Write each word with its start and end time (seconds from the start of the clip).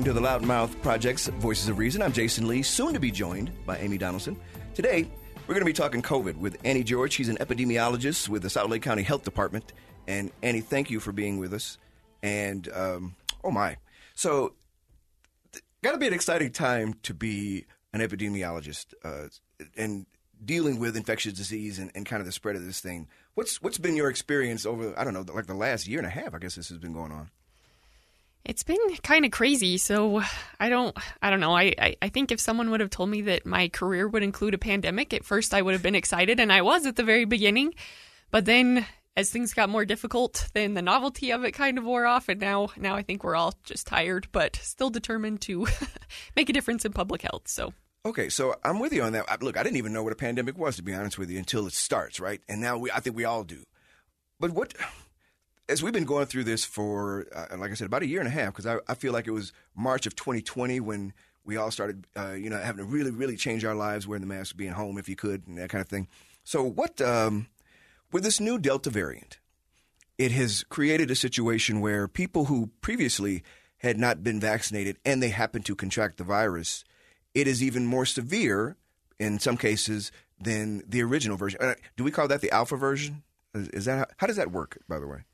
Welcome 0.00 0.14
to 0.14 0.18
the 0.18 0.26
Loudmouth 0.26 0.80
Project's 0.80 1.26
Voices 1.26 1.68
of 1.68 1.76
Reason. 1.76 2.00
I'm 2.00 2.14
Jason 2.14 2.48
Lee, 2.48 2.62
soon 2.62 2.94
to 2.94 2.98
be 2.98 3.10
joined 3.10 3.50
by 3.66 3.76
Amy 3.76 3.98
Donaldson. 3.98 4.34
Today, 4.72 5.06
we're 5.46 5.52
going 5.52 5.60
to 5.60 5.66
be 5.66 5.74
talking 5.74 6.00
COVID 6.00 6.38
with 6.38 6.56
Annie 6.64 6.84
George. 6.84 7.12
She's 7.12 7.28
an 7.28 7.36
epidemiologist 7.36 8.26
with 8.30 8.40
the 8.40 8.48
Salt 8.48 8.70
Lake 8.70 8.80
County 8.80 9.02
Health 9.02 9.24
Department. 9.24 9.74
And 10.06 10.32
Annie, 10.42 10.62
thank 10.62 10.88
you 10.88 11.00
for 11.00 11.12
being 11.12 11.36
with 11.36 11.52
us. 11.52 11.76
And 12.22 12.66
um, 12.72 13.14
oh 13.44 13.50
my, 13.50 13.76
so 14.14 14.54
th- 15.52 15.62
got 15.82 15.92
to 15.92 15.98
be 15.98 16.06
an 16.06 16.14
exciting 16.14 16.50
time 16.50 16.94
to 17.02 17.12
be 17.12 17.66
an 17.92 18.00
epidemiologist 18.00 18.94
uh, 19.04 19.26
and 19.76 20.06
dealing 20.42 20.78
with 20.78 20.96
infectious 20.96 21.34
disease 21.34 21.78
and, 21.78 21.90
and 21.94 22.06
kind 22.06 22.20
of 22.20 22.26
the 22.26 22.32
spread 22.32 22.56
of 22.56 22.64
this 22.64 22.80
thing. 22.80 23.06
What's 23.34 23.60
what's 23.60 23.76
been 23.76 23.96
your 23.96 24.08
experience 24.08 24.64
over 24.64 24.98
I 24.98 25.04
don't 25.04 25.12
know 25.12 25.26
like 25.34 25.46
the 25.46 25.52
last 25.52 25.86
year 25.86 25.98
and 25.98 26.06
a 26.06 26.10
half? 26.10 26.32
I 26.32 26.38
guess 26.38 26.54
this 26.54 26.70
has 26.70 26.78
been 26.78 26.94
going 26.94 27.12
on. 27.12 27.30
It's 28.44 28.62
been 28.62 28.78
kind 29.02 29.24
of 29.24 29.30
crazy. 29.30 29.76
So 29.76 30.22
I 30.58 30.68
don't, 30.68 30.96
I 31.22 31.30
don't 31.30 31.40
know. 31.40 31.54
I, 31.54 31.74
I, 31.78 31.96
I 32.02 32.08
think 32.08 32.32
if 32.32 32.40
someone 32.40 32.70
would 32.70 32.80
have 32.80 32.90
told 32.90 33.10
me 33.10 33.22
that 33.22 33.46
my 33.46 33.68
career 33.68 34.08
would 34.08 34.22
include 34.22 34.54
a 34.54 34.58
pandemic, 34.58 35.12
at 35.12 35.24
first 35.24 35.54
I 35.54 35.62
would 35.62 35.74
have 35.74 35.82
been 35.82 35.94
excited, 35.94 36.40
and 36.40 36.52
I 36.52 36.62
was 36.62 36.86
at 36.86 36.96
the 36.96 37.02
very 37.02 37.24
beginning. 37.24 37.74
But 38.30 38.44
then, 38.44 38.86
as 39.16 39.30
things 39.30 39.54
got 39.54 39.68
more 39.68 39.84
difficult, 39.84 40.48
then 40.54 40.74
the 40.74 40.82
novelty 40.82 41.32
of 41.32 41.44
it 41.44 41.52
kind 41.52 41.78
of 41.78 41.84
wore 41.84 42.06
off, 42.06 42.28
and 42.28 42.40
now, 42.40 42.68
now 42.76 42.94
I 42.94 43.02
think 43.02 43.24
we're 43.24 43.36
all 43.36 43.54
just 43.64 43.86
tired, 43.86 44.28
but 44.32 44.56
still 44.56 44.90
determined 44.90 45.40
to 45.42 45.66
make 46.36 46.48
a 46.48 46.52
difference 46.52 46.84
in 46.84 46.92
public 46.92 47.22
health. 47.22 47.46
So. 47.46 47.74
Okay, 48.06 48.30
so 48.30 48.54
I'm 48.64 48.78
with 48.78 48.94
you 48.94 49.02
on 49.02 49.12
that. 49.12 49.42
Look, 49.42 49.58
I 49.58 49.62
didn't 49.62 49.76
even 49.76 49.92
know 49.92 50.02
what 50.02 50.12
a 50.12 50.16
pandemic 50.16 50.56
was, 50.56 50.76
to 50.76 50.82
be 50.82 50.94
honest 50.94 51.18
with 51.18 51.30
you, 51.30 51.38
until 51.38 51.66
it 51.66 51.74
starts, 51.74 52.18
right? 52.18 52.40
And 52.48 52.60
now 52.60 52.78
we, 52.78 52.90
I 52.90 53.00
think 53.00 53.14
we 53.14 53.24
all 53.24 53.44
do. 53.44 53.62
But 54.38 54.52
what, 54.52 54.72
as 55.70 55.82
we've 55.82 55.92
been 55.92 56.04
going 56.04 56.26
through 56.26 56.44
this 56.44 56.64
for, 56.64 57.26
uh, 57.34 57.56
like 57.56 57.70
I 57.70 57.74
said, 57.74 57.86
about 57.86 58.02
a 58.02 58.06
year 58.06 58.20
and 58.20 58.28
a 58.28 58.32
half, 58.32 58.52
because 58.54 58.66
I, 58.66 58.78
I 58.88 58.94
feel 58.94 59.12
like 59.12 59.26
it 59.26 59.32
was 59.32 59.52
March 59.74 60.06
of 60.06 60.16
2020 60.16 60.80
when 60.80 61.12
we 61.44 61.56
all 61.56 61.70
started, 61.70 62.06
uh, 62.16 62.32
you 62.32 62.50
know, 62.50 62.58
having 62.58 62.84
to 62.84 62.90
really, 62.90 63.10
really 63.10 63.36
change 63.36 63.64
our 63.64 63.74
lives, 63.74 64.06
wearing 64.06 64.20
the 64.20 64.26
mask, 64.26 64.56
being 64.56 64.72
home 64.72 64.98
if 64.98 65.08
you 65.08 65.16
could, 65.16 65.46
and 65.46 65.56
that 65.58 65.70
kind 65.70 65.80
of 65.80 65.88
thing. 65.88 66.08
So, 66.44 66.62
what, 66.62 67.00
um, 67.00 67.46
with 68.12 68.24
this 68.24 68.40
new 68.40 68.58
Delta 68.58 68.90
variant, 68.90 69.38
it 70.18 70.32
has 70.32 70.64
created 70.64 71.10
a 71.10 71.14
situation 71.14 71.80
where 71.80 72.08
people 72.08 72.46
who 72.46 72.70
previously 72.80 73.42
had 73.78 73.98
not 73.98 74.22
been 74.22 74.40
vaccinated 74.40 74.98
and 75.04 75.22
they 75.22 75.30
happen 75.30 75.62
to 75.62 75.74
contract 75.74 76.18
the 76.18 76.24
virus, 76.24 76.84
it 77.34 77.46
is 77.46 77.62
even 77.62 77.86
more 77.86 78.04
severe 78.04 78.76
in 79.18 79.38
some 79.38 79.56
cases 79.56 80.12
than 80.38 80.82
the 80.86 81.02
original 81.02 81.36
version. 81.36 81.60
Uh, 81.62 81.74
Do 81.96 82.04
we 82.04 82.10
call 82.10 82.28
that 82.28 82.40
the 82.40 82.50
alpha 82.50 82.76
version? 82.76 83.22
Is, 83.54 83.86
that 83.86 83.98
how, 83.98 84.06
how 84.18 84.26
does 84.26 84.36
that 84.36 84.52
work? 84.52 84.78
By 84.88 84.98
the 84.98 85.06
way, 85.06 85.24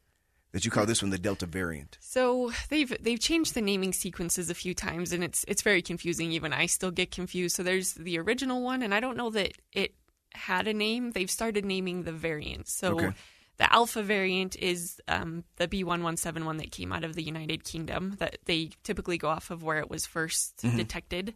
that 0.56 0.64
you 0.64 0.70
call 0.70 0.86
this 0.86 1.02
one 1.02 1.10
the 1.10 1.18
Delta 1.18 1.44
variant? 1.44 1.98
So 2.00 2.50
they've 2.70 2.90
they've 2.98 3.20
changed 3.20 3.52
the 3.52 3.60
naming 3.60 3.92
sequences 3.92 4.48
a 4.48 4.54
few 4.54 4.72
times, 4.72 5.12
and 5.12 5.22
it's 5.22 5.44
it's 5.46 5.60
very 5.60 5.82
confusing. 5.82 6.32
Even 6.32 6.54
I 6.54 6.64
still 6.64 6.90
get 6.90 7.10
confused. 7.10 7.56
So 7.56 7.62
there's 7.62 7.92
the 7.92 8.18
original 8.18 8.62
one, 8.62 8.80
and 8.82 8.94
I 8.94 9.00
don't 9.00 9.18
know 9.18 9.28
that 9.28 9.52
it 9.74 9.94
had 10.32 10.66
a 10.66 10.72
name. 10.72 11.10
They've 11.10 11.30
started 11.30 11.66
naming 11.66 12.04
the 12.04 12.12
variants. 12.12 12.72
So 12.72 12.94
Okay. 12.94 13.12
the 13.58 13.70
alpha 13.70 14.02
variant 14.02 14.56
is 14.56 14.98
um, 15.08 15.44
the 15.56 15.68
B 15.68 15.84
one 15.84 16.02
one 16.02 16.16
seven 16.16 16.46
one 16.46 16.56
that 16.56 16.72
came 16.72 16.90
out 16.90 17.04
of 17.04 17.16
the 17.16 17.22
United 17.22 17.62
Kingdom. 17.64 18.16
That 18.18 18.38
they 18.46 18.70
typically 18.82 19.18
go 19.18 19.28
off 19.28 19.50
of 19.50 19.62
where 19.62 19.78
it 19.78 19.90
was 19.90 20.06
1st 20.06 20.74
detected. 20.74 21.34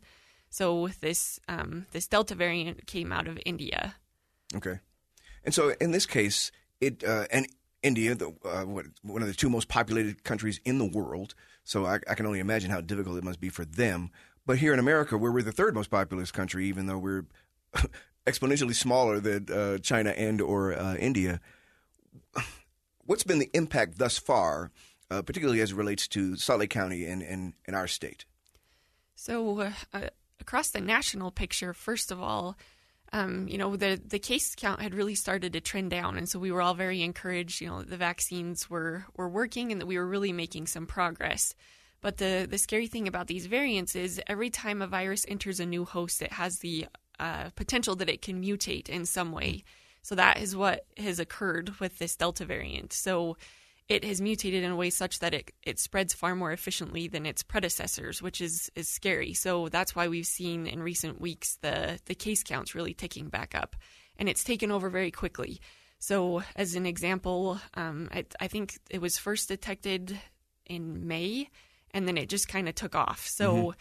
So 0.48 0.88
this 1.02 1.38
um, 1.46 1.84
this 1.90 2.06
Delta 2.06 2.34
variant 2.34 2.86
came 2.86 3.12
out 3.12 3.28
of 3.28 3.38
India. 3.44 3.96
Okay, 4.56 4.78
and 5.44 5.52
so 5.54 5.74
in 5.78 5.90
this 5.90 6.06
case, 6.06 6.50
it 6.80 7.04
uh, 7.04 7.26
and 7.30 7.46
India, 7.82 8.14
the, 8.14 8.34
uh, 8.44 8.64
one 8.64 9.22
of 9.22 9.28
the 9.28 9.34
two 9.34 9.50
most 9.50 9.68
populated 9.68 10.22
countries 10.24 10.60
in 10.64 10.78
the 10.78 10.84
world. 10.84 11.34
So 11.64 11.86
I, 11.86 12.00
I 12.08 12.14
can 12.14 12.26
only 12.26 12.40
imagine 12.40 12.70
how 12.70 12.80
difficult 12.80 13.18
it 13.18 13.24
must 13.24 13.40
be 13.40 13.48
for 13.48 13.64
them. 13.64 14.10
But 14.46 14.58
here 14.58 14.72
in 14.72 14.78
America, 14.78 15.16
where 15.16 15.32
we're 15.32 15.42
the 15.42 15.52
third 15.52 15.74
most 15.74 15.90
populous 15.90 16.30
country, 16.30 16.66
even 16.66 16.86
though 16.86 16.98
we're 16.98 17.26
exponentially 18.26 18.74
smaller 18.74 19.20
than 19.20 19.46
uh, 19.52 19.78
China 19.78 20.10
and 20.10 20.40
or 20.40 20.78
uh, 20.78 20.96
India, 20.96 21.40
what's 23.04 23.24
been 23.24 23.38
the 23.38 23.50
impact 23.54 23.98
thus 23.98 24.18
far, 24.18 24.70
uh, 25.10 25.22
particularly 25.22 25.60
as 25.60 25.72
it 25.72 25.76
relates 25.76 26.08
to 26.08 26.36
Salt 26.36 26.60
Lake 26.60 26.70
County 26.70 27.04
and, 27.04 27.22
and, 27.22 27.54
and 27.66 27.76
our 27.76 27.86
state? 27.86 28.24
So, 29.14 29.60
uh, 29.92 30.00
across 30.40 30.70
the 30.70 30.80
national 30.80 31.30
picture, 31.30 31.74
first 31.74 32.10
of 32.10 32.20
all, 32.20 32.56
um, 33.12 33.48
you 33.48 33.58
know, 33.58 33.76
the, 33.76 34.00
the 34.06 34.18
case 34.18 34.54
count 34.54 34.80
had 34.80 34.94
really 34.94 35.14
started 35.14 35.52
to 35.52 35.60
trend 35.60 35.90
down. 35.90 36.16
And 36.16 36.28
so 36.28 36.38
we 36.38 36.52
were 36.52 36.62
all 36.62 36.74
very 36.74 37.02
encouraged, 37.02 37.60
you 37.60 37.68
know, 37.68 37.82
the 37.82 37.96
vaccines 37.96 38.70
were, 38.70 39.06
were 39.16 39.28
working 39.28 39.72
and 39.72 39.80
that 39.80 39.86
we 39.86 39.98
were 39.98 40.06
really 40.06 40.32
making 40.32 40.68
some 40.68 40.86
progress. 40.86 41.54
But 42.00 42.18
the, 42.18 42.46
the 42.48 42.58
scary 42.58 42.86
thing 42.86 43.08
about 43.08 43.26
these 43.26 43.46
variants 43.46 43.94
is 43.94 44.20
every 44.26 44.48
time 44.48 44.80
a 44.80 44.86
virus 44.86 45.26
enters 45.28 45.60
a 45.60 45.66
new 45.66 45.84
host, 45.84 46.22
it 46.22 46.32
has 46.32 46.60
the 46.60 46.86
uh, 47.18 47.50
potential 47.56 47.96
that 47.96 48.08
it 48.08 48.22
can 48.22 48.42
mutate 48.42 48.88
in 48.88 49.04
some 49.04 49.32
way. 49.32 49.64
So 50.02 50.14
that 50.14 50.38
is 50.38 50.56
what 50.56 50.86
has 50.96 51.18
occurred 51.18 51.78
with 51.78 51.98
this 51.98 52.16
Delta 52.16 52.44
variant. 52.44 52.92
So 52.92 53.36
it 53.90 54.04
has 54.04 54.20
mutated 54.20 54.62
in 54.62 54.70
a 54.70 54.76
way 54.76 54.88
such 54.88 55.18
that 55.18 55.34
it, 55.34 55.50
it 55.64 55.80
spreads 55.80 56.14
far 56.14 56.36
more 56.36 56.52
efficiently 56.52 57.08
than 57.08 57.26
its 57.26 57.42
predecessors, 57.42 58.22
which 58.22 58.40
is, 58.40 58.70
is 58.76 58.88
scary. 58.88 59.34
So 59.34 59.68
that's 59.68 59.96
why 59.96 60.06
we've 60.06 60.24
seen 60.24 60.68
in 60.68 60.80
recent 60.80 61.20
weeks 61.20 61.56
the, 61.60 61.98
the 62.06 62.14
case 62.14 62.44
counts 62.44 62.72
really 62.72 62.94
ticking 62.94 63.28
back 63.28 63.52
up. 63.56 63.74
And 64.16 64.28
it's 64.28 64.44
taken 64.44 64.70
over 64.70 64.90
very 64.90 65.10
quickly. 65.10 65.60
So, 65.98 66.42
as 66.54 66.76
an 66.76 66.86
example, 66.86 67.58
um, 67.74 68.08
I, 68.12 68.24
I 68.38 68.46
think 68.46 68.78
it 68.90 69.02
was 69.02 69.18
first 69.18 69.48
detected 69.48 70.16
in 70.66 71.06
May, 71.08 71.50
and 71.90 72.06
then 72.06 72.16
it 72.16 72.28
just 72.28 72.48
kind 72.48 72.68
of 72.68 72.74
took 72.74 72.94
off. 72.94 73.26
So, 73.26 73.74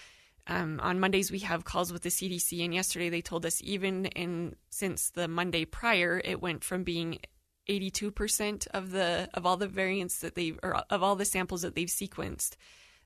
um, 0.47 0.79
on 0.81 0.99
Mondays 0.99 1.31
we 1.31 1.39
have 1.39 1.63
calls 1.63 1.93
with 1.93 2.01
the 2.01 2.09
CDC, 2.09 2.65
and 2.65 2.73
yesterday 2.73 3.09
they 3.09 3.21
told 3.21 3.45
us 3.45 3.61
even 3.63 4.05
in 4.07 4.55
since 4.69 5.11
the 5.11 5.27
Monday 5.27 5.63
prior, 5.63 6.19
it 6.23 6.41
went 6.41 6.63
from 6.63 6.83
being 6.83 7.19
82% 7.69 8.67
of 8.73 8.91
the 8.91 9.29
of 9.33 9.45
all 9.45 9.57
the 9.57 9.67
variants 9.67 10.19
that 10.19 10.35
they 10.35 10.53
or 10.63 10.83
of 10.89 11.03
all 11.03 11.15
the 11.15 11.25
samples 11.25 11.61
that 11.61 11.75
they've 11.75 11.87
sequenced 11.87 12.55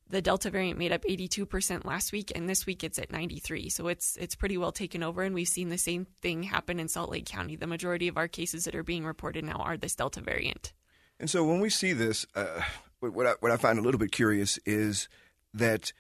the 0.10 0.22
delta 0.22 0.50
variant 0.50 0.78
made 0.78 0.92
up 0.92 1.04
82% 1.04 1.86
last 1.86 2.12
week 2.12 2.32
and 2.36 2.50
this 2.50 2.66
week 2.66 2.84
it's 2.84 3.00
at 3.00 3.12
93 3.12 3.70
so 3.70 3.88
it's 3.88 4.18
it's 4.18 4.36
pretty 4.36 4.58
well 4.58 4.72
taken 4.72 5.02
over 5.02 5.24
and 5.24 5.34
we've 5.34 5.48
seen 5.48 5.70
the 5.70 5.78
same 5.78 6.06
thing 6.22 6.44
happen 6.44 6.80
in 6.80 6.88
Salt 6.88 7.10
Lake 7.10 7.26
County. 7.26 7.56
The 7.56 7.68
majority 7.68 8.08
of 8.08 8.18
our 8.18 8.28
cases 8.28 8.66
that 8.66 8.76
are 8.76 8.84
being 8.84 9.06
reported 9.06 9.44
now 9.44 9.58
are 9.58 9.78
this 9.78 9.96
delta 9.96 10.22
variant. 10.22 10.74
And 11.20 11.30
so 11.30 11.44
when 11.44 11.60
we 11.60 11.70
see 11.70 11.94
this, 11.94 12.26
uh, 12.36 12.62
what, 13.00 13.28
I, 13.28 13.34
what 13.40 13.52
I 13.52 13.58
find 13.58 13.80
a 13.80 13.82
little 13.82 14.00
bit 14.00 14.12
curious 14.12 14.60
is 14.66 15.08
that 15.54 15.94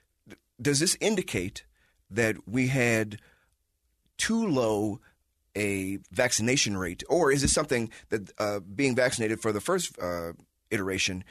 does 0.61 0.79
this 0.79 0.97
indicate 0.99 1.65
that 2.09 2.47
we 2.47 2.67
had 2.67 3.19
too 4.17 4.47
low 4.47 4.99
a 5.55 5.99
vaccination 6.11 6.77
rate, 6.77 7.03
or 7.09 7.31
is 7.31 7.41
this 7.41 7.53
something 7.53 7.89
that 8.09 8.31
uh, 8.39 8.59
being 8.59 8.95
vaccinated 8.95 9.41
for 9.41 9.51
the 9.51 9.61
first 9.61 9.97
uh, 10.01 10.33
iteration, 10.71 11.23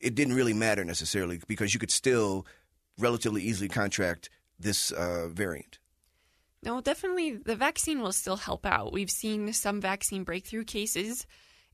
it 0.00 0.14
didn't 0.14 0.34
really 0.34 0.54
matter 0.54 0.84
necessarily 0.84 1.40
because 1.46 1.72
you 1.74 1.80
could 1.80 1.90
still 1.90 2.46
relatively 2.98 3.42
easily 3.42 3.68
contract 3.68 4.30
this 4.58 4.90
uh, 4.92 5.28
variant? 5.28 5.78
No, 6.62 6.80
definitely 6.80 7.36
the 7.36 7.56
vaccine 7.56 8.00
will 8.00 8.12
still 8.12 8.36
help 8.36 8.66
out. 8.66 8.92
We've 8.92 9.10
seen 9.10 9.52
some 9.54 9.80
vaccine 9.80 10.24
breakthrough 10.24 10.64
cases 10.64 11.26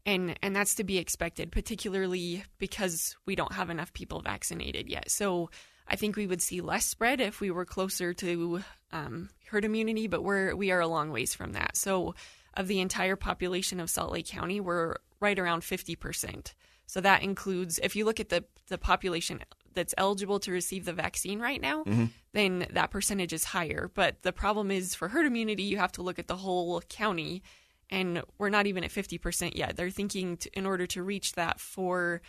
and 0.07 0.39
and 0.41 0.55
that's 0.55 0.77
to 0.77 0.85
be 0.85 0.99
expected, 0.99 1.51
particularly 1.51 2.45
because 2.59 3.17
we 3.27 3.35
don't 3.35 3.53
have 3.53 3.69
enough 3.69 3.93
people 3.93 4.23
vaccinated 4.23 4.89
yet. 4.89 5.11
So 5.11 5.51
I 5.89 5.97
think 5.97 6.17
we 6.17 6.27
would 6.27 6.43
see 6.43 6.61
less 6.61 6.85
spread 6.85 7.21
if 7.21 7.41
we 7.41 7.51
were 7.51 7.65
closer 7.65 8.13
to 8.15 8.63
um, 8.93 9.31
herd 9.51 9.65
immunity, 9.65 10.07
but 10.07 10.23
we're 10.23 10.55
we 10.55 10.71
are 10.71 10.81
a 10.81 10.89
long 10.89 11.11
ways 11.11 11.35
from 11.35 11.53
that. 11.53 11.77
So 11.77 12.15
of 12.55 12.69
the 12.69 12.81
entire 12.81 13.17
population 13.17 13.81
of 13.81 13.91
Salt 13.91 14.13
Lake 14.13 14.27
County, 14.27 14.61
we're 14.61 14.97
right 15.21 15.39
around 15.39 15.63
fifty 15.65 15.95
percent. 15.97 16.55
So 16.87 17.01
that 17.01 17.23
includes 17.23 17.79
if 17.83 17.97
you 17.97 18.05
look 18.05 18.21
at 18.21 18.29
the 18.29 18.45
the 18.69 18.79
population 18.79 19.41
that's 19.75 19.95
eligible 19.99 20.41
to 20.41 20.51
receive 20.51 20.87
the 20.87 20.93
vaccine 20.93 21.39
right 21.39 21.61
now, 21.61 21.85
then 22.33 22.67
that 22.71 22.91
percentage 22.91 23.33
is 23.33 23.45
higher. 23.45 23.91
But 23.95 24.23
the 24.23 24.33
problem 24.33 24.71
is 24.71 24.95
for 24.95 25.09
herd 25.09 25.27
immunity, 25.27 25.65
you 25.65 25.77
have 25.77 25.93
to 25.93 26.03
look 26.03 26.19
at 26.19 26.29
the 26.29 26.37
whole 26.37 26.81
county, 26.89 27.43
and 27.91 28.23
we're 28.39 28.49
not 28.49 28.67
even 28.67 28.85
at 28.85 28.91
50% 28.91 29.55
yet. 29.55 29.77
They're 29.77 29.91
thinking 29.91 30.39
to, 30.39 30.59
in 30.59 30.65
order 30.65 30.87
to 30.89 31.03
reach 31.03 31.35
that 31.35 31.61
for 31.61 32.23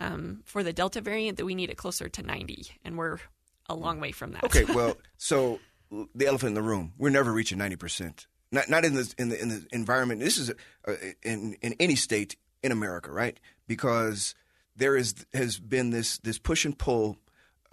um, 0.00 0.42
for 0.44 0.62
the 0.62 0.72
Delta 0.72 1.00
variant 1.00 1.38
that 1.38 1.44
we 1.44 1.54
need 1.54 1.70
it 1.70 1.76
closer 1.76 2.08
to 2.08 2.22
90, 2.22 2.66
and 2.84 2.96
we're 2.96 3.18
a 3.68 3.74
long 3.74 4.00
way 4.00 4.12
from 4.12 4.32
that. 4.32 4.44
Okay, 4.44 4.64
well, 4.64 4.96
so 5.16 5.60
the 6.14 6.26
elephant 6.26 6.48
in 6.48 6.54
the 6.54 6.62
room, 6.62 6.92
we're 6.98 7.10
never 7.10 7.32
reaching 7.32 7.58
90%. 7.58 8.26
Not, 8.50 8.68
not 8.68 8.84
in 8.84 8.94
the 8.94 9.14
in 9.16 9.30
the 9.30 9.40
in 9.40 9.48
the 9.48 9.66
environment. 9.72 10.20
This 10.20 10.36
is 10.36 10.50
uh, 10.86 10.92
in 11.22 11.56
in 11.62 11.74
any 11.80 11.96
state 11.96 12.36
in 12.62 12.70
America, 12.70 13.10
right? 13.10 13.40
Because 13.66 14.34
there 14.76 14.94
is 14.94 15.26
has 15.32 15.58
been 15.58 15.88
this 15.88 16.18
this 16.18 16.38
push 16.38 16.66
and 16.66 16.78
pull 16.78 17.16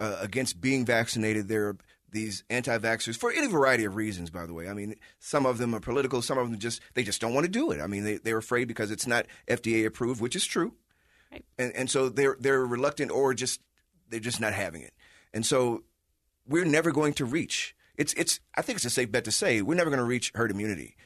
uh, 0.00 0.16
against 0.20 0.58
being 0.58 0.86
vaccinated. 0.86 1.48
There 1.48 1.68
are 1.68 1.76
these 2.12 2.44
anti-vaxxers 2.50 3.16
for 3.16 3.30
any 3.30 3.46
variety 3.46 3.84
of 3.84 3.94
reasons. 3.94 4.30
By 4.30 4.46
the 4.46 4.54
way, 4.54 4.68
I 4.70 4.72
mean 4.72 4.94
some 5.18 5.44
of 5.44 5.58
them 5.58 5.74
are 5.74 5.80
political, 5.80 6.22
some 6.22 6.38
of 6.38 6.50
them 6.50 6.58
just 6.58 6.80
they 6.94 7.02
just 7.02 7.20
don't 7.20 7.34
want 7.34 7.44
to 7.44 7.52
do 7.52 7.70
it. 7.72 7.80
I 7.80 7.86
mean 7.86 8.04
they 8.04 8.16
they're 8.16 8.38
afraid 8.38 8.66
because 8.66 8.90
it's 8.90 9.06
not 9.06 9.26
FDA 9.48 9.84
approved, 9.84 10.22
which 10.22 10.34
is 10.34 10.46
true, 10.46 10.72
Right. 11.32 11.44
and 11.58 11.72
and 11.74 11.90
so 11.90 12.08
they're 12.08 12.36
they're 12.40 12.66
reluctant 12.66 13.10
or 13.10 13.34
just 13.34 13.60
they're 14.08 14.20
just 14.20 14.40
not 14.40 14.52
having 14.52 14.82
it, 14.82 14.92
and 15.32 15.46
so 15.46 15.84
we're 16.46 16.64
never 16.64 16.90
going 16.90 17.12
to 17.14 17.24
reach. 17.24 17.76
It's 17.96 18.12
it's. 18.14 18.40
I 18.56 18.62
think 18.62 18.76
it's 18.76 18.84
a 18.84 18.90
safe 18.90 19.12
bet 19.12 19.24
to 19.24 19.32
say 19.32 19.62
we're 19.62 19.76
never 19.76 19.90
going 19.90 20.00
to 20.00 20.04
reach 20.04 20.32
herd 20.34 20.50
immunity. 20.50 20.96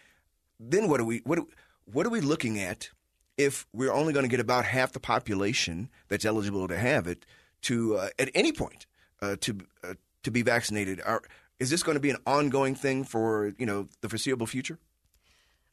Then 0.58 0.88
what 0.88 1.00
are 1.00 1.04
we 1.04 1.18
what 1.24 1.38
are, 1.38 1.44
what 1.84 2.06
are 2.06 2.10
we 2.10 2.20
looking 2.20 2.58
at 2.58 2.90
if 3.36 3.66
we're 3.72 3.92
only 3.92 4.12
going 4.12 4.24
to 4.24 4.30
get 4.30 4.40
about 4.40 4.64
half 4.64 4.92
the 4.92 5.00
population 5.00 5.90
that's 6.08 6.24
eligible 6.24 6.68
to 6.68 6.78
have 6.78 7.06
it 7.06 7.26
to 7.62 7.96
uh, 7.96 8.08
at 8.18 8.30
any 8.34 8.52
point 8.52 8.86
uh, 9.20 9.36
to 9.40 9.58
uh, 9.82 9.94
to 10.22 10.30
be 10.30 10.42
vaccinated? 10.42 11.00
Are, 11.04 11.22
is 11.60 11.70
this 11.70 11.82
going 11.82 11.96
to 11.96 12.00
be 12.00 12.10
an 12.10 12.18
ongoing 12.26 12.74
thing 12.74 13.04
for 13.04 13.52
you 13.58 13.66
know 13.66 13.88
the 14.00 14.08
foreseeable 14.08 14.46
future? 14.46 14.78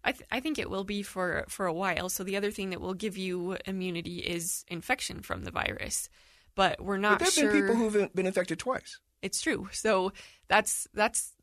I, 0.03 0.11
th- 0.13 0.27
I 0.31 0.39
think 0.39 0.57
it 0.59 0.69
will 0.69 0.83
be 0.83 1.03
for 1.03 1.45
for 1.47 1.65
a 1.65 1.73
while. 1.73 2.09
So 2.09 2.23
the 2.23 2.37
other 2.37 2.51
thing 2.51 2.71
that 2.71 2.81
will 2.81 2.93
give 2.95 3.17
you 3.17 3.57
immunity 3.65 4.17
is 4.19 4.65
infection 4.67 5.21
from 5.21 5.43
the 5.43 5.51
virus, 5.51 6.09
but 6.55 6.81
we're 6.83 6.95
But 6.97 7.01
not 7.01 7.19
there 7.19 7.25
have 7.25 7.33
sure. 7.33 7.51
been 7.51 7.61
people 7.61 7.75
who've 7.75 8.13
been 8.15 8.25
infected 8.25 8.59
twice. 8.59 8.99
it's 9.21 9.41
true. 9.41 9.69
So 9.71 10.11
that's 10.47 10.87
that's 10.93 11.33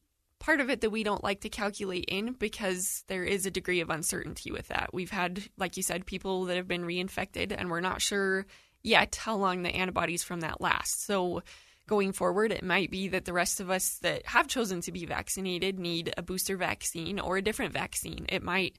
part 0.40 0.60
of 0.60 0.70
it 0.70 0.80
that 0.82 0.90
we 0.90 1.02
don't 1.02 1.24
like 1.24 1.40
to 1.40 1.48
calculate 1.48 2.04
in 2.08 2.32
because 2.32 3.02
there 3.08 3.24
is 3.24 3.44
a 3.46 3.50
degree 3.50 3.80
of 3.80 3.90
uncertainty 3.90 4.50
with 4.52 4.68
that. 4.68 4.90
We've 4.92 5.10
had, 5.10 5.42
like 5.56 5.76
you 5.76 5.82
said, 5.82 6.06
people 6.06 6.44
that 6.44 6.56
have 6.56 6.68
been 6.68 6.84
reinfected, 6.84 7.52
and 7.56 7.68
we're 7.70 7.80
not 7.80 8.00
sure 8.02 8.46
yet 8.84 9.16
how 9.16 9.34
long 9.36 9.62
the 9.62 9.74
antibodies 9.74 10.22
from 10.22 10.40
that 10.40 10.60
last. 10.60 11.04
So 11.04 11.42
going 11.88 12.12
forward, 12.12 12.52
it 12.52 12.62
might 12.62 12.90
be 12.90 13.08
that 13.08 13.24
the 13.24 13.32
rest 13.32 13.58
of 13.58 13.70
us 13.70 13.98
that 14.02 14.24
have 14.26 14.46
chosen 14.46 14.80
to 14.82 14.92
be 14.92 15.06
vaccinated 15.06 15.78
need 15.78 16.14
a 16.16 16.22
booster 16.22 16.56
vaccine 16.56 17.18
or 17.18 17.36
a 17.36 17.42
different 17.42 17.72
vaccine. 17.72 18.26
It 18.28 18.44
might 18.44 18.76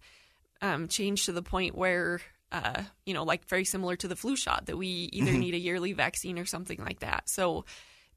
um, 0.61 0.87
change 0.87 1.25
to 1.25 1.33
the 1.33 1.41
point 1.41 1.75
where, 1.75 2.21
uh, 2.51 2.83
you 3.05 3.13
know, 3.13 3.23
like 3.23 3.47
very 3.49 3.65
similar 3.65 3.97
to 3.97 4.07
the 4.07 4.15
flu 4.15 4.37
shot, 4.37 4.67
that 4.67 4.77
we 4.77 4.87
either 5.11 5.31
need 5.33 5.55
a 5.55 5.59
yearly 5.59 5.91
vaccine 5.91 6.39
or 6.39 6.45
something 6.45 6.79
like 6.79 6.99
that. 6.99 7.27
So 7.27 7.65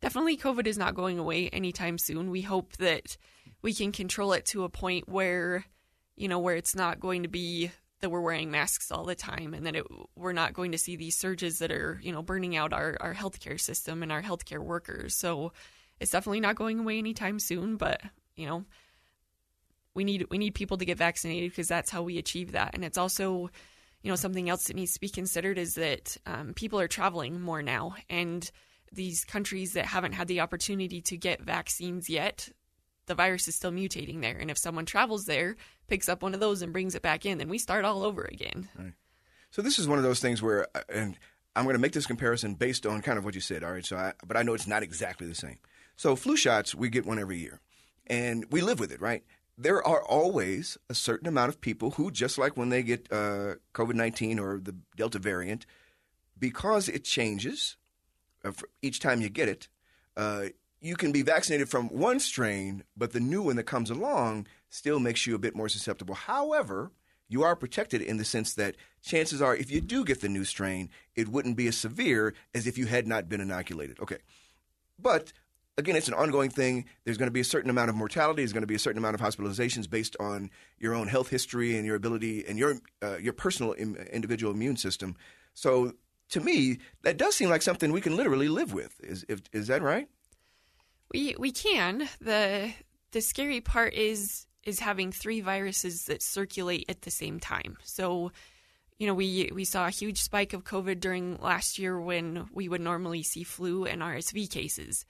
definitely 0.00 0.36
COVID 0.36 0.66
is 0.66 0.78
not 0.78 0.94
going 0.94 1.18
away 1.18 1.48
anytime 1.48 1.98
soon. 1.98 2.30
We 2.30 2.42
hope 2.42 2.76
that 2.76 3.16
we 3.62 3.74
can 3.74 3.92
control 3.92 4.32
it 4.32 4.44
to 4.46 4.64
a 4.64 4.68
point 4.68 5.08
where, 5.08 5.64
you 6.16 6.28
know, 6.28 6.38
where 6.38 6.56
it's 6.56 6.76
not 6.76 7.00
going 7.00 7.22
to 7.22 7.28
be 7.28 7.70
that 8.02 8.10
we're 8.10 8.20
wearing 8.20 8.50
masks 8.50 8.92
all 8.92 9.04
the 9.04 9.14
time 9.14 9.54
and 9.54 9.64
that 9.64 9.76
it, 9.76 9.86
we're 10.14 10.32
not 10.32 10.52
going 10.52 10.72
to 10.72 10.78
see 10.78 10.96
these 10.96 11.16
surges 11.16 11.60
that 11.60 11.72
are, 11.72 11.98
you 12.02 12.12
know, 12.12 12.20
burning 12.22 12.56
out 12.56 12.72
our, 12.72 12.96
our 13.00 13.14
healthcare 13.14 13.58
system 13.58 14.02
and 14.02 14.12
our 14.12 14.22
healthcare 14.22 14.62
workers. 14.62 15.14
So 15.14 15.52
it's 16.00 16.10
definitely 16.10 16.40
not 16.40 16.56
going 16.56 16.80
away 16.80 16.98
anytime 16.98 17.38
soon, 17.38 17.76
but, 17.76 18.02
you 18.36 18.46
know, 18.46 18.64
we 19.94 20.04
need 20.04 20.26
we 20.30 20.38
need 20.38 20.54
people 20.54 20.78
to 20.78 20.84
get 20.84 20.98
vaccinated 20.98 21.50
because 21.50 21.68
that's 21.68 21.90
how 21.90 22.02
we 22.02 22.18
achieve 22.18 22.52
that. 22.52 22.74
And 22.74 22.84
it's 22.84 22.98
also, 22.98 23.50
you 24.02 24.10
know, 24.10 24.16
something 24.16 24.48
else 24.48 24.64
that 24.64 24.76
needs 24.76 24.94
to 24.94 25.00
be 25.00 25.08
considered 25.08 25.58
is 25.58 25.74
that 25.76 26.16
um, 26.26 26.54
people 26.54 26.80
are 26.80 26.88
traveling 26.88 27.40
more 27.40 27.62
now, 27.62 27.94
and 28.10 28.50
these 28.90 29.24
countries 29.24 29.74
that 29.74 29.86
haven't 29.86 30.12
had 30.12 30.28
the 30.28 30.40
opportunity 30.40 31.00
to 31.02 31.16
get 31.16 31.40
vaccines 31.42 32.10
yet, 32.10 32.48
the 33.12 33.16
virus 33.22 33.46
is 33.46 33.54
still 33.54 33.70
mutating 33.70 34.22
there. 34.22 34.38
And 34.38 34.50
if 34.50 34.56
someone 34.56 34.86
travels 34.86 35.26
there, 35.26 35.56
picks 35.86 36.08
up 36.08 36.22
one 36.22 36.32
of 36.32 36.40
those 36.40 36.62
and 36.62 36.72
brings 36.72 36.94
it 36.94 37.02
back 37.02 37.26
in, 37.26 37.36
then 37.36 37.50
we 37.50 37.58
start 37.58 37.84
all 37.84 38.02
over 38.04 38.22
again. 38.24 38.68
So 39.50 39.60
this 39.60 39.78
is 39.78 39.86
one 39.86 39.98
of 39.98 40.04
those 40.04 40.18
things 40.20 40.40
where, 40.40 40.66
uh, 40.74 40.80
and 40.88 41.18
I'm 41.54 41.64
going 41.64 41.74
to 41.74 41.80
make 41.80 41.92
this 41.92 42.06
comparison 42.06 42.54
based 42.54 42.86
on 42.86 43.02
kind 43.02 43.18
of 43.18 43.24
what 43.26 43.34
you 43.34 43.42
said. 43.42 43.62
All 43.62 43.72
right, 43.72 43.84
so 43.84 43.98
I, 43.98 44.14
but 44.26 44.38
I 44.38 44.42
know 44.42 44.54
it's 44.54 44.66
not 44.66 44.82
exactly 44.82 45.26
the 45.26 45.34
same. 45.34 45.58
So 45.94 46.16
flu 46.16 46.36
shots, 46.38 46.74
we 46.74 46.88
get 46.88 47.04
one 47.04 47.18
every 47.18 47.36
year, 47.36 47.60
and 48.06 48.46
we 48.50 48.62
live 48.62 48.80
with 48.80 48.90
it, 48.90 49.02
right? 49.02 49.22
There 49.58 49.86
are 49.86 50.02
always 50.02 50.78
a 50.88 50.94
certain 50.94 51.28
amount 51.28 51.50
of 51.50 51.60
people 51.60 51.90
who, 51.92 52.10
just 52.10 52.38
like 52.38 52.56
when 52.56 52.70
they 52.70 52.82
get 52.82 53.12
uh, 53.12 53.56
COVID 53.74 53.94
19 53.94 54.38
or 54.38 54.58
the 54.58 54.74
Delta 54.96 55.18
variant, 55.18 55.66
because 56.38 56.88
it 56.88 57.04
changes 57.04 57.76
uh, 58.42 58.52
each 58.80 59.00
time 59.00 59.20
you 59.20 59.28
get 59.28 59.50
it, 59.50 59.68
uh, 60.16 60.44
you 60.82 60.96
can 60.96 61.12
be 61.12 61.22
vaccinated 61.22 61.68
from 61.68 61.88
one 61.88 62.18
strain, 62.18 62.82
but 62.96 63.12
the 63.12 63.20
new 63.20 63.40
one 63.40 63.54
that 63.56 63.64
comes 63.64 63.88
along 63.88 64.48
still 64.68 64.98
makes 64.98 65.26
you 65.26 65.34
a 65.34 65.38
bit 65.38 65.54
more 65.54 65.68
susceptible. 65.68 66.16
However, 66.16 66.90
you 67.28 67.44
are 67.44 67.54
protected 67.54 68.02
in 68.02 68.16
the 68.16 68.24
sense 68.24 68.54
that 68.54 68.74
chances 69.00 69.40
are, 69.40 69.54
if 69.54 69.70
you 69.70 69.80
do 69.80 70.04
get 70.04 70.20
the 70.20 70.28
new 70.28 70.44
strain, 70.44 70.90
it 71.14 71.28
wouldn't 71.28 71.56
be 71.56 71.68
as 71.68 71.76
severe 71.76 72.34
as 72.52 72.66
if 72.66 72.76
you 72.76 72.86
had 72.86 73.06
not 73.06 73.28
been 73.28 73.40
inoculated. 73.40 74.00
Okay. 74.00 74.18
But 74.98 75.32
again, 75.78 75.94
it's 75.94 76.08
an 76.08 76.14
ongoing 76.14 76.50
thing. 76.50 76.86
There's 77.04 77.16
going 77.16 77.28
to 77.28 77.32
be 77.32 77.40
a 77.40 77.44
certain 77.44 77.70
amount 77.70 77.88
of 77.88 77.94
mortality. 77.94 78.42
There's 78.42 78.52
going 78.52 78.62
to 78.62 78.66
be 78.66 78.74
a 78.74 78.80
certain 78.80 78.98
amount 78.98 79.14
of 79.14 79.20
hospitalizations 79.20 79.88
based 79.88 80.16
on 80.18 80.50
your 80.78 80.94
own 80.94 81.06
health 81.06 81.28
history 81.28 81.76
and 81.76 81.86
your 81.86 81.94
ability 81.94 82.44
and 82.46 82.58
your 82.58 82.78
uh, 83.02 83.18
your 83.18 83.32
personal 83.32 83.74
Im- 83.78 83.96
individual 84.12 84.52
immune 84.52 84.76
system. 84.76 85.16
So, 85.54 85.94
to 86.30 86.40
me, 86.40 86.78
that 87.02 87.18
does 87.18 87.36
seem 87.36 87.50
like 87.50 87.62
something 87.62 87.92
we 87.92 88.00
can 88.00 88.16
literally 88.16 88.48
live 88.48 88.72
with. 88.72 89.00
Is 89.00 89.24
if, 89.28 89.42
is 89.52 89.68
that 89.68 89.80
right? 89.80 90.08
We 91.12 91.36
we 91.38 91.52
can. 91.52 92.08
the 92.20 92.72
The 93.12 93.20
scary 93.20 93.60
part 93.60 93.94
is 93.94 94.46
is 94.64 94.80
having 94.80 95.10
three 95.10 95.40
viruses 95.40 96.04
that 96.04 96.22
circulate 96.22 96.86
at 96.88 97.02
the 97.02 97.10
same 97.10 97.40
time. 97.40 97.76
So, 97.82 98.30
you 98.98 99.06
know, 99.06 99.14
we 99.14 99.50
we 99.54 99.64
saw 99.64 99.86
a 99.86 99.90
huge 99.90 100.18
spike 100.18 100.52
of 100.52 100.64
COVID 100.64 101.00
during 101.00 101.38
last 101.38 101.78
year 101.78 102.00
when 102.00 102.48
we 102.52 102.68
would 102.68 102.80
normally 102.80 103.22
see 103.22 103.42
flu 103.42 103.84
and 103.84 104.02
RSV 104.02 104.50
cases. 104.50 105.04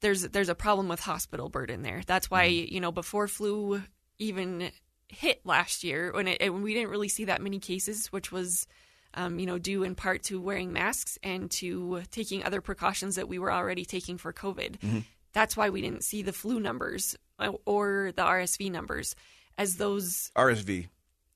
There's 0.00 0.22
there's 0.22 0.48
a 0.48 0.54
problem 0.54 0.88
with 0.88 1.00
hospital 1.00 1.48
burden 1.48 1.82
there. 1.82 2.02
That's 2.06 2.30
why 2.30 2.48
mm-hmm. 2.48 2.74
you 2.74 2.80
know 2.80 2.92
before 2.92 3.28
flu 3.28 3.82
even 4.18 4.70
hit 5.08 5.44
last 5.44 5.84
year 5.84 6.12
when 6.12 6.26
it, 6.26 6.52
when 6.52 6.62
we 6.62 6.74
didn't 6.74 6.90
really 6.90 7.08
see 7.08 7.26
that 7.26 7.42
many 7.42 7.58
cases, 7.58 8.06
which 8.06 8.32
was 8.32 8.66
um, 9.14 9.38
you 9.38 9.46
know, 9.46 9.58
due 9.58 9.82
in 9.82 9.94
part 9.94 10.22
to 10.24 10.40
wearing 10.40 10.72
masks 10.72 11.18
and 11.22 11.50
to 11.52 12.02
taking 12.10 12.44
other 12.44 12.60
precautions 12.60 13.16
that 13.16 13.28
we 13.28 13.38
were 13.38 13.52
already 13.52 13.84
taking 13.84 14.18
for 14.18 14.32
COVID. 14.32 15.04
That's 15.32 15.56
why 15.56 15.70
we 15.70 15.80
didn't 15.80 16.04
see 16.04 16.22
the 16.22 16.32
flu 16.32 16.60
numbers 16.60 17.16
uh, 17.38 17.52
or 17.64 18.12
the 18.14 18.22
RSV 18.22 18.70
numbers 18.70 19.14
as 19.58 19.76
those. 19.76 20.30
RSV. 20.36 20.88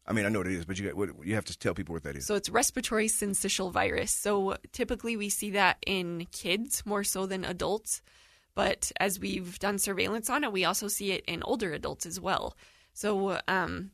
I 0.08 0.12
mean, 0.12 0.24
I 0.24 0.28
know 0.28 0.38
what 0.40 0.46
it 0.46 0.52
is, 0.52 0.64
but 0.64 0.78
you 0.78 0.92
got, 0.92 1.26
you 1.26 1.34
have 1.34 1.46
to 1.46 1.58
tell 1.58 1.74
people 1.74 1.94
what 1.94 2.04
that 2.04 2.16
is. 2.16 2.26
So 2.26 2.36
it's 2.36 2.48
respiratory 2.48 3.08
syncytial 3.08 3.72
virus. 3.72 4.12
So 4.12 4.56
typically 4.72 5.16
we 5.16 5.28
see 5.28 5.50
that 5.52 5.78
in 5.84 6.26
kids 6.30 6.86
more 6.86 7.02
so 7.02 7.26
than 7.26 7.44
adults. 7.44 8.02
But 8.54 8.92
as 9.00 9.18
we've 9.18 9.58
done 9.58 9.78
surveillance 9.78 10.30
on 10.30 10.44
it, 10.44 10.52
we 10.52 10.64
also 10.64 10.86
see 10.88 11.10
it 11.10 11.24
in 11.26 11.42
older 11.42 11.72
adults 11.72 12.06
as 12.06 12.20
well. 12.20 12.56
So 12.92 13.40
um, 13.48 13.90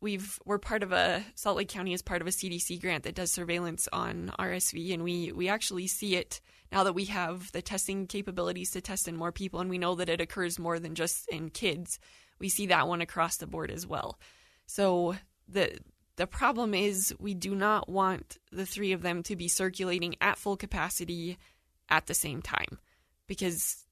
we've 0.00 0.38
we're 0.44 0.58
part 0.58 0.82
of 0.82 0.92
a 0.92 1.24
Salt 1.34 1.56
Lake 1.56 1.68
County 1.68 1.92
is 1.92 2.02
part 2.02 2.20
of 2.20 2.28
a 2.28 2.32
CDC 2.32 2.80
grant 2.80 3.04
that 3.04 3.14
does 3.14 3.30
surveillance 3.30 3.88
on 3.92 4.32
RSV, 4.38 4.94
and 4.94 5.02
we 5.02 5.32
we 5.32 5.48
actually 5.48 5.86
see 5.86 6.16
it 6.16 6.40
now 6.70 6.84
that 6.84 6.94
we 6.94 7.06
have 7.06 7.50
the 7.52 7.62
testing 7.62 8.06
capabilities 8.06 8.70
to 8.72 8.80
test 8.80 9.08
in 9.08 9.16
more 9.16 9.32
people, 9.32 9.60
and 9.60 9.70
we 9.70 9.78
know 9.78 9.94
that 9.94 10.08
it 10.08 10.20
occurs 10.20 10.58
more 10.58 10.78
than 10.78 10.94
just 10.94 11.28
in 11.28 11.50
kids. 11.50 11.98
We 12.38 12.48
see 12.48 12.66
that 12.66 12.88
one 12.88 13.00
across 13.00 13.36
the 13.36 13.46
board 13.46 13.70
as 13.70 13.86
well. 13.86 14.18
So 14.66 15.16
the 15.48 15.78
the 16.16 16.26
problem 16.26 16.74
is 16.74 17.14
we 17.18 17.34
do 17.34 17.54
not 17.54 17.88
want 17.88 18.38
the 18.52 18.66
three 18.66 18.92
of 18.92 19.02
them 19.02 19.22
to 19.24 19.36
be 19.36 19.48
circulating 19.48 20.16
at 20.20 20.38
full 20.38 20.56
capacity 20.56 21.38
at 21.88 22.06
the 22.06 22.14
same 22.14 22.42
time 22.42 22.78
because 23.26 23.86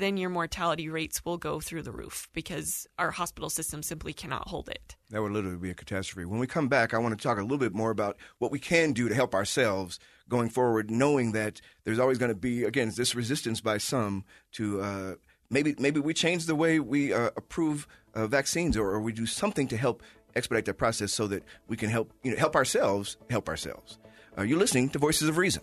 then 0.00 0.16
your 0.16 0.30
mortality 0.30 0.88
rates 0.88 1.24
will 1.24 1.38
go 1.38 1.60
through 1.60 1.82
the 1.82 1.92
roof 1.92 2.28
because 2.32 2.86
our 2.98 3.10
hospital 3.10 3.50
system 3.50 3.82
simply 3.82 4.12
cannot 4.12 4.48
hold 4.48 4.68
it. 4.68 4.96
That 5.10 5.22
would 5.22 5.32
literally 5.32 5.56
be 5.56 5.70
a 5.70 5.74
catastrophe. 5.74 6.24
When 6.24 6.40
we 6.40 6.46
come 6.46 6.68
back, 6.68 6.92
I 6.92 6.98
want 6.98 7.18
to 7.18 7.22
talk 7.22 7.38
a 7.38 7.42
little 7.42 7.58
bit 7.58 7.74
more 7.74 7.90
about 7.90 8.16
what 8.38 8.50
we 8.50 8.58
can 8.58 8.92
do 8.92 9.08
to 9.08 9.14
help 9.14 9.34
ourselves 9.34 9.98
going 10.28 10.48
forward, 10.48 10.90
knowing 10.90 11.32
that 11.32 11.60
there's 11.84 11.98
always 11.98 12.18
going 12.18 12.30
to 12.30 12.36
be, 12.36 12.64
again, 12.64 12.92
this 12.96 13.14
resistance 13.14 13.60
by 13.60 13.78
some 13.78 14.24
to 14.52 14.80
uh, 14.80 15.14
maybe 15.50 15.74
maybe 15.78 16.00
we 16.00 16.14
change 16.14 16.46
the 16.46 16.54
way 16.54 16.80
we 16.80 17.12
uh, 17.12 17.30
approve 17.36 17.86
uh, 18.14 18.26
vaccines, 18.26 18.76
or, 18.76 18.88
or 18.90 19.00
we 19.00 19.12
do 19.12 19.26
something 19.26 19.68
to 19.68 19.76
help 19.76 20.02
expedite 20.36 20.64
that 20.64 20.74
process 20.74 21.12
so 21.12 21.26
that 21.26 21.42
we 21.68 21.76
can 21.76 21.90
help 21.90 22.12
you 22.22 22.30
know 22.30 22.36
help 22.36 22.56
ourselves 22.56 23.16
help 23.28 23.48
ourselves. 23.48 23.98
Uh, 24.38 24.42
you're 24.42 24.58
listening 24.58 24.88
to 24.88 24.98
Voices 24.98 25.28
of 25.28 25.36
Reason. 25.36 25.62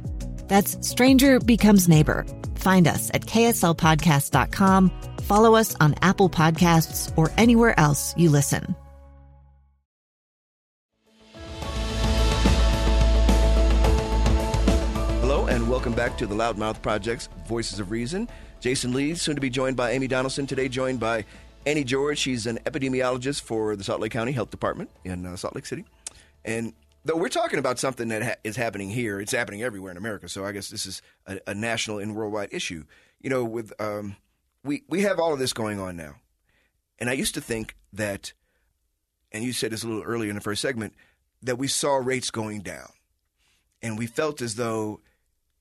That's 0.51 0.85
Stranger 0.85 1.39
Becomes 1.39 1.87
Neighbor 1.87 2.25
Find 2.61 2.87
us 2.87 3.09
at 3.15 3.21
kslpodcast.com, 3.21 4.91
follow 5.23 5.55
us 5.55 5.75
on 5.79 5.95
Apple 6.03 6.29
Podcasts, 6.29 7.11
or 7.17 7.31
anywhere 7.35 7.77
else 7.79 8.13
you 8.17 8.29
listen. 8.29 8.75
Hello, 15.21 15.47
and 15.47 15.67
welcome 15.67 15.93
back 15.93 16.19
to 16.19 16.27
the 16.27 16.35
Loudmouth 16.35 16.83
Project's 16.83 17.29
Voices 17.47 17.79
of 17.79 17.89
Reason. 17.89 18.29
Jason 18.59 18.93
Lee, 18.93 19.15
soon 19.15 19.33
to 19.33 19.41
be 19.41 19.49
joined 19.49 19.75
by 19.75 19.91
Amy 19.91 20.07
Donaldson. 20.07 20.45
Today, 20.45 20.69
joined 20.69 20.99
by 20.99 21.25
Annie 21.65 21.83
George. 21.83 22.19
She's 22.19 22.45
an 22.45 22.59
epidemiologist 22.67 23.41
for 23.41 23.75
the 23.75 23.83
Salt 23.83 24.01
Lake 24.01 24.11
County 24.11 24.33
Health 24.33 24.51
Department 24.51 24.91
in 25.03 25.25
uh, 25.25 25.35
Salt 25.35 25.55
Lake 25.55 25.65
City. 25.65 25.83
And 26.45 26.73
though 27.03 27.15
we're 27.15 27.29
talking 27.29 27.59
about 27.59 27.79
something 27.79 28.09
that 28.09 28.23
ha- 28.23 28.35
is 28.43 28.55
happening 28.55 28.89
here, 28.89 29.19
it's 29.19 29.31
happening 29.31 29.63
everywhere 29.63 29.91
in 29.91 29.97
America. 29.97 30.27
So 30.29 30.45
I 30.45 30.51
guess 30.51 30.69
this 30.69 30.85
is 30.85 31.01
a, 31.25 31.39
a 31.47 31.53
national 31.53 31.99
and 31.99 32.15
worldwide 32.15 32.49
issue. 32.51 32.85
You 33.19 33.29
know, 33.29 33.43
with 33.43 33.73
um, 33.79 34.15
we 34.63 34.83
we 34.87 35.01
have 35.01 35.19
all 35.19 35.33
of 35.33 35.39
this 35.39 35.53
going 35.53 35.79
on 35.79 35.95
now, 35.95 36.15
and 36.99 37.09
I 37.09 37.13
used 37.13 37.35
to 37.35 37.41
think 37.41 37.75
that, 37.93 38.33
and 39.31 39.43
you 39.43 39.53
said 39.53 39.71
this 39.71 39.83
a 39.83 39.87
little 39.87 40.03
earlier 40.03 40.29
in 40.29 40.35
the 40.35 40.41
first 40.41 40.61
segment, 40.61 40.93
that 41.41 41.57
we 41.57 41.67
saw 41.67 41.95
rates 41.97 42.31
going 42.31 42.61
down, 42.61 42.89
and 43.81 43.97
we 43.97 44.07
felt 44.07 44.41
as 44.41 44.55
though, 44.55 45.01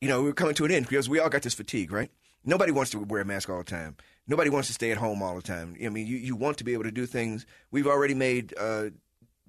you 0.00 0.08
know, 0.08 0.20
we 0.20 0.28
were 0.28 0.34
coming 0.34 0.54
to 0.54 0.64
an 0.64 0.70
end 0.70 0.88
because 0.88 1.08
we 1.08 1.18
all 1.18 1.28
got 1.28 1.42
this 1.42 1.54
fatigue, 1.54 1.92
right? 1.92 2.10
Nobody 2.44 2.72
wants 2.72 2.90
to 2.92 3.00
wear 3.00 3.20
a 3.20 3.24
mask 3.24 3.50
all 3.50 3.58
the 3.58 3.64
time. 3.64 3.96
Nobody 4.26 4.48
wants 4.48 4.68
to 4.68 4.74
stay 4.74 4.90
at 4.90 4.96
home 4.96 5.22
all 5.22 5.36
the 5.36 5.42
time. 5.42 5.76
I 5.84 5.88
mean, 5.90 6.06
you, 6.06 6.16
you 6.16 6.36
want 6.36 6.56
to 6.58 6.64
be 6.64 6.72
able 6.72 6.84
to 6.84 6.90
do 6.90 7.04
things. 7.04 7.44
We've 7.70 7.86
already 7.86 8.14
made 8.14 8.54
uh, 8.58 8.90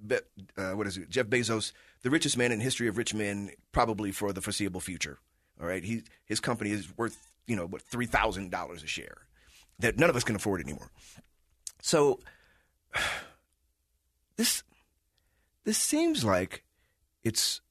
Be- 0.06 0.18
uh, 0.58 0.72
what 0.72 0.88
is 0.88 0.98
it? 0.98 1.10
Jeff 1.10 1.28
Bezos, 1.28 1.72
the 2.02 2.10
richest 2.10 2.38
man 2.38 2.52
in 2.52 2.60
history 2.60 2.88
of 2.88 2.98
rich 2.98 3.14
men, 3.14 3.52
probably 3.72 4.12
for 4.12 4.34
the 4.34 4.42
foreseeable 4.42 4.82
future. 4.82 5.20
All 5.60 5.68
right, 5.68 5.84
he 5.84 6.04
his 6.26 6.40
company 6.40 6.72
is 6.72 6.96
worth 6.98 7.32
you 7.48 7.56
know 7.56 7.68
what 7.68 7.82
three 7.82 8.06
thousand 8.06 8.52
dollars 8.52 8.84
a 8.84 8.88
share 8.88 9.28
that 9.80 9.98
none 9.98 10.10
of 10.10 10.16
us 10.16 10.24
can 10.24 10.36
afford 10.36 10.62
anymore. 10.62 10.90
So 11.82 12.20
this 14.38 14.64
this 15.64 15.78
seems 15.78 16.24
like 16.24 16.64
it's 17.24 17.62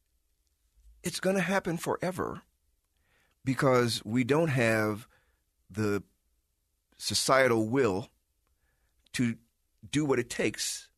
it's 1.03 1.21
going 1.21 1.37
to 1.37 1.43
happen 1.43 1.77
forever 1.77 2.43
because 3.45 4.05
we 4.05 4.23
don't 4.23 4.49
have 4.49 5.09
the 5.71 6.03
societal 6.99 7.69
will 7.69 8.09
to 9.15 9.37
do 9.91 10.05
what 10.05 10.19
it 10.19 10.29
takes 10.29 10.90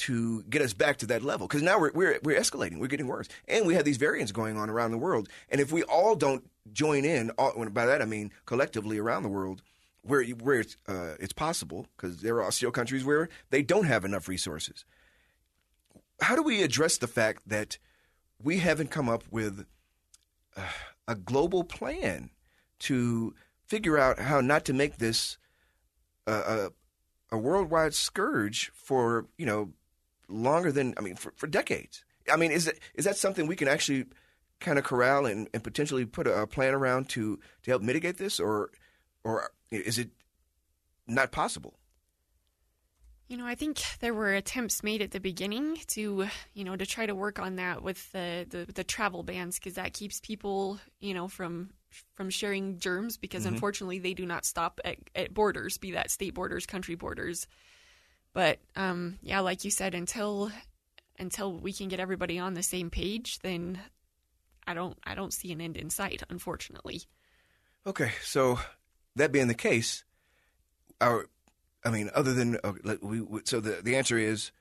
to 0.00 0.42
get 0.44 0.62
us 0.62 0.72
back 0.72 0.98
to 0.98 1.06
that 1.06 1.22
level. 1.22 1.46
Because 1.46 1.62
now 1.62 1.78
we're, 1.78 1.92
we're 1.92 2.18
we're 2.22 2.38
escalating 2.38 2.78
we're 2.78 2.86
getting 2.86 3.06
worse. 3.06 3.28
And 3.48 3.66
we 3.66 3.74
have 3.74 3.84
these 3.84 3.96
variants 3.96 4.32
going 4.32 4.56
on 4.56 4.70
around 4.70 4.90
the 4.90 4.98
world. 4.98 5.28
And 5.50 5.60
if 5.60 5.72
we 5.72 5.82
all 5.84 6.16
don't 6.16 6.48
join 6.72 7.04
in 7.04 7.30
all, 7.30 7.52
by 7.70 7.86
that 7.86 8.00
i 8.00 8.04
mean 8.04 8.30
collectively 8.44 8.98
around 8.98 9.24
the 9.24 9.28
world 9.28 9.62
where 10.02 10.24
where 10.24 10.60
it's, 10.60 10.76
uh, 10.88 11.14
it's 11.18 11.32
possible 11.32 11.86
because 11.96 12.22
there 12.22 12.42
are 12.42 12.52
still 12.52 12.70
countries 12.70 13.04
where 13.04 13.28
they 13.50 13.62
don't 13.62 13.84
have 13.84 14.04
enough 14.04 14.28
resources. 14.28 14.84
How 16.20 16.36
do 16.36 16.42
we 16.42 16.62
address 16.62 16.98
the 16.98 17.06
fact 17.06 17.42
that 17.46 17.78
we 18.42 18.58
haven't 18.58 18.90
come 18.90 19.08
up 19.08 19.24
with 19.30 19.66
uh, 20.56 20.62
a 21.06 21.14
global 21.14 21.64
plan 21.64 22.30
to 22.80 23.34
figure 23.66 23.98
out 23.98 24.18
how 24.18 24.40
not 24.40 24.64
to 24.66 24.72
make 24.72 24.96
this 24.96 25.38
uh, 26.26 26.68
a, 27.30 27.36
a 27.36 27.38
worldwide 27.38 27.94
scourge 27.94 28.70
for 28.74 29.26
you 29.36 29.46
know 29.46 29.70
longer 30.30 30.72
than 30.72 30.94
I 30.96 31.00
mean 31.00 31.16
for, 31.16 31.32
for 31.36 31.46
decades. 31.46 32.04
I 32.30 32.36
mean, 32.36 32.50
is 32.50 32.68
it 32.68 32.78
is 32.94 33.04
that 33.04 33.16
something 33.16 33.46
we 33.46 33.56
can 33.56 33.68
actually 33.68 34.06
kind 34.60 34.78
of 34.78 34.84
corral 34.84 35.26
and, 35.26 35.48
and 35.54 35.64
potentially 35.64 36.04
put 36.04 36.26
a, 36.26 36.42
a 36.42 36.46
plan 36.46 36.74
around 36.74 37.08
to 37.10 37.38
to 37.62 37.70
help 37.70 37.82
mitigate 37.82 38.18
this, 38.18 38.38
or 38.38 38.70
or 39.24 39.50
is 39.70 39.98
it 39.98 40.10
not 41.06 41.32
possible? 41.32 41.74
You 43.28 43.36
know, 43.36 43.46
I 43.46 43.54
think 43.54 43.78
there 44.00 44.12
were 44.12 44.34
attempts 44.34 44.82
made 44.82 45.02
at 45.02 45.12
the 45.12 45.20
beginning 45.20 45.76
to, 45.88 46.26
you 46.52 46.64
know, 46.64 46.74
to 46.74 46.84
try 46.84 47.06
to 47.06 47.14
work 47.14 47.38
on 47.38 47.56
that 47.56 47.82
with 47.82 48.10
the 48.12 48.46
the, 48.48 48.72
the 48.72 48.84
travel 48.84 49.22
bans 49.22 49.56
because 49.58 49.74
that 49.74 49.92
keeps 49.92 50.20
people, 50.20 50.80
you 50.98 51.14
know, 51.14 51.28
from 51.28 51.70
from 52.14 52.30
sharing 52.30 52.78
germs 52.78 53.16
because 53.16 53.44
mm-hmm. 53.44 53.54
unfortunately 53.54 53.98
they 53.98 54.14
do 54.14 54.26
not 54.26 54.44
stop 54.44 54.80
at, 54.84 54.96
at 55.14 55.32
borders, 55.32 55.78
be 55.78 55.92
that 55.92 56.10
state 56.10 56.34
borders, 56.34 56.66
country 56.66 56.94
borders. 56.94 57.46
But 58.32 58.58
um, 58.76 59.18
yeah, 59.22 59.40
like 59.40 59.64
you 59.64 59.70
said, 59.70 59.94
until 59.94 60.50
until 61.18 61.52
we 61.52 61.72
can 61.72 61.88
get 61.88 62.00
everybody 62.00 62.38
on 62.38 62.54
the 62.54 62.62
same 62.62 62.90
page, 62.90 63.40
then 63.40 63.80
I 64.66 64.74
don't 64.74 64.96
I 65.04 65.14
don't 65.14 65.32
see 65.32 65.52
an 65.52 65.60
end 65.60 65.76
in 65.76 65.90
sight, 65.90 66.22
unfortunately. 66.30 67.02
Okay, 67.86 68.12
so 68.22 68.58
that 69.16 69.32
being 69.32 69.48
the 69.48 69.54
case, 69.54 70.04
our 71.00 71.26
I 71.84 71.90
mean, 71.90 72.10
other 72.14 72.34
than 72.34 72.58
uh, 72.62 72.72
we, 73.02 73.22
so 73.44 73.60
the 73.60 73.80
the 73.82 73.96
answer 73.96 74.18
is 74.18 74.52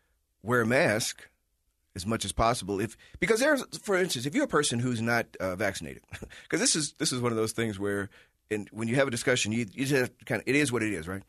wear 0.42 0.62
a 0.62 0.66
mask 0.66 1.28
as 1.96 2.06
much 2.06 2.26
as 2.26 2.32
possible. 2.32 2.80
If 2.80 2.98
because 3.20 3.40
there's, 3.40 3.64
for 3.80 3.98
instance, 3.98 4.26
if 4.26 4.34
you're 4.34 4.46
a 4.46 4.48
person 4.48 4.80
who's 4.80 5.02
not 5.02 5.26
uh, 5.40 5.56
vaccinated, 5.56 6.04
because 6.44 6.60
this 6.60 6.76
is 6.76 6.94
this 6.94 7.12
is 7.12 7.22
one 7.22 7.32
of 7.32 7.38
those 7.38 7.52
things 7.52 7.78
where, 7.80 8.10
and 8.50 8.70
when 8.72 8.88
you 8.88 8.96
have 8.96 9.08
a 9.08 9.12
discussion, 9.12 9.52
you 9.52 9.66
you 9.74 9.86
just 9.86 10.12
kind 10.26 10.42
of 10.42 10.48
it 10.48 10.56
is 10.56 10.72
what 10.72 10.84
it 10.84 10.94
is, 10.94 11.08
right? 11.08 11.24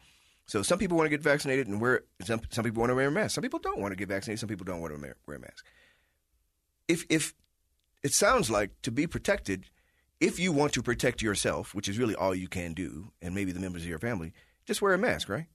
So 0.47 0.63
some 0.63 0.79
people 0.79 0.97
want 0.97 1.07
to 1.07 1.11
get 1.11 1.23
vaccinated 1.23 1.69
and 1.69 1.81
wear 1.81 2.03
some 2.25 2.41
some 2.51 2.65
people 2.65 2.81
want 2.81 2.91
to 2.91 2.95
wear 2.95 3.09
a 3.09 3.11
mask. 3.11 3.35
Some 3.35 3.43
people 3.43 3.61
don't 3.61 3.79
want 3.79 3.93
to 3.93 3.97
get 3.97 4.09
vaccinated. 4.09 4.41
Some 4.41 4.49
people 4.49 4.65
don't 4.65 4.81
want 4.81 4.95
to 4.95 5.15
wear 5.27 5.37
a 5.37 5.41
mask. 5.41 5.65
If 6.89 7.05
if 7.09 7.35
it 8.03 8.13
sounds 8.13 8.51
like 8.51 8.71
to 8.83 8.91
be 8.91 9.07
protected, 9.07 9.67
if 10.21 10.39
you 10.39 10.53
want 10.53 10.73
to 10.75 10.83
protect 10.83 11.23
yourself, 11.23 11.75
which 11.75 11.89
is 11.89 11.99
really 11.99 12.15
all 12.15 12.35
you 12.35 12.49
can 12.49 12.73
do, 12.75 13.13
and 13.23 13.35
maybe 13.35 13.53
the 13.53 13.61
members 13.61 13.83
of 13.83 13.89
your 13.89 13.99
family, 13.99 14.33
just 14.67 14.83
wear 14.83 14.95
a 14.95 14.99
mask, 14.99 15.29
right? 15.29 15.47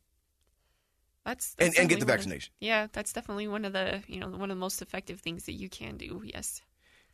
That's, 1.25 1.55
that's 1.55 1.69
and, 1.69 1.79
and 1.79 1.89
get 1.89 1.99
the 1.99 2.05
vaccination. 2.05 2.51
Of, 2.51 2.65
yeah, 2.67 2.87
that's 2.93 3.11
definitely 3.11 3.47
one 3.47 3.65
of 3.65 3.73
the 3.73 4.03
you 4.07 4.19
know 4.19 4.27
one 4.27 4.51
of 4.51 4.57
the 4.57 4.61
most 4.61 4.81
effective 4.81 5.19
things 5.19 5.45
that 5.45 5.53
you 5.53 5.69
can 5.69 5.97
do. 5.97 6.21
Yes. 6.23 6.61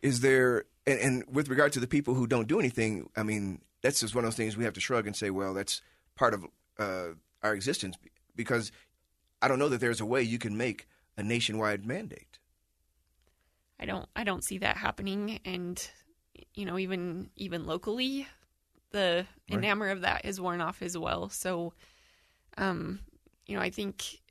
Is 0.01 0.19
there 0.19 0.65
and, 0.85 0.99
and 0.99 1.23
with 1.31 1.47
regard 1.47 1.73
to 1.73 1.79
the 1.79 1.87
people 1.87 2.13
who 2.13 2.27
don't 2.27 2.47
do 2.47 2.59
anything? 2.59 3.09
I 3.15 3.23
mean, 3.23 3.61
that's 3.81 4.01
just 4.01 4.13
one 4.13 4.25
of 4.25 4.31
those 4.31 4.37
things 4.37 4.57
we 4.57 4.65
have 4.65 4.73
to 4.73 4.81
shrug 4.81 5.07
and 5.07 5.15
say, 5.15 5.29
well, 5.29 5.53
that's 5.53 5.81
part 6.15 6.33
of 6.33 6.45
uh, 6.77 7.13
our 7.43 7.53
existence 7.53 7.97
because 8.35 8.71
I 9.41 9.47
don't 9.47 9.59
know 9.59 9.69
that 9.69 9.79
there's 9.79 10.01
a 10.01 10.05
way 10.05 10.21
you 10.21 10.39
can 10.39 10.57
make 10.57 10.87
a 11.17 11.23
nationwide 11.23 11.85
mandate. 11.85 12.39
I 13.79 13.85
don't 13.85 14.07
I 14.15 14.23
don't 14.23 14.43
see 14.43 14.59
that 14.59 14.77
happening 14.77 15.39
and 15.43 15.89
you 16.53 16.65
know 16.65 16.77
even 16.77 17.29
even 17.35 17.65
locally 17.65 18.27
the 18.91 19.25
right. 19.49 19.61
enamor 19.61 19.91
of 19.91 20.01
that 20.01 20.25
is 20.25 20.39
worn 20.39 20.61
off 20.61 20.81
as 20.81 20.97
well. 20.97 21.29
So 21.29 21.73
um 22.57 22.99
you 23.47 23.55
know, 23.55 23.61
I 23.61 23.69
think 23.69 24.21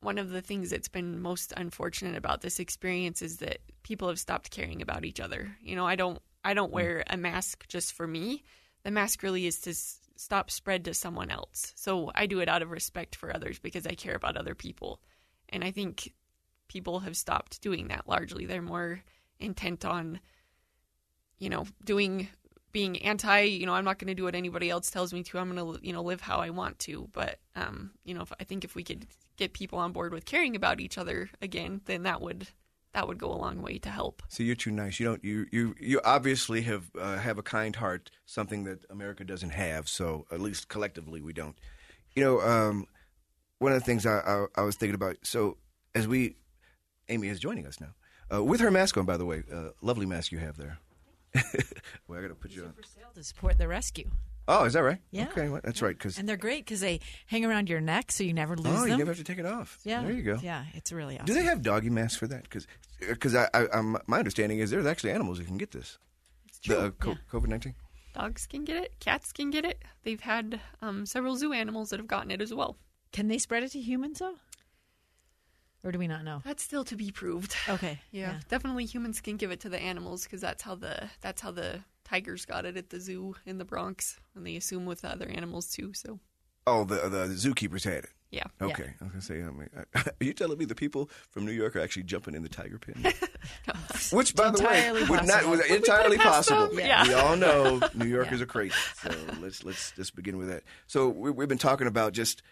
one 0.00 0.18
of 0.18 0.30
the 0.30 0.42
things 0.42 0.70
that's 0.70 0.88
been 0.88 1.22
most 1.22 1.52
unfortunate 1.56 2.16
about 2.16 2.40
this 2.40 2.58
experience 2.58 3.22
is 3.22 3.38
that 3.38 3.58
people 3.82 4.08
have 4.08 4.18
stopped 4.18 4.50
caring 4.50 4.82
about 4.82 5.04
each 5.04 5.20
other. 5.20 5.56
You 5.62 5.76
know, 5.76 5.86
I 5.86 5.94
don't 5.96 6.20
I 6.44 6.54
don't 6.54 6.70
mm. 6.70 6.74
wear 6.74 7.04
a 7.08 7.16
mask 7.16 7.66
just 7.68 7.92
for 7.92 8.06
me. 8.06 8.42
The 8.82 8.90
mask 8.90 9.22
really 9.22 9.46
is 9.46 9.60
to 9.60 9.74
stop 10.22 10.50
spread 10.50 10.84
to 10.84 10.94
someone 10.94 11.30
else. 11.30 11.72
So 11.74 12.10
I 12.14 12.26
do 12.26 12.40
it 12.40 12.48
out 12.48 12.62
of 12.62 12.70
respect 12.70 13.16
for 13.16 13.34
others 13.34 13.58
because 13.58 13.86
I 13.86 13.94
care 13.94 14.14
about 14.14 14.36
other 14.36 14.54
people. 14.54 15.00
And 15.48 15.64
I 15.64 15.70
think 15.70 16.12
people 16.68 17.00
have 17.00 17.16
stopped 17.16 17.60
doing 17.60 17.88
that 17.88 18.08
largely. 18.08 18.46
They're 18.46 18.62
more 18.62 19.02
intent 19.40 19.84
on, 19.84 20.20
you 21.38 21.50
know, 21.50 21.66
doing 21.84 22.28
being 22.70 23.02
anti, 23.02 23.40
you 23.42 23.66
know, 23.66 23.74
I'm 23.74 23.84
not 23.84 23.98
going 23.98 24.08
to 24.08 24.14
do 24.14 24.24
what 24.24 24.34
anybody 24.34 24.70
else 24.70 24.90
tells 24.90 25.12
me 25.12 25.22
to. 25.24 25.38
I'm 25.38 25.54
going 25.54 25.74
to, 25.74 25.86
you 25.86 25.92
know, 25.92 26.02
live 26.02 26.22
how 26.22 26.38
I 26.38 26.50
want 26.50 26.78
to. 26.80 27.08
But, 27.12 27.38
um, 27.54 27.90
you 28.04 28.14
know, 28.14 28.22
if, 28.22 28.32
I 28.40 28.44
think 28.44 28.64
if 28.64 28.74
we 28.74 28.82
could 28.82 29.06
get 29.36 29.52
people 29.52 29.78
on 29.78 29.92
board 29.92 30.14
with 30.14 30.24
caring 30.24 30.56
about 30.56 30.80
each 30.80 30.96
other 30.96 31.28
again, 31.42 31.82
then 31.84 32.04
that 32.04 32.22
would 32.22 32.48
that 32.94 33.08
would 33.08 33.18
go 33.18 33.32
a 33.32 33.36
long 33.36 33.62
way 33.62 33.78
to 33.78 33.88
help. 33.88 34.22
See, 34.28 34.44
you're 34.44 34.54
too 34.54 34.70
nice. 34.70 35.00
You 35.00 35.06
don't. 35.06 35.24
You 35.24 35.46
you 35.50 35.74
you 35.80 36.00
obviously 36.04 36.62
have 36.62 36.90
uh, 36.98 37.16
have 37.16 37.38
a 37.38 37.42
kind 37.42 37.74
heart, 37.74 38.10
something 38.26 38.64
that 38.64 38.84
America 38.90 39.24
doesn't 39.24 39.50
have. 39.50 39.88
So 39.88 40.26
at 40.30 40.40
least 40.40 40.68
collectively, 40.68 41.20
we 41.22 41.32
don't. 41.32 41.56
You 42.14 42.22
know, 42.22 42.40
um, 42.40 42.86
one 43.58 43.72
of 43.72 43.78
the 43.78 43.84
things 43.84 44.04
I, 44.04 44.18
I, 44.18 44.46
I 44.56 44.62
was 44.62 44.76
thinking 44.76 44.94
about. 44.94 45.16
So 45.22 45.56
as 45.94 46.06
we, 46.06 46.36
Amy 47.08 47.28
is 47.28 47.38
joining 47.38 47.66
us 47.66 47.80
now 47.80 47.94
uh, 48.32 48.42
with 48.42 48.60
her 48.60 48.70
mask 48.70 48.96
on. 48.96 49.06
By 49.06 49.16
the 49.16 49.24
way, 49.24 49.42
uh, 49.52 49.70
lovely 49.80 50.06
mask 50.06 50.32
you 50.32 50.38
have 50.38 50.56
there. 50.56 50.78
well, 52.06 52.18
I 52.18 52.22
got 52.22 52.28
to 52.28 52.34
put 52.34 52.50
you 52.50 52.64
on. 52.64 52.72
for 52.72 52.82
sale 52.82 53.10
to 53.14 53.24
support 53.24 53.56
the 53.58 53.68
rescue. 53.68 54.10
Oh, 54.48 54.64
is 54.64 54.72
that 54.72 54.80
right? 54.80 54.98
Yeah. 55.10 55.28
Okay, 55.30 55.48
well, 55.48 55.60
that's 55.62 55.82
right. 55.82 55.96
Because 55.96 56.18
And 56.18 56.28
they're 56.28 56.36
great 56.36 56.64
because 56.64 56.80
they 56.80 57.00
hang 57.26 57.44
around 57.44 57.68
your 57.68 57.80
neck 57.80 58.10
so 58.10 58.24
you 58.24 58.32
never 58.32 58.56
lose 58.56 58.66
oh, 58.66 58.80
them. 58.80 58.90
you 58.90 58.96
never 58.98 59.10
have 59.10 59.18
to 59.18 59.24
take 59.24 59.38
it 59.38 59.46
off. 59.46 59.78
yeah. 59.84 60.02
there 60.02 60.12
you 60.12 60.22
go. 60.22 60.38
Yeah, 60.42 60.64
it's 60.74 60.92
really 60.92 61.14
awesome. 61.16 61.26
Do 61.26 61.34
they 61.34 61.44
have 61.44 61.62
doggy 61.62 61.90
masks 61.90 62.16
for 62.16 62.26
that? 62.26 62.48
Because 63.00 63.34
I, 63.34 63.48
I, 63.54 63.66
I'm, 63.72 63.96
my 64.06 64.18
understanding 64.18 64.58
is 64.58 64.70
there's 64.70 64.86
actually 64.86 65.12
animals 65.12 65.38
that 65.38 65.46
can 65.46 65.58
get 65.58 65.70
this. 65.70 65.98
It's 66.48 66.58
true. 66.58 66.74
The, 66.76 66.86
uh, 66.86 66.90
co- 66.90 67.16
COVID 67.32 67.48
nineteen. 67.48 67.74
Dogs 68.14 68.46
can 68.46 68.64
get 68.64 68.76
it, 68.76 69.00
cats 69.00 69.32
can 69.32 69.50
get 69.50 69.64
it. 69.64 69.82
They've 70.02 70.20
had 70.20 70.60
um, 70.82 71.06
several 71.06 71.36
zoo 71.36 71.52
animals 71.52 71.90
that 71.90 71.98
have 71.98 72.06
gotten 72.08 72.30
it 72.30 72.42
as 72.42 72.52
well. 72.52 72.76
Can 73.10 73.28
they 73.28 73.38
spread 73.38 73.62
it 73.62 73.72
to 73.72 73.80
humans 73.80 74.18
though? 74.18 74.34
Or 75.84 75.90
do 75.92 75.98
we 75.98 76.06
not 76.06 76.22
know? 76.24 76.42
That's 76.44 76.62
still 76.62 76.84
to 76.84 76.96
be 76.96 77.10
proved. 77.10 77.56
Okay. 77.68 78.00
Yeah, 78.12 78.40
definitely 78.48 78.84
humans 78.84 79.20
can 79.20 79.36
give 79.36 79.50
it 79.50 79.60
to 79.60 79.68
the 79.68 79.80
animals 79.80 80.24
because 80.24 80.40
that's 80.42 80.62
how 80.62 80.74
the 80.74 81.08
that's 81.22 81.40
how 81.40 81.50
the 81.50 81.80
tigers 82.12 82.44
got 82.44 82.64
it 82.66 82.76
at 82.76 82.90
the 82.90 83.00
zoo 83.00 83.34
in 83.46 83.58
the 83.58 83.64
Bronx, 83.64 84.18
and 84.34 84.46
they 84.46 84.56
assume 84.56 84.84
with 84.86 85.00
the 85.00 85.08
other 85.10 85.28
animals 85.28 85.70
too. 85.70 85.92
So 85.94 86.20
Oh, 86.66 86.84
the 86.84 87.08
the 87.08 87.26
zookeepers 87.34 87.82
had 87.84 88.04
it. 88.04 88.10
yeah, 88.30 88.44
Okay, 88.60 88.94
I 89.00 89.04
was 89.04 89.10
gonna 89.12 89.20
say. 89.22 89.42
I 89.42 89.50
mean, 89.50 89.68
are 89.94 90.04
you 90.24 90.32
telling 90.32 90.58
me 90.58 90.64
the 90.64 90.74
people 90.76 91.10
from 91.30 91.44
New 91.44 91.50
York 91.52 91.74
are 91.74 91.80
actually 91.80 92.04
jumping 92.04 92.34
in 92.34 92.42
the 92.42 92.48
tiger 92.48 92.78
pen? 92.78 93.02
Which, 94.12 94.34
by 94.36 94.50
the 94.50 94.62
way, 94.62 94.92
would 95.08 95.26
not 95.26 95.46
was 95.46 95.60
entirely 95.68 96.18
possible. 96.18 96.68
Yeah. 96.78 97.06
We 97.08 97.14
all 97.14 97.36
know 97.36 97.80
New 97.94 98.06
Yorkers 98.06 98.38
Yeah. 98.38 98.44
are 98.44 98.46
crazy. 98.46 98.74
So 99.02 99.10
let's 99.40 99.64
let's 99.64 99.90
just 99.96 100.14
begin 100.14 100.36
with 100.38 100.48
that. 100.50 100.62
So 100.86 101.08
we, 101.08 101.30
we've 101.32 101.48
been 101.48 101.58
talking 101.58 101.86
about 101.88 102.12
just 102.12 102.42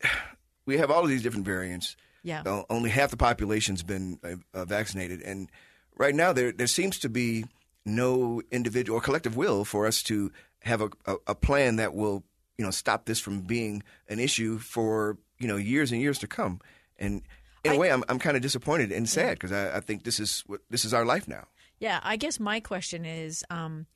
we 0.66 0.78
have 0.78 0.90
all 0.90 1.02
of 1.02 1.08
these 1.08 1.22
different 1.22 1.46
variants. 1.46 1.96
Yeah. 2.22 2.42
Uh, 2.46 2.62
only 2.70 2.90
half 2.90 3.10
the 3.10 3.16
population's 3.16 3.82
been 3.82 4.18
uh, 4.24 4.36
uh, 4.58 4.64
vaccinated, 4.64 5.20
and 5.22 5.50
right 5.98 6.14
now 6.14 6.32
there 6.32 6.52
there 6.52 6.66
seems 6.66 6.98
to 7.00 7.08
be 7.08 7.44
no 7.84 8.42
individual 8.50 8.98
or 8.98 9.02
collective 9.02 9.36
will 9.36 9.64
for 9.64 9.86
us 9.86 10.02
to 10.04 10.32
have 10.62 10.80
a, 10.80 10.90
a, 11.06 11.16
a 11.28 11.34
plan 11.34 11.76
that 11.76 11.94
will 11.94 12.24
you 12.58 12.64
know 12.64 12.70
stop 12.70 13.04
this 13.04 13.20
from 13.20 13.40
being 13.40 13.82
an 14.08 14.18
issue 14.18 14.58
for 14.58 15.18
you 15.38 15.48
know 15.48 15.56
years 15.56 15.92
and 15.92 16.00
years 16.00 16.18
to 16.18 16.26
come. 16.26 16.60
And 16.98 17.22
in 17.64 17.72
a 17.72 17.78
way, 17.78 17.90
I'm 17.90 18.04
I'm 18.08 18.18
kind 18.18 18.36
of 18.36 18.42
disappointed 18.42 18.92
and 18.92 19.08
sad 19.08 19.32
because 19.32 19.52
I, 19.52 19.76
I 19.76 19.80
think 19.80 20.04
this 20.04 20.20
is 20.20 20.44
what 20.46 20.60
this 20.70 20.84
is 20.84 20.94
our 20.94 21.04
life 21.04 21.26
now. 21.28 21.46
Yeah, 21.78 22.00
I 22.02 22.16
guess 22.16 22.38
my 22.38 22.60
question 22.60 23.04
is 23.04 23.44
um, 23.50 23.86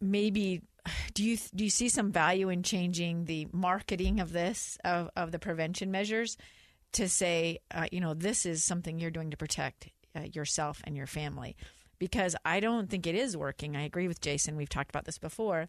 maybe 0.00 0.62
do 1.14 1.24
you 1.24 1.36
do 1.54 1.64
you 1.64 1.70
see 1.70 1.88
some 1.88 2.12
value 2.12 2.48
in 2.48 2.62
changing 2.62 3.24
the 3.24 3.48
marketing 3.52 4.20
of 4.20 4.32
this 4.32 4.78
of, 4.84 5.10
of 5.16 5.32
the 5.32 5.38
prevention 5.38 5.90
measures 5.90 6.36
to 6.92 7.08
say 7.08 7.58
uh, 7.72 7.86
you 7.90 8.00
know 8.00 8.14
this 8.14 8.46
is 8.46 8.64
something 8.64 8.98
you're 8.98 9.10
doing 9.10 9.30
to 9.30 9.36
protect 9.36 9.88
uh, 10.16 10.20
yourself 10.32 10.80
and 10.84 10.96
your 10.96 11.06
family 11.06 11.56
because 11.98 12.36
I 12.44 12.60
don't 12.60 12.88
think 12.90 13.06
it 13.06 13.14
is 13.14 13.36
working. 13.36 13.76
I 13.76 13.82
agree 13.82 14.08
with 14.08 14.20
Jason. 14.20 14.56
We've 14.56 14.68
talked 14.68 14.90
about 14.90 15.04
this 15.04 15.18
before. 15.18 15.68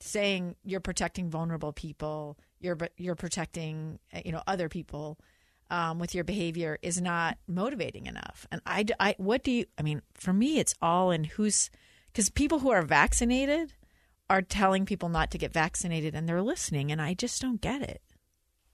Saying 0.00 0.54
you're 0.64 0.80
protecting 0.80 1.28
vulnerable 1.28 1.72
people, 1.72 2.38
you're 2.60 2.78
you're 2.96 3.16
protecting 3.16 3.98
uh, 4.14 4.20
you 4.24 4.30
know 4.30 4.42
other 4.46 4.68
people 4.68 5.18
um, 5.70 5.98
with 5.98 6.14
your 6.14 6.24
behavior 6.24 6.78
is 6.82 7.00
not 7.00 7.38
motivating 7.46 8.06
enough. 8.06 8.46
And 8.50 8.60
I, 8.64 8.84
I, 8.98 9.14
what 9.18 9.44
do 9.44 9.50
you, 9.50 9.66
I 9.78 9.82
mean, 9.82 10.02
for 10.14 10.32
me, 10.32 10.58
it's 10.58 10.74
all 10.80 11.10
in 11.10 11.24
who's, 11.24 11.70
because 12.12 12.30
people 12.30 12.60
who 12.60 12.70
are 12.70 12.82
vaccinated 12.82 13.74
are 14.30 14.42
telling 14.42 14.86
people 14.86 15.08
not 15.08 15.30
to 15.30 15.38
get 15.38 15.52
vaccinated 15.52 16.14
and 16.14 16.28
they're 16.28 16.42
listening. 16.42 16.90
And 16.90 17.00
I 17.00 17.14
just 17.14 17.40
don't 17.40 17.60
get 17.60 17.82
it. 17.82 18.02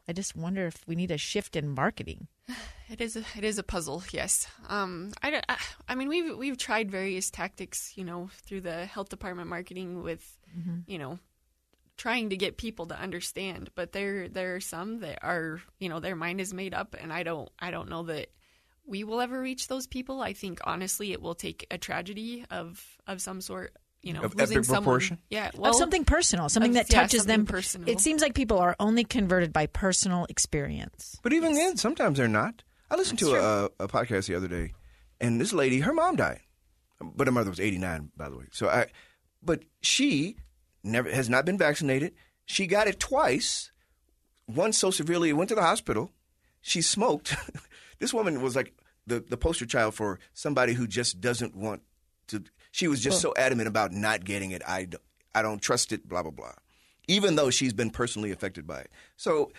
I 0.06 0.12
just 0.12 0.36
wonder 0.36 0.66
if 0.66 0.86
we 0.86 0.94
need 0.94 1.10
a 1.10 1.18
shift 1.18 1.56
in 1.56 1.74
marketing. 1.74 2.28
it 2.90 3.00
is 3.00 3.16
a, 3.16 3.24
it 3.36 3.44
is 3.44 3.58
a 3.58 3.62
puzzle. 3.62 4.02
Yes, 4.12 4.46
um, 4.68 5.12
I, 5.22 5.42
I 5.48 5.56
I 5.88 5.94
mean 5.94 6.08
we've 6.08 6.36
we've 6.36 6.58
tried 6.58 6.90
various 6.90 7.30
tactics, 7.30 7.92
you 7.96 8.04
know, 8.04 8.30
through 8.42 8.62
the 8.62 8.84
health 8.86 9.08
department 9.08 9.48
marketing 9.48 10.02
with, 10.02 10.38
you 10.86 10.98
know, 10.98 11.18
trying 11.96 12.30
to 12.30 12.36
get 12.36 12.56
people 12.56 12.86
to 12.86 12.98
understand. 12.98 13.70
But 13.74 13.92
there 13.92 14.28
there 14.28 14.54
are 14.56 14.60
some 14.60 15.00
that 15.00 15.20
are 15.22 15.60
you 15.78 15.88
know 15.88 16.00
their 16.00 16.16
mind 16.16 16.40
is 16.40 16.52
made 16.52 16.74
up, 16.74 16.94
and 17.00 17.12
I 17.12 17.22
don't 17.22 17.48
I 17.58 17.70
don't 17.70 17.88
know 17.88 18.04
that 18.04 18.28
we 18.86 19.04
will 19.04 19.20
ever 19.20 19.40
reach 19.40 19.68
those 19.68 19.86
people. 19.86 20.20
I 20.20 20.32
think 20.32 20.60
honestly, 20.64 21.12
it 21.12 21.22
will 21.22 21.34
take 21.34 21.66
a 21.70 21.78
tragedy 21.78 22.44
of 22.50 22.84
of 23.06 23.22
some 23.22 23.40
sort. 23.40 23.74
You 24.04 24.12
know, 24.12 24.22
Of 24.22 24.34
losing 24.36 24.58
epic 24.58 24.64
someone. 24.66 24.82
proportion? 24.82 25.18
Yeah, 25.30 25.50
well, 25.56 25.70
of 25.72 25.76
something 25.78 26.04
personal, 26.04 26.48
something 26.50 26.72
of- 26.72 26.86
that 26.86 26.92
yeah, 26.92 27.00
touches 27.00 27.20
something 27.22 27.38
them. 27.38 27.46
personal. 27.46 27.88
It 27.88 28.00
seems 28.00 28.20
like 28.20 28.34
people 28.34 28.58
are 28.58 28.76
only 28.78 29.02
converted 29.02 29.52
by 29.52 29.66
personal 29.66 30.26
experience. 30.28 31.18
But 31.22 31.32
even 31.32 31.54
then, 31.54 31.76
sometimes 31.78 32.18
they're 32.18 32.28
not. 32.28 32.62
I 32.90 32.96
listened 32.96 33.18
to 33.20 33.34
a, 33.34 33.64
a 33.84 33.88
podcast 33.88 34.26
the 34.26 34.34
other 34.34 34.46
day, 34.48 34.72
and 35.20 35.40
this 35.40 35.52
lady, 35.54 35.80
her 35.80 35.92
mom 35.94 36.16
died, 36.16 36.40
but 37.00 37.26
her 37.26 37.32
mother 37.32 37.48
was 37.50 37.58
89, 37.60 38.10
by 38.16 38.28
the 38.28 38.36
way. 38.36 38.44
So 38.52 38.68
I, 38.68 38.86
but 39.42 39.64
she 39.80 40.36
never 40.82 41.10
has 41.10 41.30
not 41.30 41.46
been 41.46 41.56
vaccinated. 41.58 42.12
She 42.44 42.66
got 42.66 42.86
it 42.88 43.00
twice. 43.00 43.72
Once 44.46 44.76
so 44.76 44.90
severely, 44.90 45.30
it 45.30 45.32
went 45.32 45.48
to 45.48 45.54
the 45.54 45.62
hospital. 45.62 46.10
She 46.60 46.82
smoked. 46.82 47.34
this 47.98 48.12
woman 48.12 48.42
was 48.42 48.54
like 48.54 48.74
the 49.06 49.20
the 49.20 49.38
poster 49.38 49.64
child 49.66 49.94
for 49.94 50.18
somebody 50.34 50.74
who 50.74 50.86
just 50.86 51.20
doesn't 51.22 51.56
want 51.56 51.80
to. 52.28 52.44
She 52.74 52.88
was 52.88 53.00
just 53.00 53.20
so 53.20 53.32
adamant 53.36 53.68
about 53.68 53.92
not 53.92 54.24
getting 54.24 54.50
it. 54.50 54.60
I 54.66 54.86
don't, 54.86 55.02
I 55.32 55.42
don't 55.42 55.62
trust 55.62 55.92
it. 55.92 56.08
Blah 56.08 56.22
blah 56.22 56.32
blah. 56.32 56.54
Even 57.06 57.36
though 57.36 57.48
she's 57.48 57.72
been 57.72 57.90
personally 57.90 58.32
affected 58.32 58.66
by 58.66 58.80
it. 58.80 58.90
So 59.16 59.52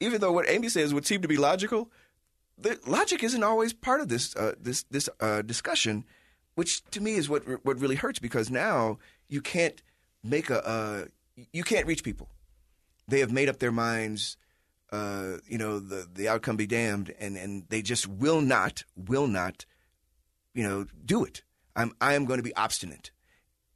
even 0.00 0.22
though 0.22 0.32
what 0.32 0.48
Amy 0.48 0.70
says 0.70 0.94
would 0.94 1.04
seem 1.04 1.20
to 1.20 1.28
be 1.28 1.36
logical, 1.36 1.90
the 2.56 2.80
logic 2.86 3.22
isn't 3.22 3.42
always 3.42 3.74
part 3.74 4.00
of 4.00 4.08
this 4.08 4.34
uh, 4.36 4.54
this 4.58 4.84
this 4.84 5.10
uh, 5.20 5.42
discussion, 5.42 6.06
which 6.54 6.82
to 6.92 7.02
me 7.02 7.16
is 7.16 7.28
what 7.28 7.42
what 7.62 7.78
really 7.78 7.96
hurts 7.96 8.18
because 8.18 8.50
now 8.50 8.96
you 9.28 9.42
can't 9.42 9.82
make 10.24 10.48
a 10.48 10.66
uh, 10.66 11.04
you 11.52 11.64
can't 11.64 11.86
reach 11.86 12.02
people. 12.02 12.30
They 13.06 13.20
have 13.20 13.32
made 13.32 13.50
up 13.50 13.58
their 13.58 13.72
minds. 13.72 14.38
Uh, 14.90 15.36
you 15.46 15.58
know 15.58 15.78
the 15.78 16.08
the 16.10 16.26
outcome 16.26 16.56
be 16.56 16.66
damned, 16.66 17.14
and 17.20 17.36
and 17.36 17.64
they 17.68 17.82
just 17.82 18.06
will 18.08 18.40
not 18.40 18.84
will 18.96 19.26
not, 19.26 19.66
you 20.54 20.66
know, 20.66 20.86
do 21.04 21.22
it. 21.22 21.42
I'm 21.76 21.92
I 22.00 22.14
am 22.14 22.24
going 22.24 22.38
to 22.38 22.42
be 22.42 22.54
obstinate 22.54 23.10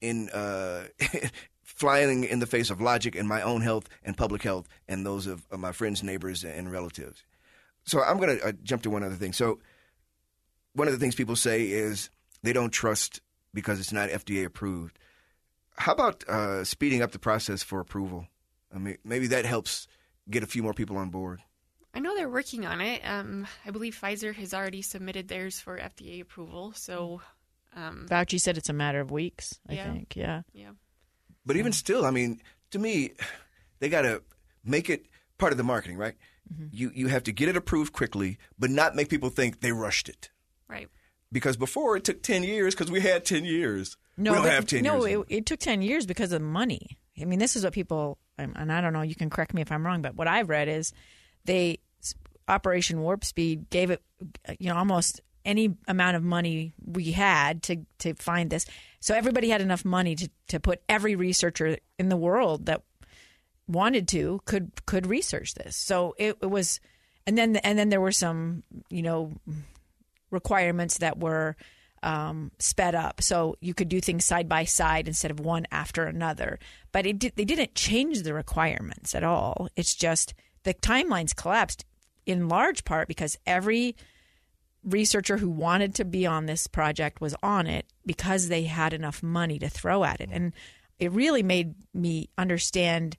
in 0.00 0.28
uh, 0.30 0.84
flying 1.62 2.24
in 2.24 2.38
the 2.38 2.46
face 2.46 2.70
of 2.70 2.80
logic 2.80 3.14
and 3.14 3.28
my 3.28 3.42
own 3.42 3.60
health 3.60 3.88
and 4.04 4.16
public 4.16 4.42
health 4.42 4.68
and 4.88 5.04
those 5.04 5.26
of, 5.26 5.46
of 5.50 5.60
my 5.60 5.72
friends, 5.72 6.02
neighbors, 6.02 6.44
and 6.44 6.70
relatives. 6.70 7.24
So 7.84 8.02
I'm 8.02 8.18
going 8.18 8.38
to 8.38 8.48
uh, 8.48 8.52
jump 8.62 8.82
to 8.82 8.90
one 8.90 9.02
other 9.02 9.14
thing. 9.14 9.32
So 9.32 9.58
one 10.72 10.88
of 10.88 10.94
the 10.94 11.00
things 11.00 11.14
people 11.14 11.36
say 11.36 11.62
is 11.62 12.10
they 12.42 12.52
don't 12.52 12.70
trust 12.70 13.20
because 13.54 13.80
it's 13.80 13.92
not 13.92 14.10
FDA 14.10 14.44
approved. 14.44 14.98
How 15.76 15.92
about 15.92 16.24
uh, 16.28 16.64
speeding 16.64 17.02
up 17.02 17.12
the 17.12 17.18
process 17.18 17.62
for 17.62 17.80
approval? 17.80 18.26
I 18.74 18.78
mean, 18.78 18.98
maybe 19.04 19.28
that 19.28 19.44
helps 19.44 19.86
get 20.28 20.42
a 20.42 20.46
few 20.46 20.62
more 20.62 20.74
people 20.74 20.96
on 20.96 21.10
board. 21.10 21.40
I 21.94 21.98
know 21.98 22.14
they're 22.14 22.28
working 22.28 22.66
on 22.66 22.80
it. 22.80 23.00
Um, 23.04 23.46
I 23.64 23.70
believe 23.70 23.98
Pfizer 23.98 24.34
has 24.34 24.52
already 24.52 24.82
submitted 24.82 25.28
theirs 25.28 25.60
for 25.60 25.78
FDA 25.78 26.20
approval. 26.20 26.72
So, 26.74 27.22
um, 27.76 28.06
Fauci 28.10 28.40
said 28.40 28.56
it's 28.58 28.68
a 28.68 28.72
matter 28.72 29.00
of 29.00 29.10
weeks. 29.10 29.60
I 29.68 29.74
Yeah. 29.74 29.92
think. 29.92 30.16
Yeah. 30.16 30.42
yeah. 30.52 30.70
But 31.44 31.56
even 31.56 31.72
still, 31.72 32.04
I 32.04 32.10
mean, 32.10 32.40
to 32.72 32.78
me, 32.78 33.12
they 33.78 33.88
got 33.88 34.02
to 34.02 34.22
make 34.64 34.90
it 34.90 35.06
part 35.38 35.52
of 35.52 35.58
the 35.58 35.64
marketing, 35.64 35.96
right? 35.98 36.14
You 36.70 36.90
you 36.94 37.08
have 37.08 37.24
to 37.24 37.32
get 37.32 37.48
it 37.48 37.56
approved 37.56 37.92
quickly, 37.92 38.38
but 38.58 38.70
not 38.70 38.94
make 38.94 39.08
people 39.08 39.30
think 39.30 39.60
they 39.60 39.72
rushed 39.72 40.08
it. 40.08 40.30
Right. 40.68 40.88
Because 41.32 41.56
before 41.56 41.96
it 41.96 42.04
took 42.04 42.22
ten 42.22 42.44
years, 42.44 42.74
because 42.74 42.90
we 42.90 43.00
had 43.00 43.24
ten 43.24 43.44
years. 43.44 43.96
No, 44.16 44.30
we 44.30 44.36
don't 44.36 44.44
but- 44.46 44.52
have 44.52 44.66
ten 44.66 44.82
no, 44.84 45.04
years. 45.04 45.24
it, 45.28 45.36
it 45.38 45.46
took 45.46 45.58
ten 45.58 45.82
years 45.82 46.06
because 46.06 46.30
of 46.32 46.40
money. 46.40 46.98
I 47.20 47.24
mean, 47.24 47.38
this 47.40 47.56
is 47.56 47.64
what 47.64 47.72
people, 47.72 48.18
um, 48.38 48.52
and 48.56 48.72
I 48.72 48.80
don't 48.80 48.92
know. 48.92 49.02
You 49.02 49.14
can 49.16 49.28
correct 49.28 49.54
me 49.54 49.62
if 49.62 49.72
I'm 49.72 49.84
wrong, 49.84 50.02
but 50.02 50.14
what 50.14 50.28
I've 50.28 50.48
read 50.48 50.68
is 50.68 50.92
they 51.44 51.78
Operation 52.48 53.00
Warp 53.00 53.24
Speed 53.24 53.68
gave 53.70 53.90
it, 53.90 54.02
you 54.60 54.68
know, 54.68 54.76
almost 54.76 55.20
any 55.46 55.74
amount 55.88 56.16
of 56.16 56.22
money 56.22 56.74
we 56.84 57.12
had 57.12 57.62
to 57.62 57.86
to 58.00 58.14
find 58.14 58.50
this. 58.50 58.66
So 59.00 59.14
everybody 59.14 59.48
had 59.48 59.62
enough 59.62 59.84
money 59.84 60.14
to 60.16 60.28
to 60.48 60.60
put 60.60 60.82
every 60.88 61.14
researcher 61.14 61.78
in 61.98 62.08
the 62.08 62.16
world 62.16 62.66
that 62.66 62.82
wanted 63.68 64.08
to 64.08 64.40
could 64.44 64.84
could 64.84 65.06
research 65.06 65.54
this. 65.54 65.76
So 65.76 66.14
it, 66.18 66.36
it 66.42 66.50
was, 66.50 66.80
and 67.26 67.38
then 67.38 67.56
and 67.56 67.78
then 67.78 67.88
there 67.88 68.00
were 68.00 68.12
some, 68.12 68.62
you 68.90 69.02
know, 69.02 69.32
requirements 70.30 70.98
that 70.98 71.18
were 71.18 71.56
um, 72.02 72.52
sped 72.58 72.94
up, 72.94 73.22
so 73.22 73.56
you 73.60 73.74
could 73.74 73.88
do 73.88 74.00
things 74.00 74.24
side 74.24 74.48
by 74.48 74.64
side 74.64 75.08
instead 75.08 75.30
of 75.30 75.40
one 75.40 75.66
after 75.70 76.04
another. 76.04 76.58
But 76.92 77.06
it 77.06 77.18
did, 77.18 77.32
they 77.36 77.44
didn't 77.44 77.74
change 77.74 78.22
the 78.22 78.34
requirements 78.34 79.14
at 79.14 79.24
all. 79.24 79.68
It's 79.76 79.94
just 79.94 80.34
the 80.64 80.74
timelines 80.74 81.34
collapsed 81.34 81.84
in 82.26 82.48
large 82.48 82.84
part 82.84 83.08
because 83.08 83.38
every 83.46 83.96
researcher 84.86 85.36
who 85.36 85.50
wanted 85.50 85.94
to 85.96 86.04
be 86.04 86.26
on 86.26 86.46
this 86.46 86.66
project 86.66 87.20
was 87.20 87.34
on 87.42 87.66
it 87.66 87.86
because 88.06 88.48
they 88.48 88.64
had 88.64 88.92
enough 88.92 89.22
money 89.22 89.58
to 89.58 89.68
throw 89.68 90.04
at 90.04 90.20
it. 90.20 90.30
And 90.32 90.52
it 90.98 91.12
really 91.12 91.42
made 91.42 91.74
me 91.92 92.30
understand 92.38 93.16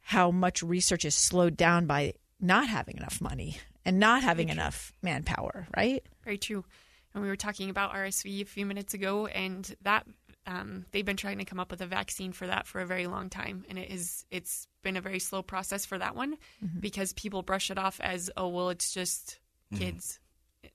how 0.00 0.30
much 0.30 0.62
research 0.62 1.04
is 1.04 1.14
slowed 1.14 1.56
down 1.56 1.86
by 1.86 2.12
not 2.40 2.68
having 2.68 2.96
enough 2.96 3.20
money 3.20 3.58
and 3.84 3.98
not 3.98 4.22
having 4.22 4.48
enough 4.50 4.92
manpower, 5.02 5.66
right? 5.76 6.04
Very 6.24 6.38
true. 6.38 6.64
And 7.14 7.22
we 7.22 7.28
were 7.28 7.36
talking 7.36 7.70
about 7.70 7.94
RSV 7.94 8.42
a 8.42 8.44
few 8.44 8.66
minutes 8.66 8.94
ago, 8.94 9.26
and 9.26 9.74
that 9.82 10.06
um, 10.46 10.84
they've 10.92 11.04
been 11.04 11.16
trying 11.16 11.38
to 11.38 11.44
come 11.44 11.58
up 11.58 11.70
with 11.70 11.80
a 11.80 11.86
vaccine 11.86 12.32
for 12.32 12.46
that 12.46 12.66
for 12.66 12.80
a 12.80 12.86
very 12.86 13.06
long 13.06 13.28
time, 13.30 13.64
and 13.68 13.78
it 13.78 13.90
is 13.90 14.24
it's 14.30 14.68
been 14.82 14.96
a 14.96 15.00
very 15.00 15.18
slow 15.18 15.42
process 15.42 15.84
for 15.86 15.98
that 15.98 16.14
one 16.14 16.36
Mm-hmm. 16.64 16.80
because 16.80 17.12
people 17.14 17.42
brush 17.42 17.70
it 17.70 17.78
off 17.78 17.98
as 18.00 18.30
oh 18.36 18.48
well 18.48 18.68
it's 18.68 18.92
just 18.92 19.40
kids. 19.74 20.20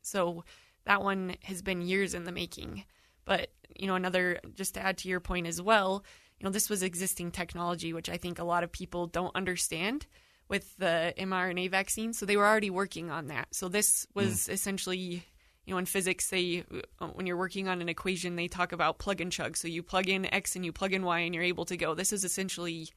So 0.02 0.44
that 0.86 1.04
one 1.04 1.36
has 1.44 1.62
been 1.62 1.82
years 1.82 2.14
in 2.14 2.24
the 2.24 2.32
making. 2.32 2.84
But 3.26 3.50
you 3.76 3.88
know 3.88 3.96
another 3.96 4.40
just 4.54 4.76
to 4.76 4.82
add 4.82 4.98
to 5.00 5.10
your 5.10 5.20
point 5.20 5.48
as 5.48 5.62
well, 5.62 6.04
you 6.40 6.46
know 6.46 6.52
this 6.52 6.70
was 6.70 6.84
existing 6.84 7.32
technology 7.32 7.94
which 7.94 8.10
I 8.10 8.18
think 8.18 8.40
a 8.40 8.44
lot 8.44 8.64
of 8.64 8.72
people 8.72 9.08
don't 9.08 9.36
understand 9.36 10.08
with 10.50 10.76
the 10.78 11.14
mRNA 11.18 11.72
vaccine. 11.72 12.14
So 12.14 12.26
they 12.26 12.38
were 12.38 12.46
already 12.46 12.70
working 12.70 13.10
on 13.10 13.28
that. 13.28 13.48
So 13.52 13.70
this 13.70 14.06
was 14.14 14.50
essentially 14.50 15.24
you 15.66 15.74
know, 15.74 15.78
in 15.78 15.86
physics, 15.86 16.30
they 16.30 16.64
uh, 17.00 17.08
when 17.08 17.26
you're 17.26 17.38
working 17.38 17.68
on 17.68 17.82
an 17.82 17.90
equation, 17.90 18.36
they 18.36 18.48
talk 18.48 18.72
about 18.74 18.98
plug 18.98 19.22
and 19.22 19.32
chug. 19.32 19.56
So 19.56 19.68
you 19.68 19.82
plug 19.82 20.10
in 20.10 20.32
X 20.34 20.56
and 20.56 20.66
you 20.66 20.74
plug 20.74 20.94
in 20.94 21.04
Y, 21.04 21.20
and 21.20 21.34
you're 21.34 21.44
able 21.44 21.66
to 21.66 21.78
go. 21.78 21.96
This 21.96 22.12
is 22.12 22.24
essentially 22.24 22.90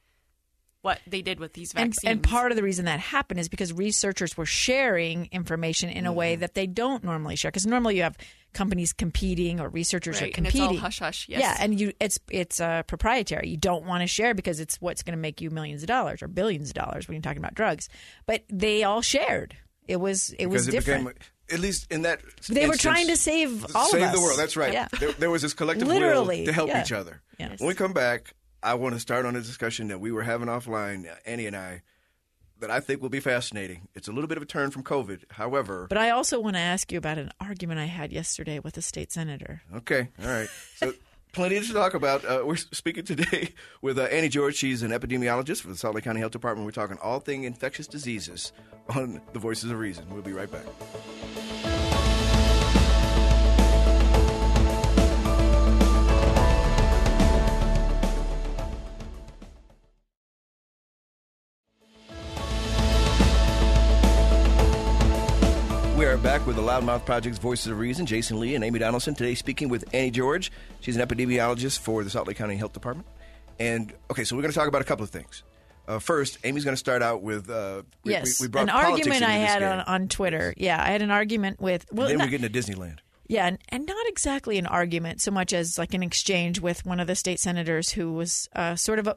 what 0.87 1.01
they 1.07 1.21
did 1.23 1.39
with 1.41 1.53
these 1.53 1.73
vaccines. 1.73 1.99
and 2.05 2.23
part 2.23 2.51
of 2.53 2.57
the 2.57 2.63
reason 2.63 2.85
that 2.87 3.01
happened 3.01 3.41
is 3.41 3.49
because 3.49 3.73
researchers 3.73 4.37
were 4.37 4.47
sharing 4.47 5.29
information 5.33 5.91
in 5.91 6.07
a 6.07 6.13
way 6.13 6.33
Mm-hmm. 6.35 6.41
that 6.41 6.55
they 6.55 6.67
don't 6.67 7.05
normally 7.05 7.37
share. 7.37 7.51
Because 7.51 7.67
normally 7.67 7.97
you 7.97 8.03
have 8.03 8.17
companies 8.53 8.93
competing 8.95 9.61
or 9.61 9.69
researchers 9.69 10.21
Right, 10.21 10.33
are 10.33 10.39
and 10.39 10.47
it's 10.47 10.57
all 10.57 10.63
competing. 10.69 10.81
hush 10.83 10.99
hush, 11.01 11.29
yes. 11.29 11.41
Yeah, 11.41 11.57
and 11.61 11.79
you 11.79 11.93
it's 12.01 12.19
it's 12.31 12.61
uh, 12.61 12.85
proprietary. 12.85 13.49
You 13.51 13.57
don't 13.59 13.85
want 13.85 14.01
to 14.03 14.07
share 14.07 14.33
because 14.35 14.61
it's 14.61 14.81
what's 14.81 15.03
going 15.03 15.17
to 15.17 15.21
make 15.21 15.41
you 15.43 15.51
millions 15.51 15.83
of 15.83 15.89
dollars 15.89 16.23
or 16.23 16.29
billions 16.29 16.69
of 16.71 16.75
dollars 16.75 17.07
when 17.07 17.17
you're 17.17 17.23
talking 17.23 17.39
about 17.39 17.55
drugs. 17.55 17.89
But 18.25 18.45
they 18.49 18.83
all 18.85 19.03
shared. 19.03 19.57
It 19.87 19.97
was 19.97 20.31
it 20.39 20.47
was 20.47 20.65
because 20.67 20.69
it 20.69 20.71
different. 20.79 21.05
became 21.07 21.23
at 21.53 21.61
least 21.61 21.93
in 21.93 22.03
that 22.03 22.21
They 22.49 22.67
were 22.67 22.77
trying 22.77 23.07
to 23.09 23.17
save 23.17 23.65
all 23.77 23.85
of 23.85 23.91
save 23.91 24.03
us. 24.03 24.15
the 24.15 24.21
world. 24.21 24.39
That's 24.39 24.57
right. 24.57 24.73
Yeah. 24.73 24.89
There, 24.99 25.13
there 25.13 25.31
was 25.31 25.43
this 25.43 25.55
collective 25.55 25.87
Literally, 25.87 26.41
will 26.41 26.47
to 26.47 26.53
help 26.53 26.69
yeah. 26.71 26.83
each 26.83 26.91
other. 26.93 27.21
Yes. 27.39 27.61
When 27.61 27.69
we 27.69 27.75
come 27.75 27.93
back, 27.93 28.33
I 28.67 28.75
want 28.75 28.95
to 28.95 29.01
start 29.01 29.25
on 29.27 29.37
a 29.37 29.41
discussion 29.41 29.89
that 29.89 30.01
we 30.01 30.11
were 30.11 30.23
having 30.23 30.49
offline, 30.49 31.07
Annie 31.25 31.47
and 31.47 31.57
I, 31.57 31.83
that 32.59 32.71
I 32.71 32.81
think 32.81 33.01
will 33.01 33.09
be 33.11 33.21
fascinating. 33.21 33.87
It's 33.95 34.09
a 34.09 34.13
little 34.13 34.27
bit 34.27 34.37
of 34.39 34.43
a 34.43 34.47
turn 34.47 34.71
from 34.73 34.83
COVID. 34.83 35.31
However, 35.31 35.87
But 35.89 35.99
I 35.99 36.11
also 36.11 36.41
want 36.41 36.57
to 36.57 36.61
ask 36.61 36.91
you 36.91 36.99
about 36.99 37.17
an 37.19 37.31
argument 37.41 37.79
I 37.79 37.85
had 37.85 38.13
yesterday 38.13 38.59
with 38.59 38.77
a 38.77 38.83
state 38.83 39.13
senator. 39.13 39.63
okay, 39.77 40.09
all 40.21 40.27
right. 40.29 40.49
So 40.77 40.93
plenty 41.33 41.61
to 41.61 41.73
talk 41.73 41.95
about. 41.95 42.25
Uh, 42.25 42.43
we're 42.45 42.57
speaking 42.57 43.05
today 43.05 43.55
with 43.83 43.99
uh, 43.99 44.03
Annie 44.05 44.29
George. 44.31 44.57
She's 44.57 44.83
an 44.83 44.91
epidemiologist 44.91 45.61
for 45.61 45.69
the 45.69 45.77
Salt 45.77 45.95
Lake 45.95 46.05
County 46.05 46.19
Health 46.21 46.33
Department. 46.33 46.67
We're 46.67 46.73
talking 46.73 46.99
all 47.01 47.21
thing 47.21 47.45
infectious 47.45 47.87
diseases 47.87 48.53
on 48.89 49.21
the 49.33 49.39
Voices 49.39 49.71
of 49.71 49.79
Reason. 49.79 50.07
We'll 50.11 50.23
be 50.23 50.33
right 50.33 50.51
back. 50.51 51.76
We 65.97 66.05
are 66.05 66.19
back 66.19 66.47
with 66.47 66.57
the 66.57 66.63
Loudmouth 66.63 67.07
Project's 67.07 67.39
Voices 67.39 67.69
of 67.69 67.79
Reason, 67.79 68.05
Jason 68.05 68.39
Lee 68.39 68.55
and 68.55 68.63
Amy 68.63 68.79
Donaldson. 68.79 69.15
Today, 69.15 69.35
speaking 69.35 69.71
with 69.71 69.83
Annie 69.95 70.11
George. 70.11 70.53
She's 70.81 70.95
an 70.95 71.07
epidemiologist 71.07 71.79
for 71.79 72.05
the 72.05 72.11
Salt 72.11 72.29
Lake 72.29 72.37
County 72.37 72.57
Health 72.57 72.75
Department. 72.75 73.09
And 73.59 73.95
okay, 74.11 74.25
so 74.25 74.37
we're 74.37 74.43
going 74.43 74.53
to 74.53 74.59
talk 74.59 74.69
about 74.69 74.83
a 74.83 74.85
couple 74.85 75.05
of 75.05 75.11
things. 75.11 75.43
Uh, 75.89 75.99
first, 75.99 76.37
Amy's 76.45 76.67
going 76.67 76.75
to 76.75 76.79
start 76.79 77.01
out 77.01 77.23
with 77.23 77.49
uh, 77.49 77.83
we, 78.05 78.13
yes, 78.13 78.39
we, 78.43 78.49
we 78.49 78.61
an 78.61 78.69
argument 78.69 79.23
I 79.23 79.33
had 79.33 79.63
on, 79.63 79.81
on 79.81 80.09
Twitter. 80.09 80.53
Yeah, 80.59 80.83
I 80.83 80.89
had 80.89 81.01
an 81.01 81.11
argument 81.11 81.63
with. 81.63 81.87
Well, 81.91 82.09
then 82.09 82.19
not- 82.19 82.27
we 82.27 82.37
get 82.37 82.45
into 82.45 82.59
Disneyland. 82.59 82.99
Yeah, 83.29 83.47
and, 83.47 83.59
and 83.71 83.87
not 83.87 84.07
exactly 84.07 84.59
an 84.59 84.67
argument 84.67 85.23
so 85.23 85.31
much 85.31 85.55
as 85.55 85.79
like 85.79 85.95
an 85.95 86.03
exchange 86.03 86.61
with 86.61 86.85
one 86.85 87.01
of 87.01 87.07
the 87.07 87.17
state 87.17 87.41
senators 87.41 87.91
who 87.91 88.13
was 88.13 88.49
uh, 88.55 88.77
sort 88.77 88.99
of, 88.99 89.07
a, 89.07 89.17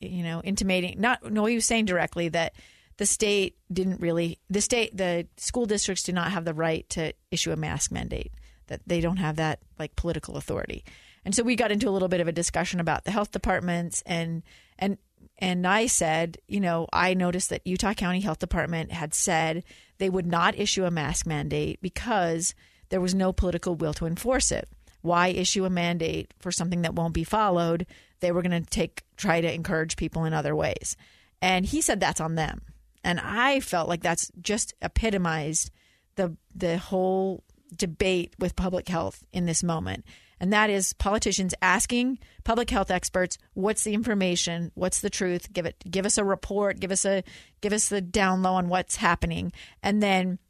you 0.00 0.22
know, 0.22 0.40
intimating. 0.42 1.00
Not 1.00 1.30
no, 1.30 1.44
he 1.44 1.54
was 1.54 1.66
saying 1.66 1.84
directly 1.84 2.30
that 2.30 2.54
the 2.98 3.06
state 3.06 3.56
didn't 3.72 4.00
really 4.00 4.38
the 4.48 4.60
state 4.60 4.96
the 4.96 5.26
school 5.36 5.66
districts 5.66 6.04
do 6.04 6.12
not 6.12 6.32
have 6.32 6.44
the 6.44 6.54
right 6.54 6.88
to 6.90 7.12
issue 7.30 7.52
a 7.52 7.56
mask 7.56 7.92
mandate. 7.92 8.32
That 8.68 8.80
they 8.86 9.00
don't 9.00 9.18
have 9.18 9.36
that 9.36 9.60
like 9.78 9.96
political 9.96 10.36
authority. 10.36 10.84
And 11.24 11.34
so 11.34 11.42
we 11.42 11.56
got 11.56 11.72
into 11.72 11.88
a 11.88 11.90
little 11.90 12.08
bit 12.08 12.20
of 12.20 12.28
a 12.28 12.32
discussion 12.32 12.80
about 12.80 13.04
the 13.04 13.10
health 13.10 13.30
departments 13.32 14.02
and 14.06 14.42
and 14.78 14.98
and 15.38 15.66
I 15.66 15.86
said, 15.86 16.38
you 16.48 16.60
know, 16.60 16.88
I 16.92 17.12
noticed 17.14 17.50
that 17.50 17.66
Utah 17.66 17.92
County 17.92 18.20
Health 18.20 18.38
Department 18.38 18.90
had 18.90 19.12
said 19.12 19.64
they 19.98 20.08
would 20.08 20.26
not 20.26 20.58
issue 20.58 20.84
a 20.84 20.90
mask 20.90 21.26
mandate 21.26 21.80
because 21.82 22.54
there 22.88 23.00
was 23.00 23.14
no 23.14 23.32
political 23.32 23.74
will 23.74 23.92
to 23.94 24.06
enforce 24.06 24.50
it. 24.50 24.68
Why 25.02 25.28
issue 25.28 25.64
a 25.64 25.70
mandate 25.70 26.32
for 26.38 26.50
something 26.50 26.82
that 26.82 26.94
won't 26.94 27.12
be 27.14 27.24
followed? 27.24 27.86
They 28.20 28.32
were 28.32 28.42
going 28.42 28.62
to 28.62 28.68
take 28.68 29.04
try 29.16 29.40
to 29.40 29.52
encourage 29.52 29.96
people 29.96 30.24
in 30.24 30.32
other 30.32 30.56
ways. 30.56 30.96
And 31.42 31.66
he 31.66 31.80
said 31.80 32.00
that's 32.00 32.20
on 32.20 32.34
them. 32.34 32.62
And 33.06 33.20
I 33.20 33.60
felt 33.60 33.88
like 33.88 34.02
that's 34.02 34.32
just 34.42 34.74
epitomized 34.82 35.70
the 36.16 36.36
the 36.52 36.76
whole 36.76 37.44
debate 37.74 38.34
with 38.40 38.56
public 38.56 38.88
health 38.88 39.22
in 39.32 39.46
this 39.46 39.62
moment. 39.62 40.04
And 40.40 40.52
that 40.52 40.70
is 40.70 40.92
politicians 40.92 41.54
asking 41.62 42.18
public 42.42 42.68
health 42.68 42.90
experts, 42.90 43.38
what's 43.54 43.84
the 43.84 43.94
information? 43.94 44.72
What's 44.74 45.02
the 45.02 45.08
truth? 45.08 45.52
Give 45.52 45.66
it 45.66 45.76
give 45.88 46.04
us 46.04 46.18
a 46.18 46.24
report, 46.24 46.80
give 46.80 46.90
us 46.90 47.04
a 47.04 47.22
give 47.60 47.72
us 47.72 47.88
the 47.88 48.00
down 48.00 48.42
low 48.42 48.54
on 48.54 48.68
what's 48.68 48.96
happening. 48.96 49.52
And 49.84 50.02
then 50.02 50.40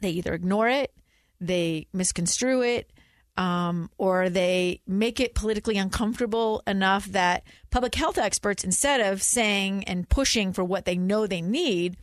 they 0.00 0.10
either 0.10 0.34
ignore 0.34 0.68
it, 0.68 0.92
they 1.40 1.86
misconstrue 1.92 2.62
it, 2.62 2.90
um, 3.36 3.90
or 3.98 4.28
they 4.28 4.80
make 4.86 5.18
it 5.18 5.34
politically 5.34 5.76
uncomfortable 5.76 6.62
enough 6.66 7.06
that 7.06 7.44
public 7.70 7.94
health 7.94 8.18
experts, 8.18 8.62
instead 8.64 9.00
of 9.00 9.22
saying 9.22 9.84
and 9.84 10.08
pushing 10.08 10.52
for 10.52 10.62
what 10.62 10.84
they 10.84 10.96
know 10.96 11.26
they 11.26 11.42
need, 11.42 11.96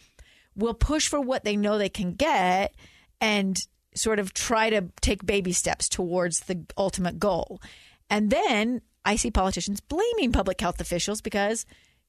will 0.56 0.74
push 0.74 1.08
for 1.08 1.22
what 1.22 1.44
they 1.44 1.56
know 1.56 1.78
they 1.78 1.89
can 1.89 2.13
get 2.13 2.76
and 3.22 3.58
sort 3.96 4.20
of 4.20 4.34
try 4.34 4.70
to 4.70 4.89
take 5.02 5.26
baby 5.26 5.54
steps 5.54 5.88
towards 5.88 6.41
the 6.41 6.65
ultimate 6.78 7.20
goal. 7.20 7.62
And 8.10 8.30
then 8.30 8.82
I 9.06 9.15
see 9.15 9.32
politicians 9.32 9.82
blaming 9.82 10.32
public 10.32 10.60
health 10.60 10.82
officials 10.82 11.22
because 11.22 11.65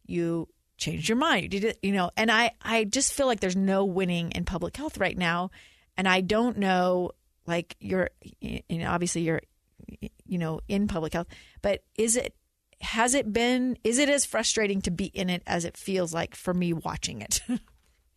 you 0.06 0.48
changed 0.76 1.08
your 1.08 1.18
mind. 1.18 1.44
You 1.44 1.48
did 1.48 1.64
it, 1.64 1.78
you 1.82 1.92
know, 1.92 2.10
and 2.16 2.30
I, 2.30 2.52
I 2.60 2.84
just 2.84 3.12
feel 3.12 3.26
like 3.26 3.40
there's 3.40 3.56
no 3.56 3.84
winning 3.84 4.32
in 4.32 4.44
public 4.44 4.76
health 4.76 4.98
right 4.98 5.16
now. 5.16 5.50
And 5.96 6.08
I 6.08 6.20
don't 6.22 6.58
know, 6.58 7.12
like 7.46 7.76
you're, 7.80 8.10
you 8.40 8.62
know, 8.70 8.90
obviously 8.90 9.22
you're, 9.22 9.42
you 10.24 10.38
know, 10.38 10.60
in 10.68 10.88
public 10.88 11.12
health, 11.12 11.28
but 11.60 11.84
is 11.96 12.16
it, 12.16 12.34
has 12.80 13.14
it 13.14 13.32
been, 13.32 13.76
is 13.84 13.98
it 13.98 14.08
as 14.08 14.24
frustrating 14.24 14.80
to 14.82 14.90
be 14.90 15.06
in 15.06 15.30
it 15.30 15.42
as 15.46 15.64
it 15.64 15.76
feels 15.76 16.12
like 16.12 16.34
for 16.34 16.52
me 16.54 16.72
watching 16.72 17.20
it? 17.20 17.40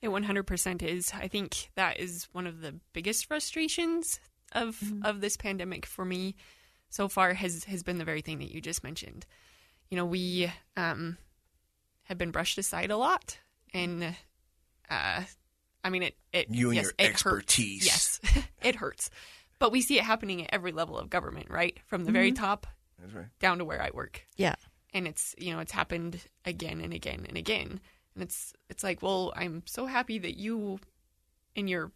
It 0.02 0.10
100% 0.10 0.84
is. 0.84 1.12
I 1.16 1.28
think 1.28 1.72
that 1.74 2.00
is 2.00 2.28
one 2.32 2.46
of 2.46 2.62
the 2.62 2.76
biggest 2.94 3.26
frustrations 3.26 4.20
of 4.52 4.80
of 5.04 5.20
this 5.20 5.36
pandemic 5.36 5.86
for 5.86 6.06
me 6.06 6.36
so 6.90 7.08
far 7.08 7.34
has 7.34 7.64
has 7.64 7.82
been 7.82 7.98
the 7.98 8.06
very 8.06 8.22
thing 8.22 8.38
that 8.40 8.52
you 8.52 8.62
just 8.62 8.84
mentioned. 8.84 9.26
You 9.90 9.98
know, 9.98 10.06
we 10.06 10.52
um, 10.78 11.18
have 12.04 12.20
been 12.20 12.30
brushed 12.30 12.60
aside 12.60 12.92
a 12.92 12.98
lot, 12.98 13.40
and 13.74 14.16
uh, 14.90 15.24
I 15.84 15.90
mean, 15.90 16.04
it 16.04 16.16
it 16.32 16.50
You 16.52 16.68
and 16.68 16.76
yes, 16.76 16.86
your 16.86 16.94
expertise. 17.00 17.90
Hurts. 17.90 18.20
Yes, 18.26 18.46
it 18.66 18.76
hurts, 18.76 19.10
but 19.60 19.72
we 19.72 19.82
see 19.82 19.98
it 19.98 20.04
happening 20.04 20.44
at 20.44 20.50
every 20.54 20.72
level 20.72 20.98
of 20.98 21.10
government, 21.10 21.50
right? 21.50 21.78
From 21.88 22.06
the 22.06 22.12
very 22.12 22.32
top 22.32 22.68
That's 23.00 23.14
right. 23.14 23.28
down 23.40 23.60
to 23.60 23.66
where 23.66 23.82
I 23.82 23.92
work 23.94 24.26
yeah. 24.38 24.56
and 24.94 25.08
it's 25.08 25.36
you 25.38 25.54
know 25.54 25.60
it's 25.60 25.72
happened 25.72 26.20
again 26.46 26.82
and 26.82 26.94
again 26.94 27.26
and 27.28 27.38
again 27.38 27.80
and 28.14 28.24
it's 28.24 28.54
it's 28.70 28.84
like 28.84 29.02
well 29.02 29.34
i'm 29.36 29.62
so 29.66 29.86
happy 29.86 30.18
that 30.20 30.38
you 30.38 30.80
in 31.56 31.68
your 31.68 31.92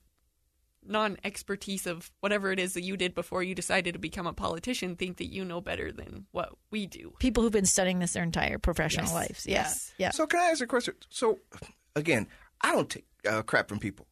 non-expertise 0.86 1.86
of 1.86 2.10
whatever 2.22 2.52
it 2.52 2.60
is 2.60 2.74
that 2.74 2.84
you 2.84 2.96
did 2.98 3.14
before 3.14 3.44
you 3.44 3.54
decided 3.54 3.94
to 3.94 4.00
become 4.00 4.26
a 4.28 4.34
politician 4.34 4.96
think 4.96 5.18
that 5.18 5.28
you 5.32 5.44
know 5.44 5.62
better 5.62 5.92
than 5.92 6.26
what 6.32 6.50
we 6.72 6.86
do 6.88 7.14
People 7.20 7.44
who've 7.44 7.52
been 7.52 7.66
studying 7.66 8.00
this 8.00 8.14
their 8.14 8.24
entire 8.24 8.58
professional 8.58 9.06
Yes. 9.06 9.14
lives. 9.14 9.46
Yeah. 9.46 9.54
Yes. 9.54 9.92
Yeah. 9.98 10.12
So 10.12 10.26
can 10.26 10.40
I 10.40 10.46
ask 10.52 10.62
a 10.62 10.68
question? 10.68 10.96
So 11.10 11.40
again, 11.96 12.28
I 12.62 12.72
don't 12.74 12.90
take 12.90 13.06
uh, 13.30 13.42
crap 13.44 13.68
from 13.70 13.80
people, 13.80 14.08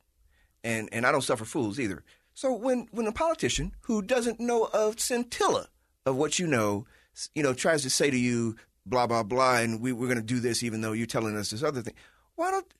and 0.63 0.89
and 0.91 1.05
I 1.05 1.11
don't 1.11 1.21
suffer 1.23 1.45
fools 1.45 1.79
either. 1.79 2.03
So 2.37 2.53
when 2.53 2.87
when 2.91 3.07
a 3.07 3.11
politician 3.11 3.71
who 3.81 4.03
doesn't 4.03 4.39
know 4.39 4.65
a 4.71 4.93
scintilla 4.95 5.69
of 6.05 6.15
what 6.17 6.37
you 6.37 6.45
know, 6.45 6.85
you 7.33 7.41
know, 7.41 7.55
tries 7.55 7.81
to 7.81 7.89
say 7.89 8.11
to 8.11 8.17
you 8.17 8.55
blah 8.85 9.07
blah 9.07 9.23
blah, 9.23 9.57
and 9.57 9.81
we, 9.81 9.91
we're 9.91 10.05
going 10.05 10.19
to 10.19 10.23
do 10.35 10.39
this 10.39 10.61
even 10.61 10.81
though 10.81 10.91
you're 10.91 11.07
telling 11.07 11.35
us 11.35 11.49
this 11.49 11.63
other 11.63 11.81
thing, 11.81 11.95
why 12.35 12.51
don't 12.51 12.71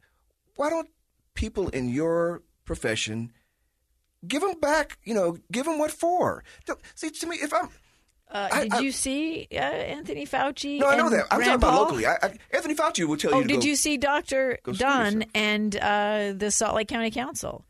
why 0.58 0.70
don't 0.70 0.89
people 1.34 1.70
in 1.70 1.89
your 1.89 2.43
profession 2.65 3.32
give 4.28 4.43
them 4.43 4.60
back? 4.60 5.00
You 5.04 5.15
know, 5.15 5.38
give 5.52 5.65
them 5.65 5.80
what 5.80 5.89
for? 5.89 6.43
See, 6.93 7.10
to 7.10 7.26
me, 7.26 7.38
if 7.41 7.52
I'm 7.52 7.70
Uh, 8.30 8.50
I- 8.52 8.63
did 8.65 8.74
I- 8.76 8.80
you 8.82 8.91
see 8.91 9.48
uh, 9.54 9.56
Anthony 9.98 10.28
Fauci? 10.28 10.78
no, 10.80 10.88
I 10.88 10.98
know 10.98 11.10
that. 11.10 11.26
I'm 11.32 11.39
talking 11.39 11.54
about 11.56 11.74
locally. 11.82 12.06
I, 12.06 12.15
Anthony 12.54 12.76
Fauci 12.76 13.08
will 13.08 13.17
tell 13.17 13.34
Oh, 13.34 13.38
you. 13.39 13.43
To 13.43 13.48
did 13.48 13.62
go- 13.62 13.67
you 13.67 13.76
see 13.76 13.98
Dr. 13.98 14.60
go 14.62 14.74
Dunn 14.74 15.26
and 15.34 15.76
uh, 15.78 16.34
the 16.38 16.52
Salt 16.52 16.76
Lake 16.76 16.89
County 16.89 17.10
Council? 17.10 17.65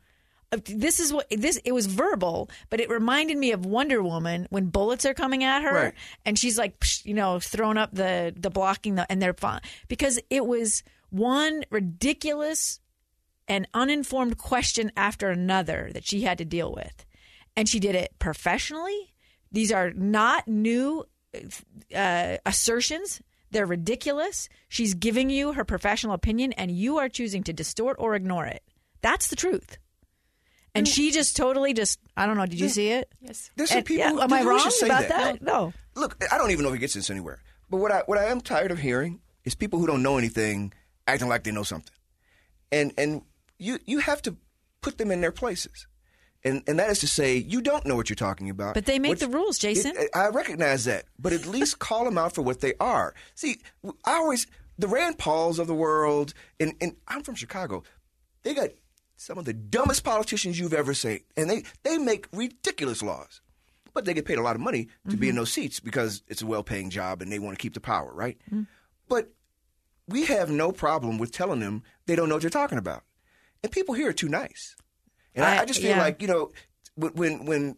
This 0.64 0.98
is 0.98 1.12
what 1.12 1.26
this. 1.30 1.58
It 1.64 1.72
was 1.72 1.84
verbal, 1.86 2.48
but 2.70 2.80
it 2.80 2.88
reminded 2.88 3.36
me 3.36 3.52
of 3.52 3.66
Wonder 3.66 4.02
Woman 4.02 4.46
when 4.48 4.66
bullets 4.70 5.04
are 5.04 5.12
coming 5.12 5.44
at 5.44 5.62
her, 5.62 5.74
Right. 5.74 5.94
and 6.24 6.38
she's 6.38 6.56
like, 6.56 6.82
you 7.04 7.12
know, 7.12 7.38
throwing 7.38 7.76
up 7.76 7.90
the 7.92 8.32
the 8.34 8.48
blocking 8.48 8.94
the, 8.94 9.10
and 9.12 9.20
they're 9.20 9.34
fine 9.34 9.60
because 9.88 10.18
it 10.30 10.46
was 10.46 10.82
one 11.10 11.64
ridiculous 11.70 12.80
and 13.46 13.68
uninformed 13.74 14.38
question 14.38 14.90
after 14.96 15.28
another 15.30 15.90
that 15.92 16.06
she 16.06 16.22
had 16.22 16.38
to 16.38 16.46
deal 16.46 16.72
with, 16.72 17.04
and 17.54 17.68
she 17.68 17.78
did 17.78 17.94
it 17.94 18.18
professionally. 18.18 19.12
These 19.52 19.70
are 19.70 19.90
not 19.90 20.48
new 20.48 21.04
uh, 21.94 22.36
assertions. 22.46 23.20
They're 23.50 23.66
ridiculous. 23.66 24.48
She's 24.68 24.94
giving 24.94 25.28
you 25.30 25.52
her 25.52 25.64
professional 25.64 26.14
opinion, 26.14 26.52
and 26.54 26.70
you 26.70 26.98
are 26.98 27.08
choosing 27.10 27.42
to 27.44 27.52
distort 27.52 27.96
or 27.98 28.14
ignore 28.14 28.46
it. 28.46 28.62
That's 29.02 29.28
the 29.28 29.36
truth. 29.36 29.76
And 30.78 30.88
she 30.88 31.10
just 31.10 31.36
totally 31.36 31.72
just, 31.74 31.98
I 32.16 32.26
don't 32.26 32.36
know, 32.36 32.46
did 32.46 32.58
you 32.60 32.68
see 32.68 32.88
it? 32.90 33.12
Yes. 33.20 33.50
There's 33.56 33.68
some 33.70 33.78
And- 33.78 33.86
people. 33.86 34.00
yeah, 34.04 34.10
who- 34.12 34.20
am 34.22 34.32
I 34.32 34.42
we 34.42 34.48
wrong 34.48 34.60
should 34.60 34.72
say 34.72 34.86
about 34.86 35.08
that? 35.08 35.42
No. 35.42 35.72
Look, 35.94 36.16
I 36.32 36.38
don't 36.38 36.50
even 36.50 36.62
know 36.64 36.68
if 36.70 36.74
he 36.74 36.80
gets 36.80 36.94
this 36.94 37.10
anywhere. 37.10 37.42
But 37.70 37.78
what 37.78 37.92
I 37.92 38.00
what 38.06 38.18
I 38.18 38.24
am 38.24 38.40
tired 38.40 38.70
of 38.70 38.78
hearing 38.78 39.20
is 39.44 39.54
people 39.54 39.78
who 39.78 39.86
don't 39.86 40.02
know 40.02 40.16
anything 40.18 40.72
acting 41.06 41.28
like 41.28 41.44
they 41.44 41.50
know 41.50 41.62
something, 41.64 41.92
and 42.72 42.92
and 42.96 43.22
you 43.58 43.78
you 43.84 43.98
have 43.98 44.22
to 44.22 44.36
put 44.80 44.96
them 44.98 45.10
in 45.10 45.20
their 45.20 45.32
places, 45.32 45.86
and 46.44 46.62
and 46.66 46.78
that 46.78 46.88
is 46.88 46.98
to 47.00 47.06
say 47.08 47.36
you 47.36 47.60
don't 47.60 47.84
know 47.84 47.94
what 47.96 48.08
you're 48.08 48.14
talking 48.16 48.48
about. 48.48 48.72
But 48.74 48.86
they 48.86 48.98
make 48.98 49.10
What- 49.10 49.18
the 49.20 49.28
rules, 49.28 49.58
Jason. 49.58 49.92
it- 49.96 50.08
I 50.14 50.28
recognize 50.28 50.84
that, 50.86 51.04
but 51.18 51.32
at 51.34 51.44
least 51.46 51.78
call 51.88 52.04
them 52.06 52.16
out 52.16 52.34
for 52.34 52.40
what 52.42 52.60
they 52.60 52.72
are. 52.80 53.14
See, 53.34 53.60
I 54.04 54.12
always 54.14 54.46
the 54.78 54.88
Rand 54.88 55.18
Pauls 55.18 55.58
of 55.58 55.66
the 55.66 55.74
world, 55.74 56.32
and 56.60 56.74
and 56.80 56.96
I'm 57.06 57.22
from 57.22 57.34
Chicago. 57.34 57.82
They 58.44 58.54
got 58.54 58.70
some 59.20 59.36
of 59.36 59.44
the 59.44 59.52
dumbest 59.52 60.04
politicians 60.04 60.58
you've 60.58 60.72
ever 60.72 60.94
seen, 60.94 61.20
and 61.36 61.50
they 61.50 61.64
they 61.82 61.98
make 61.98 62.26
ridiculous 62.32 63.02
laws 63.02 63.42
but 63.94 64.04
they 64.04 64.14
get 64.14 64.26
paid 64.26 64.38
a 64.38 64.42
lot 64.42 64.54
of 64.54 64.60
money 64.60 64.86
to 65.10 65.16
be 65.16 65.28
in 65.28 65.34
those 65.34 65.50
seats 65.52 65.80
because 65.80 66.22
it's 66.28 66.40
a 66.42 66.46
well-paying 66.46 66.88
job 66.88 67.20
and 67.20 67.32
they 67.32 67.38
want 67.40 67.58
to 67.58 67.60
keep 67.60 67.74
the 67.74 67.80
power, 67.80 68.12
right? 68.14 68.38
But 69.08 69.32
we 70.06 70.26
have 70.26 70.50
no 70.50 70.70
problem 70.70 71.18
with 71.18 71.32
telling 71.32 71.58
them 71.58 71.82
they 72.06 72.14
don't 72.14 72.28
know 72.28 72.36
what 72.36 72.42
they're 72.42 72.50
talking 72.50 72.78
about, 72.78 73.02
and 73.62 73.72
people 73.72 73.94
here 73.96 74.08
are 74.10 74.12
too 74.12 74.28
nice. 74.28 74.76
And 75.34 75.44
I, 75.44 75.62
I- 75.62 75.64
just 75.64 75.80
feel 75.80 75.90
yeah. 75.96 76.00
like 76.02 76.22
you 76.22 76.28
know 76.28 76.52
when- 76.94 77.14
when 77.14 77.44
when 77.46 77.76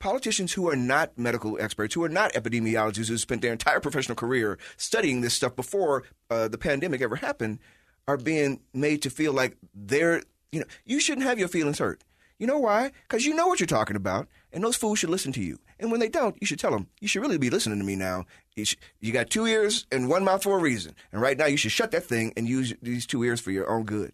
politicians 0.00 0.52
who 0.52 0.68
are 0.68 0.76
not 0.76 1.16
medical 1.16 1.58
experts, 1.58 1.94
who 1.94 2.04
are 2.04 2.10
not 2.10 2.32
epidemiologists, 2.34 3.08
who 3.08 3.16
spent 3.16 3.40
their 3.40 3.52
entire 3.52 3.80
professional 3.80 4.16
career 4.16 4.58
studying 4.76 5.22
this 5.22 5.32
stuff 5.32 5.56
before 5.56 6.02
uh, 6.28 6.46
the 6.48 6.58
pandemic 6.58 7.00
ever 7.00 7.16
happened, 7.16 7.58
are 8.06 8.18
being 8.18 8.60
made 8.74 9.00
to 9.02 9.08
feel 9.08 9.32
like 9.32 9.56
they're 9.74 10.22
you 10.54 10.60
know 10.60 10.66
you 10.84 11.00
shouldn't 11.00 11.26
have 11.26 11.38
your 11.38 11.48
feelings 11.48 11.78
hurt. 11.78 12.02
You 12.38 12.46
know 12.46 12.58
why? 12.58 12.90
Because 13.08 13.24
you 13.24 13.34
know 13.34 13.46
what 13.46 13.60
you're 13.60 13.66
talking 13.66 13.96
about, 13.96 14.28
and 14.52 14.62
those 14.62 14.76
fools 14.76 14.98
should 14.98 15.10
listen 15.10 15.32
to 15.32 15.40
you. 15.42 15.58
And 15.78 15.90
when 15.90 16.00
they 16.00 16.08
don't, 16.08 16.36
you 16.40 16.46
should 16.46 16.58
tell 16.58 16.72
them, 16.72 16.88
you 17.00 17.06
should 17.06 17.22
really 17.22 17.38
be 17.38 17.48
listening 17.48 17.78
to 17.78 17.84
me 17.84 17.94
now. 17.94 18.24
You, 18.56 18.64
you 19.00 19.12
got 19.12 19.30
two 19.30 19.46
ears 19.46 19.86
and 19.92 20.08
one 20.08 20.24
mouth 20.24 20.42
for 20.42 20.58
a 20.58 20.60
reason. 20.60 20.94
And 21.12 21.20
right 21.22 21.38
now, 21.38 21.46
you 21.46 21.56
should 21.56 21.70
shut 21.70 21.92
that 21.92 22.04
thing 22.04 22.32
and 22.36 22.48
use 22.48 22.74
these 22.82 23.06
two 23.06 23.22
ears 23.22 23.40
for 23.40 23.50
your 23.52 23.70
own 23.70 23.84
good. 23.84 24.12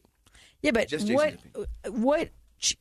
Yeah, 0.60 0.72
but 0.72 0.88
Just 0.88 1.10
what, 1.10 1.34
what, 1.88 2.28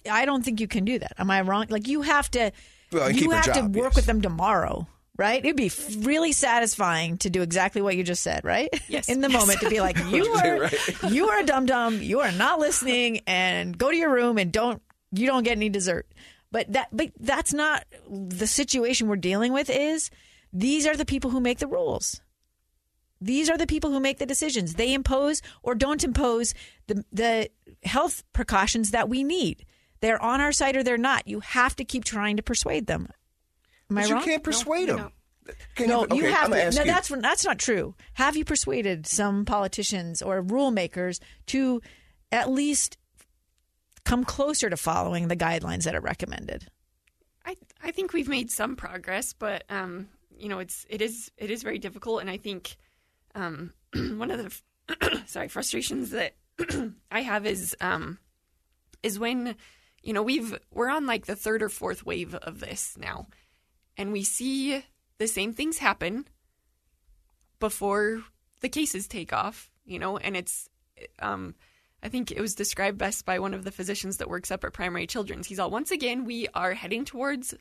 I 0.09 0.25
don't 0.25 0.43
think 0.43 0.59
you 0.59 0.67
can 0.67 0.83
do 0.83 0.99
that. 0.99 1.13
Am 1.17 1.31
I 1.31 1.41
wrong? 1.41 1.67
Like, 1.69 1.87
you 1.87 2.01
have 2.01 2.29
to, 2.31 2.51
Well, 2.91 3.09
you 3.09 3.31
have 3.31 3.53
to 3.53 3.61
work 3.61 3.93
yes. 3.93 3.95
with 3.95 4.05
them 4.05 4.21
tomorrow. 4.21 4.87
Right? 5.19 5.43
It'd 5.43 5.57
be 5.57 5.65
f- 5.65 5.95
really 6.05 6.31
satisfying 6.31 7.17
to 7.17 7.29
do 7.29 7.41
exactly 7.41 7.81
what 7.81 7.97
you 7.97 8.03
just 8.05 8.23
said, 8.23 8.45
right? 8.45 8.69
Yes. 8.87 9.09
In 9.13 9.19
the 9.19 9.27
moment 9.27 9.59
to 9.59 9.69
be 9.69 9.81
like, 9.81 9.97
you 10.07 10.25
are, 10.27 10.59
Right. 10.61 11.03
you 11.09 11.27
are 11.27 11.39
a 11.41 11.45
dum 11.45 11.65
dum. 11.65 12.01
You 12.01 12.21
are 12.21 12.31
not 12.31 12.57
listening, 12.59 13.19
and 13.27 13.77
go 13.77 13.91
to 13.91 13.97
your 13.97 14.13
room 14.13 14.37
and 14.37 14.49
don't, 14.49 14.81
you 15.11 15.27
don't 15.27 15.43
get 15.43 15.57
any 15.57 15.67
dessert. 15.67 16.07
But 16.53 16.71
that, 16.71 16.87
but 16.93 17.11
that's 17.19 17.53
not 17.53 17.83
the 18.09 18.47
situation 18.47 19.09
we're 19.09 19.17
dealing 19.17 19.51
with. 19.51 19.69
Is 19.69 20.09
these 20.53 20.87
are 20.87 20.95
the 20.95 21.03
people 21.05 21.31
who 21.31 21.41
make 21.41 21.59
the 21.59 21.67
rules. 21.67 22.21
These 23.19 23.49
are 23.49 23.57
the 23.57 23.67
people 23.67 23.91
who 23.91 23.99
make 23.99 24.19
the 24.19 24.25
decisions. 24.25 24.75
They 24.75 24.93
impose 24.93 25.41
or 25.63 25.75
don't 25.75 26.01
impose 26.01 26.53
the 26.87 27.03
the 27.11 27.49
health 27.83 28.23
precautions 28.31 28.91
that 28.91 29.09
we 29.09 29.25
need. 29.25 29.65
They're 29.99 30.21
on 30.23 30.39
our 30.39 30.53
side 30.53 30.77
or 30.77 30.83
they're 30.83 30.97
not. 30.97 31.27
You 31.27 31.41
have 31.41 31.75
to 31.75 31.83
keep 31.83 32.05
trying 32.05 32.37
to 32.37 32.41
persuade 32.43 32.87
them. 32.87 33.09
Am 33.89 33.97
I 33.97 34.01
But 34.03 34.11
wrong? 34.11 34.19
you 34.21 34.25
can't 34.25 34.43
persuade 34.43 34.89
them. 34.89 34.97
no. 34.97 35.11
Can 35.75 35.87
no, 35.89 36.03
okay, 36.03 36.15
you 36.15 36.25
have 36.25 36.45
I'm 36.45 36.51
gonna 36.51 36.71
No, 36.71 36.81
you. 36.81 36.85
that's 36.85 37.07
that's 37.09 37.43
not 37.45 37.57
true. 37.57 37.95
Have 38.13 38.35
you 38.35 38.45
persuaded 38.45 39.07
some 39.07 39.45
politicians 39.45 40.21
or 40.21 40.41
rule 40.41 40.69
makers 40.69 41.19
to 41.47 41.81
at 42.31 42.51
least 42.51 42.97
come 44.05 44.23
closer 44.23 44.69
to 44.69 44.77
following 44.77 45.27
the 45.27 45.35
guidelines 45.35 45.83
that 45.85 45.95
are 45.95 46.01
recommended? 46.01 46.67
I 47.45 47.55
I 47.83 47.89
think 47.91 48.13
we've 48.13 48.27
made 48.27 48.51
some 48.51 48.75
progress, 48.75 49.33
but 49.33 49.63
um, 49.69 50.07
you 50.37 50.49
know, 50.49 50.59
it's 50.59 50.85
it 50.87 51.01
is 51.01 51.31
it 51.37 51.49
is 51.49 51.63
very 51.63 51.79
difficult, 51.79 52.21
and 52.21 52.29
I 52.29 52.37
think 52.37 52.77
um, 53.33 53.73
one 53.95 54.29
of 54.29 54.37
the 54.87 55.21
sorry 55.25 55.47
frustrations 55.47 56.11
that 56.11 56.33
I 57.11 57.21
have 57.21 57.47
is 57.47 57.75
um, 57.81 58.19
is 59.01 59.17
when 59.17 59.55
you 60.03 60.13
know 60.13 60.21
we've 60.21 60.55
we're 60.71 60.89
on 60.89 61.07
like 61.07 61.25
the 61.25 61.35
third 61.35 61.63
or 61.63 61.69
fourth 61.69 62.05
wave 62.05 62.35
of 62.35 62.59
this 62.59 62.95
now, 62.99 63.25
and 63.99 64.13
we 64.13 64.23
see 64.23 64.83
the 65.17 65.27
same 65.27 65.53
things 65.53 65.77
happen 65.77 66.25
before 67.59 68.23
the 68.61 68.69
cases 68.69 69.07
take 69.07 69.33
off, 69.33 69.69
you 69.85 69.99
know, 69.99 70.17
and 70.17 70.35
it's 70.37 70.69
um, 71.19 71.53
I 72.01 72.07
think 72.07 72.31
it 72.31 72.39
was 72.39 72.55
described 72.55 72.97
best 72.97 73.25
by 73.25 73.39
one 73.39 73.53
of 73.53 73.65
the 73.65 73.71
physicians 73.71 74.17
that 74.17 74.29
works 74.29 74.51
up 74.51 74.63
at 74.63 74.73
Primary 74.73 75.05
Children's. 75.05 75.47
He's 75.47 75.59
all, 75.59 75.69
once 75.69 75.91
again, 75.91 76.23
we 76.23 76.47
are 76.53 76.73
heading 76.73 77.03
towards 77.03 77.53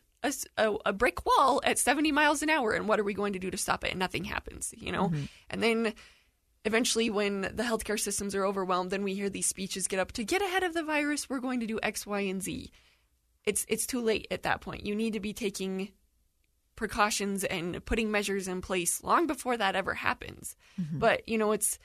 a 0.57 0.93
brick 0.93 1.27
wall 1.27 1.61
at 1.65 1.79
70 1.79 2.13
miles 2.13 2.43
an 2.43 2.51
hour, 2.51 2.73
and 2.73 2.89
what 2.89 3.01
are 3.01 3.05
we 3.05 3.15
going 3.15 3.33
to 3.33 3.39
do 3.41 3.51
to 3.51 3.57
stop 3.57 3.85
it? 3.85 3.91
And 3.91 3.99
nothing 3.99 4.25
happens, 4.25 4.73
you 4.77 4.93
know? 4.93 5.11
And 5.51 5.63
then 5.63 5.93
eventually, 6.65 7.11
when 7.11 7.43
the 7.43 7.65
healthcare 7.65 7.99
systems 7.99 8.35
are 8.37 8.47
overwhelmed, 8.47 8.91
then 8.93 9.03
we 9.03 9.15
hear 9.15 9.29
these 9.29 9.47
speeches 9.47 9.89
get 9.89 9.99
up 9.99 10.13
to 10.13 10.25
get 10.25 10.43
ahead 10.43 10.63
of 10.63 10.75
the 10.75 10.85
virus, 10.85 11.29
we're 11.29 11.41
going 11.41 11.61
to 11.61 11.67
do 11.67 11.81
X, 11.83 12.07
Y, 12.07 12.21
and 12.21 12.43
Z. 12.43 12.71
It's, 13.45 13.65
it's 13.69 13.87
too 13.87 14.01
late 14.01 14.29
at 14.31 14.45
that 14.45 14.61
point. 14.61 14.87
You 14.87 14.95
need 14.95 15.15
to 15.15 15.21
be 15.21 15.33
taking 15.33 15.93
precautions 16.79 17.43
and 17.43 17.85
putting 17.85 18.13
measures 18.13 18.47
in 18.47 18.61
place 18.61 19.03
long 19.03 19.27
before 19.27 19.57
that 19.57 19.75
ever 19.75 19.95
happens. 19.95 20.55
Mm-hmm. 20.81 21.01
But, 21.01 21.29
you 21.29 21.37
know, 21.37 21.51
it's 21.51 21.77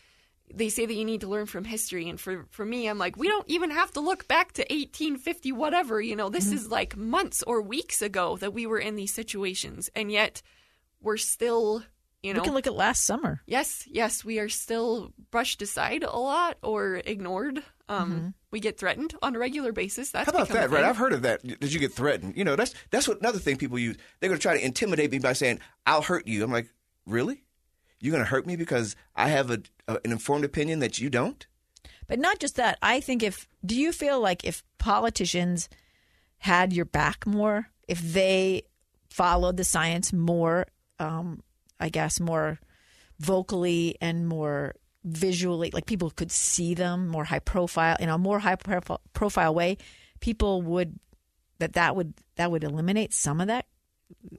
they 0.53 0.69
say 0.69 0.85
that 0.85 0.93
you 0.93 1.03
need 1.03 1.21
to 1.21 1.27
learn 1.27 1.47
from 1.47 1.63
history 1.63 2.07
and 2.07 2.19
for 2.19 2.45
for 2.51 2.63
me 2.65 2.87
I'm 2.87 2.99
like 2.99 3.17
we 3.17 3.27
don't 3.27 3.49
even 3.49 3.71
have 3.71 3.91
to 3.93 4.01
look 4.01 4.27
back 4.27 4.51
to 4.53 4.61
1850 4.61 5.51
whatever, 5.53 5.99
you 5.99 6.15
know. 6.15 6.29
This 6.29 6.45
mm-hmm. 6.45 6.57
is 6.57 6.69
like 6.69 6.95
months 6.95 7.41
or 7.41 7.59
weeks 7.61 8.03
ago 8.03 8.37
that 8.37 8.53
we 8.53 8.67
were 8.67 8.77
in 8.77 8.95
these 8.95 9.13
situations 9.13 9.89
and 9.95 10.11
yet 10.11 10.43
we're 11.01 11.17
still, 11.17 11.81
you 12.21 12.33
know, 12.33 12.41
we 12.41 12.45
can 12.45 12.53
look 12.53 12.67
at 12.67 12.75
last 12.75 13.03
summer. 13.03 13.41
yes, 13.47 13.87
yes, 13.89 14.23
we 14.23 14.37
are 14.37 14.49
still 14.49 15.11
brushed 15.31 15.63
aside 15.63 16.03
a 16.03 16.15
lot 16.15 16.57
or 16.61 17.01
ignored. 17.03 17.63
Um, 17.89 18.33
We 18.51 18.59
get 18.59 18.77
threatened 18.77 19.13
on 19.21 19.35
a 19.35 19.39
regular 19.39 19.71
basis. 19.71 20.11
That's 20.11 20.25
How 20.25 20.35
about 20.35 20.49
that, 20.49 20.69
right? 20.69 20.83
I've 20.83 20.97
heard 20.97 21.13
of 21.13 21.23
that. 21.23 21.43
Did 21.43 21.73
you 21.73 21.79
get 21.79 21.93
threatened? 21.93 22.37
You 22.37 22.43
know, 22.43 22.55
that's 22.55 22.73
that's 22.91 23.07
what 23.07 23.19
another 23.19 23.39
thing 23.39 23.57
people 23.57 23.77
use. 23.77 23.97
They're 24.19 24.29
going 24.29 24.39
to 24.39 24.41
try 24.41 24.57
to 24.57 24.65
intimidate 24.65 25.11
me 25.11 25.19
by 25.19 25.33
saying, 25.33 25.59
"I'll 25.85 26.01
hurt 26.01 26.27
you." 26.27 26.43
I'm 26.43 26.51
like, 26.51 26.69
really? 27.05 27.43
You're 27.99 28.11
going 28.11 28.23
to 28.23 28.29
hurt 28.29 28.45
me 28.45 28.55
because 28.55 28.95
I 29.15 29.29
have 29.29 29.49
a, 29.49 29.61
a, 29.87 29.99
an 30.03 30.11
informed 30.11 30.45
opinion 30.45 30.79
that 30.79 30.99
you 30.99 31.09
don't? 31.09 31.45
But 32.07 32.19
not 32.19 32.39
just 32.39 32.57
that. 32.57 32.77
I 32.81 32.99
think 32.99 33.23
if 33.23 33.47
do 33.65 33.79
you 33.79 33.91
feel 33.91 34.19
like 34.19 34.43
if 34.43 34.63
politicians 34.77 35.69
had 36.37 36.73
your 36.73 36.85
back 36.85 37.25
more, 37.25 37.69
if 37.87 38.01
they 38.01 38.63
followed 39.09 39.57
the 39.57 39.63
science 39.63 40.11
more, 40.11 40.67
um, 40.99 41.41
I 41.79 41.89
guess 41.89 42.19
more 42.19 42.59
vocally 43.19 43.95
and 44.01 44.27
more 44.27 44.75
visually, 45.03 45.69
like 45.73 45.85
people 45.85 46.09
could 46.09 46.31
see 46.31 46.73
them 46.73 47.07
more 47.07 47.23
high 47.23 47.39
profile 47.39 47.97
in 47.99 48.09
a 48.09 48.17
more 48.17 48.39
high 48.39 48.55
profile, 48.55 49.53
way, 49.53 49.77
people 50.19 50.61
would 50.61 50.99
that 51.59 51.73
that 51.73 51.95
would 51.95 52.13
that 52.35 52.51
would 52.51 52.63
eliminate 52.63 53.13
some 53.13 53.39
of 53.39 53.47
that 53.47 53.65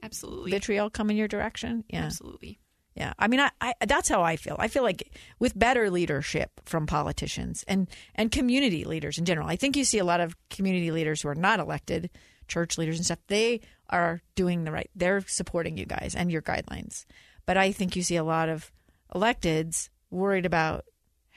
Absolutely. 0.03 0.51
vitriol 0.51 0.89
coming 0.89 1.17
your 1.17 1.27
direction. 1.27 1.83
Yeah. 1.89 2.05
Absolutely. 2.05 2.59
Yeah, 2.95 3.11
I 3.19 3.27
mean, 3.27 3.41
I, 3.41 3.51
I 3.59 3.73
that's 3.85 4.07
how 4.07 4.23
I 4.23 4.37
feel. 4.37 4.55
I 4.57 4.69
feel 4.69 4.83
like 4.83 5.11
with 5.37 5.57
better 5.57 5.89
leadership 5.89 6.49
from 6.63 6.87
politicians 6.87 7.65
and 7.67 7.89
and 8.15 8.31
community 8.31 8.85
leaders 8.85 9.17
in 9.17 9.25
general. 9.25 9.49
I 9.49 9.57
think 9.57 9.75
you 9.75 9.83
see 9.83 9.97
a 9.97 10.05
lot 10.05 10.21
of 10.21 10.35
community 10.49 10.91
leaders 10.91 11.21
who 11.21 11.27
are 11.27 11.35
not 11.35 11.59
elected 11.59 12.09
church 12.47 12.77
leaders 12.77 12.97
and 12.97 13.05
stuff, 13.05 13.19
they 13.27 13.61
are 13.89 14.21
doing 14.35 14.63
the 14.63 14.71
right. 14.71 14.89
They're 14.95 15.21
supporting 15.27 15.77
you 15.77 15.85
guys 15.85 16.15
and 16.15 16.31
your 16.31 16.41
guidelines. 16.41 17.05
But 17.45 17.57
I 17.57 17.71
think 17.71 17.95
you 17.95 18.01
see 18.01 18.15
a 18.15 18.23
lot 18.23 18.49
of 18.49 18.71
electeds 19.13 19.89
worried 20.11 20.45
about 20.45 20.85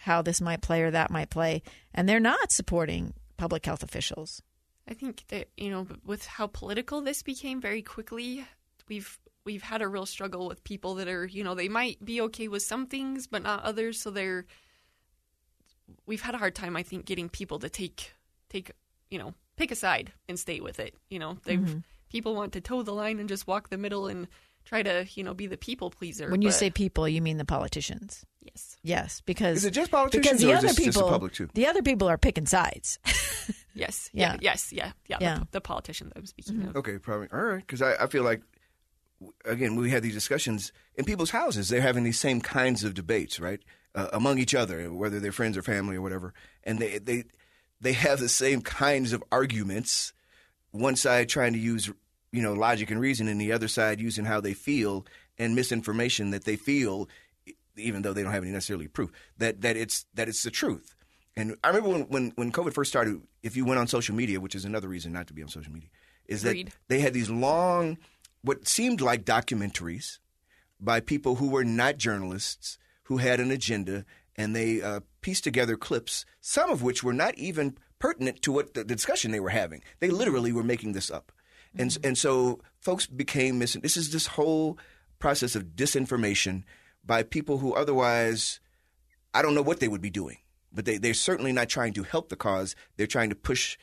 how 0.03 0.23
this 0.23 0.41
might 0.41 0.63
play 0.63 0.83
or 0.83 0.91
that 0.91 1.11
might 1.11 1.31
play, 1.31 1.63
and 1.95 2.09
they're 2.09 2.21
not 2.21 2.53
supporting 2.53 3.15
public 3.37 3.65
health 3.67 3.83
officials. 3.83 4.43
I 4.89 4.95
think 4.95 5.25
that 5.29 5.49
you 5.57 5.71
know, 5.71 5.87
with 6.05 6.25
how 6.27 6.47
political 6.47 7.01
this 7.01 7.23
became 7.23 7.61
very 7.61 7.83
quickly, 7.83 8.45
we've 8.89 9.19
we've 9.45 9.63
had 9.63 9.83
a 9.83 9.89
real 9.89 10.07
struggle 10.07 10.47
with 10.49 10.63
people 10.65 10.95
that 10.97 11.09
are 11.09 11.27
you 11.27 11.43
know 11.45 11.55
they 11.55 11.69
might 11.69 12.03
be 12.05 12.21
okay 12.23 12.49
with 12.49 12.63
some 12.63 12.87
things 12.87 13.27
but 13.27 13.43
not 13.43 13.63
others. 13.65 14.01
So 14.01 14.11
they're 14.11 14.47
we've 16.07 16.23
had 16.23 16.35
a 16.35 16.39
hard 16.39 16.55
time, 16.55 16.77
I 16.77 16.83
think, 16.83 17.05
getting 17.05 17.29
people 17.29 17.59
to 17.61 17.69
take 17.69 18.13
take 18.49 18.71
you 19.11 19.19
know 19.19 19.35
pick 19.57 19.71
a 19.71 19.75
side 19.77 20.13
and 20.29 20.39
stay 20.39 20.61
with 20.61 20.79
it. 20.81 20.95
You 21.11 21.19
know, 21.19 21.39
they 21.45 21.57
Mm-hmm. 21.57 21.79
people 22.11 22.35
want 22.35 22.53
to 22.55 22.61
toe 22.61 22.83
the 22.83 22.93
line 22.93 23.19
and 23.19 23.29
just 23.29 23.47
walk 23.47 23.69
the 23.71 23.79
middle 23.79 24.07
and 24.07 24.29
try 24.65 24.83
to 24.83 25.07
you 25.15 25.23
know 25.25 25.35
be 25.35 25.47
the 25.47 25.57
people 25.57 25.91
pleaser. 25.91 26.31
When 26.31 26.43
you 26.43 26.49
but- 26.49 26.55
say 26.55 26.71
people, 26.71 27.09
you 27.09 27.21
mean 27.23 27.37
the 27.39 27.45
politicians. 27.45 28.25
Yes, 28.89 28.99
Yes, 29.05 29.23
because 29.27 29.59
Is 29.59 29.65
it 29.65 29.71
just 29.73 29.91
politicians 29.91 30.27
because 30.27 30.41
the 30.41 30.49
or 30.49 30.53
is 30.53 30.59
other 30.59 30.67
this 30.69 30.77
just 30.77 30.87
the 30.87 30.93
people, 31.01 31.09
public 31.11 31.33
too? 31.33 31.49
the 31.55 31.67
other 31.67 31.83
people 31.83 32.09
are 32.09 32.19
picking 32.19 32.47
sides. 32.47 32.99
yes, 33.75 34.11
Yeah. 34.13 34.33
yeah, 34.33 34.39
yes, 34.41 34.73
yeah, 34.73 34.93
yeah, 35.07 35.19
Yeah. 35.21 35.39
The, 35.39 35.49
the 35.53 35.61
politician 35.61 36.09
that 36.09 36.19
I'm 36.19 36.27
speaking 36.27 36.63
of. 36.63 36.77
Okay, 36.77 36.99
probably. 36.99 37.29
All 37.33 37.43
right, 37.43 37.65
because 37.67 37.83
I, 37.83 37.95
I 37.95 38.07
feel 38.07 38.23
like, 38.25 38.43
again, 39.45 39.77
we 39.77 39.91
had 39.91 40.03
these 40.03 40.15
discussions 40.15 40.73
in 40.97 41.05
people's 41.05 41.31
houses. 41.31 41.69
They're 41.69 41.81
having 41.81 42.05
these 42.05 42.19
same 42.19 42.41
kinds 42.41 42.85
of 42.85 42.95
debates, 42.95 43.39
right, 43.41 43.61
uh, 43.95 44.09
among 44.13 44.39
each 44.39 44.55
other, 44.55 44.93
whether 44.93 45.21
they're 45.21 45.33
friends 45.33 45.57
or 45.57 45.63
family 45.63 45.97
or 45.97 46.03
whatever, 46.03 46.35
and 46.65 46.79
they 46.79 46.99
they 46.99 47.25
they 47.81 47.93
have 47.93 48.21
the 48.21 48.29
same 48.29 48.61
kinds 48.63 49.13
of 49.13 49.23
arguments. 49.31 50.13
One 50.71 50.97
side 50.97 51.29
trying 51.29 51.53
to 51.55 51.59
use, 51.59 51.91
you 52.33 52.43
know, 52.43 52.53
logic 52.53 52.91
and 52.91 53.01
reason, 53.01 53.29
and 53.29 53.41
the 53.41 53.53
other 53.53 53.69
side 53.69 54.01
using 54.01 54.25
how 54.25 54.41
they 54.41 54.55
feel 54.55 55.07
and 55.39 55.55
misinformation 55.55 56.31
that 56.31 56.45
they 56.45 56.57
feel, 56.57 57.09
even 57.79 58.03
though 58.03 58.13
they 58.13 58.23
don't 58.23 58.33
have 58.33 58.43
any 58.43 58.53
necessarily 58.53 58.89
proof 58.89 59.11
that 59.39 59.61
that 59.63 59.77
it's 59.77 60.07
that 60.15 60.29
it's 60.29 60.43
the 60.43 60.51
truth. 60.51 60.95
And 61.37 61.57
I 61.63 61.69
remember 61.69 61.91
when, 61.91 62.03
when, 62.03 62.33
when 62.35 62.53
COVID 62.53 62.73
first 62.73 62.91
started, 62.91 63.23
if 63.45 63.57
you 63.57 63.65
went 63.65 63.79
on 63.79 63.87
social 63.87 64.13
media, 64.13 64.41
which 64.41 64.57
is 64.57 64.65
another 64.65 64.89
reason 64.89 65.13
not 65.13 65.29
to 65.29 65.35
be 65.35 65.43
on 65.43 65.49
social 65.49 65.73
media, 65.73 65.89
is 66.27 66.43
that 66.43 66.57
they 66.89 66.99
had 66.99 67.15
these 67.15 67.31
long, 67.31 67.97
what 68.43 68.67
seemed 68.67 69.01
like 69.01 69.25
documentaries 69.25 70.19
by 70.81 70.99
people 70.99 71.37
who 71.37 71.49
were 71.49 71.65
not 71.65 71.97
journalists, 71.97 72.77
who 73.05 73.19
had 73.19 73.39
an 73.39 73.53
agenda, 73.53 74.05
and 74.35 74.55
they 74.55 74.83
uh, 74.83 74.99
pieced 75.21 75.45
together 75.45 75.77
clips, 75.77 76.25
some 76.41 76.71
of 76.71 76.83
which 76.83 77.05
were 77.05 77.13
not 77.13 77.39
even 77.39 77.79
pertinent 78.01 78.43
to 78.43 78.51
what 78.51 78.75
the 78.75 78.83
discussion 78.83 79.31
they 79.31 79.41
were 79.41 79.51
having. 79.51 79.81
They 80.01 80.11
literally 80.11 80.51
were 80.51 80.65
making 80.65 80.93
this 80.93 81.09
up. 81.09 81.31
And, 81.77 81.97
and 82.03 82.19
so 82.19 82.61
folks 82.81 83.07
became 83.07 83.61
missing. 83.61 83.83
This 83.83 83.97
is 83.97 84.11
this 84.11 84.27
whole 84.27 84.77
process 85.21 85.55
of 85.55 85.77
disinformation 85.77 86.65
by 87.09 87.25
people 87.25 87.59
who 87.59 87.75
otherwise 87.75 88.61
I 89.35 89.43
don't 89.43 89.55
know 89.55 89.63
what 89.63 89.81
they 89.81 89.89
would 89.89 90.01
be 90.01 90.11
doing, 90.11 90.39
but 90.73 90.85
they, 90.85 90.99
they're 90.99 91.15
certainly 91.15 91.53
not 91.53 91.69
trying 91.69 91.95
to 91.95 92.05
help 92.05 92.29
the 92.29 92.37
cause. 92.37 92.77
They're 92.97 93.09
trying 93.09 93.31
to 93.31 93.35
push 93.35 93.77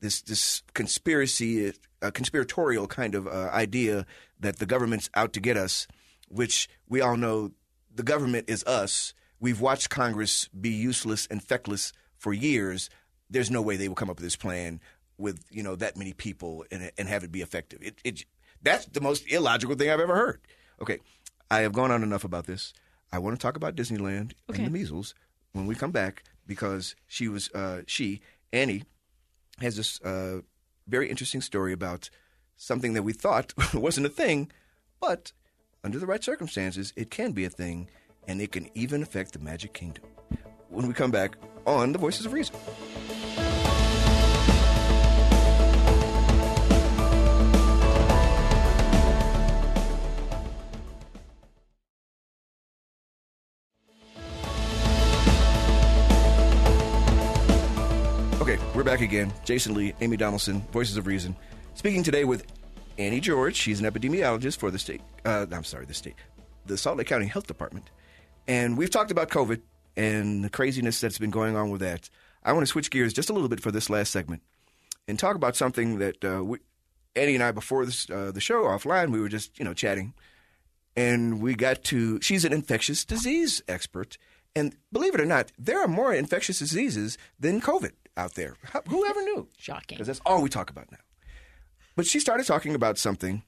this 0.00 0.22
this 0.22 0.62
conspiracy, 0.74 1.72
uh, 2.02 2.10
conspiratorial 2.10 2.88
kind 2.88 3.14
of 3.14 3.28
uh, 3.28 3.50
idea 3.52 4.06
that 4.40 4.58
the 4.58 4.66
government's 4.66 5.10
out 5.14 5.32
to 5.34 5.40
get 5.40 5.56
us, 5.56 5.86
which 6.28 6.68
we 6.88 7.00
all 7.00 7.16
know 7.16 7.52
the 7.94 8.02
government 8.02 8.48
is 8.48 8.64
us. 8.64 9.14
We've 9.38 9.60
watched 9.60 9.90
Congress 9.90 10.48
be 10.48 10.70
useless 10.70 11.26
and 11.30 11.42
feckless 11.42 11.92
for 12.16 12.32
years. 12.32 12.90
There's 13.30 13.50
no 13.50 13.62
way 13.62 13.76
they 13.76 13.88
will 13.88 13.94
come 13.94 14.10
up 14.10 14.16
with 14.16 14.24
this 14.24 14.36
plan 14.36 14.80
with 15.18 15.44
you 15.50 15.62
know 15.62 15.76
that 15.76 15.96
many 15.96 16.14
people 16.14 16.64
and, 16.70 16.90
and 16.96 17.08
have 17.08 17.24
it 17.24 17.30
be 17.30 17.42
effective. 17.42 17.80
It, 17.82 17.98
it 18.04 18.24
that's 18.62 18.86
the 18.86 19.00
most 19.00 19.30
illogical 19.30 19.76
thing 19.76 19.90
I've 19.90 20.00
ever 20.00 20.16
heard. 20.16 20.40
Okay, 20.80 20.98
I 21.50 21.60
have 21.60 21.72
gone 21.72 21.90
on 21.90 22.02
enough 22.02 22.24
about 22.24 22.46
this. 22.46 22.72
I 23.12 23.18
want 23.18 23.38
to 23.38 23.42
talk 23.42 23.56
about 23.56 23.74
Disneyland 23.76 24.32
Okay. 24.48 24.58
and 24.62 24.66
the 24.66 24.70
measles 24.70 25.14
when 25.52 25.66
we 25.66 25.74
come 25.74 25.90
back 25.90 26.22
because 26.46 26.94
she 27.06 27.28
was 27.28 27.50
uh, 27.52 27.82
she 27.86 28.20
Annie 28.52 28.84
has 29.60 29.76
this 29.76 30.00
uh, 30.02 30.40
very 30.86 31.10
interesting 31.10 31.40
story 31.40 31.72
about 31.72 32.08
something 32.56 32.92
that 32.94 33.02
we 33.02 33.12
thought 33.12 33.52
wasn't 33.74 34.06
a 34.06 34.10
thing, 34.10 34.50
but 35.00 35.32
under 35.82 35.98
the 35.98 36.06
right 36.06 36.22
circumstances, 36.22 36.92
it 36.96 37.10
can 37.10 37.32
be 37.32 37.44
a 37.44 37.50
thing, 37.50 37.88
and 38.28 38.40
it 38.40 38.52
can 38.52 38.68
even 38.74 39.02
affect 39.02 39.32
the 39.32 39.38
Magic 39.38 39.72
Kingdom. 39.72 40.04
When 40.68 40.86
we 40.86 40.94
come 40.94 41.10
back 41.10 41.36
on 41.66 41.92
the 41.92 41.98
Voices 41.98 42.26
of 42.26 42.32
Reason. 42.32 42.54
Back 58.90 59.02
again. 59.02 59.32
Jason 59.44 59.72
Lee, 59.74 59.94
Amy 60.00 60.16
Donaldson, 60.16 60.62
Voices 60.72 60.96
of 60.96 61.06
Reason, 61.06 61.36
speaking 61.74 62.02
today 62.02 62.24
with 62.24 62.44
Annie 62.98 63.20
George. 63.20 63.54
She's 63.54 63.78
an 63.78 63.86
epidemiologist 63.86 64.56
for 64.56 64.72
the 64.72 64.80
state. 64.80 65.00
Uh, 65.24 65.46
I'm 65.52 65.62
sorry, 65.62 65.86
the 65.86 65.94
state, 65.94 66.16
the 66.66 66.76
Salt 66.76 66.98
Lake 66.98 67.06
County 67.06 67.26
Health 67.26 67.46
Department, 67.46 67.88
and 68.48 68.76
we've 68.76 68.90
talked 68.90 69.12
about 69.12 69.30
COVID 69.30 69.60
and 69.96 70.42
the 70.42 70.50
craziness 70.50 71.00
that's 71.00 71.18
been 71.18 71.30
going 71.30 71.54
on 71.54 71.70
with 71.70 71.82
that. 71.82 72.10
I 72.42 72.52
want 72.52 72.64
to 72.64 72.66
switch 72.66 72.90
gears 72.90 73.12
just 73.12 73.30
a 73.30 73.32
little 73.32 73.48
bit 73.48 73.60
for 73.60 73.70
this 73.70 73.90
last 73.90 74.10
segment 74.10 74.42
and 75.06 75.16
talk 75.16 75.36
about 75.36 75.54
something 75.54 76.00
that 76.00 76.24
uh, 76.24 76.42
we, 76.42 76.58
Annie 77.14 77.36
and 77.36 77.44
I 77.44 77.52
before 77.52 77.86
this, 77.86 78.10
uh, 78.10 78.32
the 78.34 78.40
show 78.40 78.64
offline 78.64 79.12
we 79.12 79.20
were 79.20 79.28
just 79.28 79.56
you 79.56 79.64
know 79.64 79.72
chatting, 79.72 80.14
and 80.96 81.40
we 81.40 81.54
got 81.54 81.84
to. 81.84 82.20
She's 82.22 82.44
an 82.44 82.52
infectious 82.52 83.04
disease 83.04 83.62
expert. 83.68 84.18
And 84.56 84.74
believe 84.90 85.14
it 85.14 85.20
or 85.20 85.26
not, 85.26 85.52
there 85.56 85.80
are 85.80 85.86
more 85.86 86.12
infectious 86.12 86.58
diseases 86.58 87.16
than 87.38 87.60
COVID 87.60 87.92
out 88.20 88.34
there. 88.34 88.56
How, 88.62 88.82
whoever 88.86 89.22
knew? 89.22 89.48
Shocking. 89.58 89.96
Because 89.96 90.06
that's 90.06 90.20
all 90.24 90.42
we 90.42 90.48
talk 90.48 90.70
about 90.70 90.90
now. 90.90 90.98
But 91.96 92.06
she 92.06 92.20
started 92.20 92.46
talking 92.46 92.74
about 92.74 92.98
something 92.98 93.42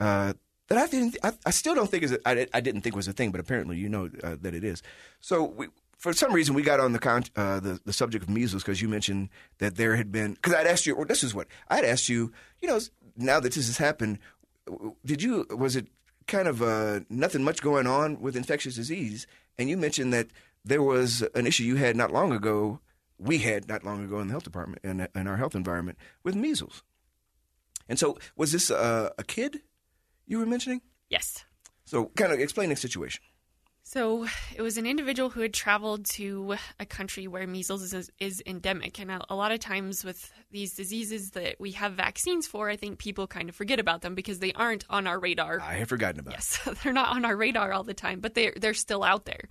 uh, 0.00 0.34
that 0.68 0.78
I 0.78 0.86
didn't. 0.86 1.16
I, 1.22 1.32
I 1.46 1.50
still 1.50 1.74
don't 1.74 1.90
think 1.90 2.02
is. 2.02 2.12
A, 2.12 2.28
I, 2.28 2.46
I 2.52 2.60
didn't 2.60 2.82
think 2.82 2.94
was 2.94 3.08
a 3.08 3.12
thing, 3.12 3.30
but 3.30 3.40
apparently 3.40 3.78
you 3.78 3.88
know 3.88 4.10
uh, 4.22 4.36
that 4.42 4.54
it 4.54 4.64
is. 4.64 4.82
So 5.20 5.44
we, 5.44 5.68
for 5.96 6.12
some 6.12 6.32
reason, 6.32 6.54
we 6.54 6.62
got 6.62 6.80
on 6.80 6.92
the 6.92 6.98
con, 6.98 7.24
uh, 7.34 7.60
the, 7.60 7.80
the 7.84 7.92
subject 7.92 8.22
of 8.22 8.30
measles 8.30 8.62
because 8.62 8.80
you 8.80 8.88
mentioned 8.88 9.30
that 9.58 9.76
there 9.76 9.96
had 9.96 10.12
been. 10.12 10.34
Because 10.34 10.54
I'd 10.54 10.66
asked 10.66 10.86
you. 10.86 10.94
Or 10.94 11.04
this 11.04 11.24
is 11.24 11.34
what 11.34 11.48
I'd 11.68 11.84
asked 11.84 12.08
you. 12.08 12.32
You 12.60 12.68
know, 12.68 12.80
now 13.16 13.40
that 13.40 13.52
this 13.54 13.66
has 13.66 13.78
happened, 13.78 14.18
did 15.04 15.22
you? 15.22 15.46
Was 15.50 15.74
it 15.74 15.86
kind 16.26 16.46
of 16.46 16.62
uh, 16.62 17.00
nothing 17.08 17.42
much 17.42 17.62
going 17.62 17.86
on 17.86 18.20
with 18.20 18.36
infectious 18.36 18.74
disease? 18.74 19.26
And 19.58 19.68
you 19.68 19.76
mentioned 19.76 20.12
that 20.12 20.28
there 20.64 20.82
was 20.82 21.22
an 21.34 21.46
issue 21.46 21.64
you 21.64 21.76
had 21.76 21.96
not 21.96 22.12
long 22.12 22.32
ago. 22.32 22.80
We 23.18 23.38
had 23.38 23.68
not 23.68 23.84
long 23.84 24.04
ago 24.04 24.20
in 24.20 24.28
the 24.28 24.32
health 24.32 24.44
department 24.44 24.80
and 24.84 25.08
in 25.14 25.26
our 25.26 25.36
health 25.36 25.54
environment 25.54 25.98
with 26.22 26.34
measles. 26.34 26.82
And 27.88 27.98
so, 27.98 28.18
was 28.36 28.52
this 28.52 28.70
uh, 28.70 29.10
a 29.18 29.24
kid 29.24 29.60
you 30.26 30.38
were 30.38 30.46
mentioning? 30.46 30.82
Yes. 31.08 31.44
So, 31.84 32.06
kind 32.16 32.32
of 32.32 32.38
explain 32.38 32.68
the 32.68 32.76
situation. 32.76 33.22
So 33.90 34.26
it 34.54 34.60
was 34.60 34.76
an 34.76 34.84
individual 34.84 35.30
who 35.30 35.40
had 35.40 35.54
traveled 35.54 36.04
to 36.10 36.56
a 36.78 36.84
country 36.84 37.26
where 37.26 37.46
measles 37.46 37.94
is, 37.94 38.10
is 38.18 38.42
endemic. 38.44 39.00
And 39.00 39.10
a, 39.10 39.24
a 39.30 39.34
lot 39.34 39.50
of 39.50 39.60
times 39.60 40.04
with 40.04 40.30
these 40.50 40.74
diseases 40.74 41.30
that 41.30 41.56
we 41.58 41.70
have 41.70 41.94
vaccines 41.94 42.46
for, 42.46 42.68
I 42.68 42.76
think 42.76 42.98
people 42.98 43.26
kind 43.26 43.48
of 43.48 43.56
forget 43.56 43.80
about 43.80 44.02
them 44.02 44.14
because 44.14 44.40
they 44.40 44.52
aren't 44.52 44.84
on 44.90 45.06
our 45.06 45.18
radar. 45.18 45.58
I 45.62 45.76
had 45.76 45.88
forgotten 45.88 46.20
about. 46.20 46.34
Yes, 46.34 46.60
they're 46.84 46.92
not 46.92 47.16
on 47.16 47.24
our 47.24 47.34
radar 47.34 47.72
all 47.72 47.82
the 47.82 47.94
time, 47.94 48.20
but 48.20 48.34
they're 48.34 48.52
they're 48.60 48.74
still 48.74 49.02
out 49.02 49.24
there. 49.24 49.48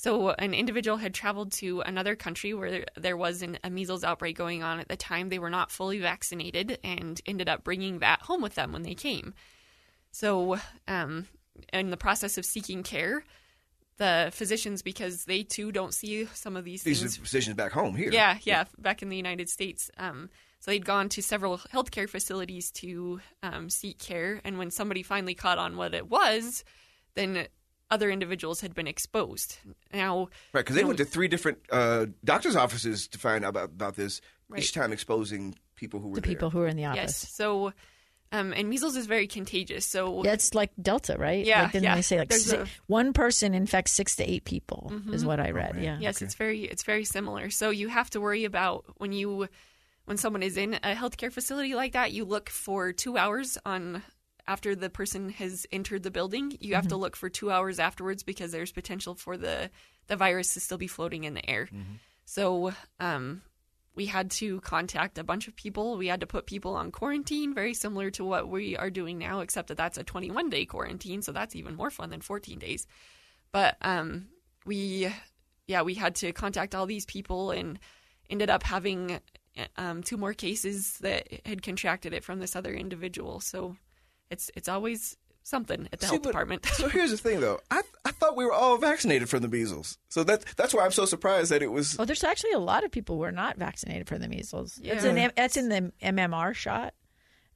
So 0.00 0.30
an 0.30 0.54
individual 0.54 0.96
had 0.96 1.12
traveled 1.12 1.52
to 1.52 1.82
another 1.82 2.16
country 2.16 2.54
where 2.54 2.86
there 2.96 3.18
was 3.18 3.42
an, 3.42 3.58
a 3.62 3.68
measles 3.68 4.02
outbreak 4.02 4.34
going 4.34 4.62
on 4.62 4.80
at 4.80 4.88
the 4.88 4.96
time. 4.96 5.28
They 5.28 5.38
were 5.38 5.50
not 5.50 5.70
fully 5.70 5.98
vaccinated 5.98 6.78
and 6.82 7.20
ended 7.26 7.50
up 7.50 7.64
bringing 7.64 7.98
that 7.98 8.22
home 8.22 8.40
with 8.40 8.54
them 8.54 8.72
when 8.72 8.82
they 8.82 8.94
came. 8.94 9.34
So, 10.10 10.56
um, 10.88 11.26
in 11.74 11.90
the 11.90 11.98
process 11.98 12.38
of 12.38 12.46
seeking 12.46 12.82
care, 12.82 13.24
the 13.98 14.30
physicians, 14.32 14.80
because 14.80 15.26
they 15.26 15.42
too 15.42 15.70
don't 15.70 15.92
see 15.92 16.24
some 16.32 16.56
of 16.56 16.64
these 16.64 16.82
These 16.82 17.00
things 17.00 17.18
are 17.18 17.20
physicians 17.20 17.56
back 17.56 17.72
home 17.72 17.94
here. 17.94 18.10
yeah, 18.10 18.38
yeah, 18.44 18.64
back 18.78 19.02
in 19.02 19.10
the 19.10 19.18
United 19.18 19.50
States. 19.50 19.90
Um, 19.98 20.30
so 20.60 20.70
they'd 20.70 20.86
gone 20.86 21.10
to 21.10 21.22
several 21.22 21.58
healthcare 21.58 22.08
facilities 22.08 22.70
to 22.70 23.20
um, 23.42 23.68
seek 23.68 23.98
care, 23.98 24.40
and 24.44 24.56
when 24.56 24.70
somebody 24.70 25.02
finally 25.02 25.34
caught 25.34 25.58
on 25.58 25.76
what 25.76 25.92
it 25.92 26.08
was, 26.08 26.64
then 27.16 27.48
other 27.90 28.10
individuals 28.10 28.60
had 28.60 28.74
been 28.74 28.86
exposed. 28.86 29.58
Now, 29.92 30.28
Right, 30.52 30.60
because 30.64 30.76
they 30.76 30.82
know, 30.82 30.88
went 30.88 30.98
to 30.98 31.04
three 31.04 31.28
different 31.28 31.58
uh, 31.70 32.06
doctors' 32.24 32.56
offices 32.56 33.08
to 33.08 33.18
find 33.18 33.44
out 33.44 33.48
about, 33.50 33.64
about 33.70 33.96
this, 33.96 34.20
Right. 34.48 34.60
each 34.62 34.72
time 34.72 34.92
exposing 34.92 35.54
people 35.76 36.00
who 36.00 36.08
were 36.08 36.14
the 36.16 36.20
there. 36.20 36.28
people 36.28 36.50
who 36.50 36.60
are 36.60 36.66
in 36.66 36.76
the 36.76 36.84
office. 36.86 37.22
yes. 37.24 37.32
So, 37.32 37.72
um, 38.32 38.52
and 38.52 38.68
measles 38.68 38.96
is 38.96 39.06
very 39.06 39.26
contagious. 39.26 39.86
So 39.86 40.24
Yeah, 40.24 40.32
it's 40.32 40.54
like 40.54 40.70
Delta, 40.80 41.16
right? 41.18 41.44
Yeah, 41.44 41.62
Like, 41.62 41.72
didn't 41.72 41.84
yeah. 41.84 41.94
they 41.96 42.02
say 42.02 42.18
like 42.18 42.28
There's 42.28 42.46
si- 42.46 42.56
a- 42.56 42.66
one 42.86 43.12
person 43.12 43.54
infects 43.54 43.92
six 43.92 44.14
to 44.16 44.28
eight 44.28 44.44
people? 44.44 44.92
Is 45.12 45.24
what 45.24 45.40
I 45.40 45.50
read. 45.50 45.74
man. 45.76 45.84
yeah. 45.84 45.98
Yes, 46.00 46.22
it's 46.22 46.34
very 46.36 46.62
it's 46.64 46.82
very 46.84 47.04
similar. 47.04 47.50
So 47.50 47.70
you 47.70 47.88
have 47.88 48.10
to 48.10 48.20
worry 48.20 48.44
about 48.44 48.84
when 48.98 49.12
you 49.12 49.48
when 50.06 50.16
someone 50.16 50.42
is 50.42 50.56
in 50.56 50.74
a 50.74 50.94
healthcare 50.94 51.32
facility 51.32 51.74
like 51.74 51.92
that, 51.92 52.12
you 52.12 52.24
look 52.24 52.50
for 52.50 52.92
two 52.92 53.16
hours 53.18 53.56
on 53.64 54.02
after 54.50 54.74
the 54.74 54.90
person 54.90 55.30
has 55.30 55.64
entered 55.70 56.02
the 56.02 56.10
building. 56.10 56.56
You 56.60 56.74
have 56.74 56.88
to 56.88 56.96
look 56.96 57.14
for 57.14 57.28
two 57.28 57.50
hours 57.52 57.78
afterwards 57.78 58.24
because 58.24 58.50
there's 58.50 58.72
potential 58.72 59.14
for 59.14 59.36
the 59.36 59.70
the 60.08 60.16
virus 60.16 60.54
to 60.54 60.60
still 60.60 60.78
be 60.78 60.88
floating 60.88 61.22
in 61.24 61.34
the 61.34 61.48
air. 61.48 61.68
So 62.24 62.72
um, 62.98 63.42
we 63.94 64.06
had 64.06 64.30
to 64.32 64.60
contact 64.62 65.18
a 65.18 65.24
bunch 65.24 65.46
of 65.46 65.54
people. 65.54 65.96
We 65.96 66.08
had 66.08 66.20
to 66.20 66.26
put 66.26 66.46
people 66.46 66.74
on 66.74 66.90
quarantine, 66.90 67.54
very 67.54 67.74
similar 67.74 68.10
to 68.12 68.24
what 68.24 68.48
we 68.48 68.76
are 68.76 68.90
doing 68.90 69.18
now, 69.18 69.40
except 69.40 69.68
that 69.68 69.76
that's 69.76 69.98
a 69.98 70.04
21 70.04 70.50
day 70.50 70.64
quarantine. 70.64 71.22
So 71.22 71.30
that's 71.32 71.54
even 71.54 71.76
more 71.76 71.90
fun 71.90 72.10
than 72.10 72.20
14 72.20 72.58
days. 72.58 72.88
But 73.52 73.76
um, 73.82 74.26
we, 74.66 75.08
yeah, 75.68 75.82
we 75.82 75.94
had 75.94 76.16
to 76.16 76.32
contact 76.32 76.74
all 76.74 76.86
these 76.86 77.06
people 77.06 77.52
and 77.52 77.78
ended 78.28 78.50
up 78.50 78.64
having 78.64 79.20
um, 79.76 80.02
two 80.02 80.16
more 80.16 80.34
cases 80.34 80.98
that 80.98 81.28
had 81.46 81.62
contracted 81.62 82.12
it 82.12 82.24
from 82.24 82.40
this 82.40 82.56
other 82.56 82.74
individual. 82.74 83.40
So 83.40 83.76
it's 84.30 84.50
it's 84.54 84.68
always 84.68 85.16
something 85.42 85.88
at 85.92 86.00
the 86.00 86.06
See, 86.06 86.10
health 86.12 86.22
but- 86.22 86.28
department. 86.30 86.66
so 86.66 86.88
here's 86.96 87.10
the 87.10 87.16
thing, 87.16 87.40
though. 87.40 87.60
I 87.70 87.82
I 88.04 88.10
thought 88.12 88.36
we 88.36 88.44
were 88.44 88.52
all 88.52 88.76
vaccinated 88.78 89.28
from 89.28 89.42
the 89.42 89.48
measles, 89.48 89.98
so 90.08 90.22
that's 90.24 90.44
that's 90.54 90.72
why 90.74 90.84
I'm 90.84 90.92
so 90.92 91.04
surprised 91.06 91.50
that 91.50 91.62
it 91.62 91.68
was. 91.72 91.96
Oh, 91.98 92.04
there's 92.04 92.24
actually 92.24 92.52
a 92.52 92.58
lot 92.58 92.84
of 92.84 92.90
people 92.90 93.16
who 93.16 93.22
are 93.24 93.32
not 93.32 93.56
vaccinated 93.56 94.06
for 94.08 94.18
the 94.18 94.28
measles. 94.28 94.78
It's, 94.82 95.04
Yeah. 95.04 95.10
an, 95.10 95.18
M- 95.18 95.30
that's 95.36 95.56
in 95.56 95.68
the 95.68 95.92
MMR 96.02 96.54
shot. 96.54 96.94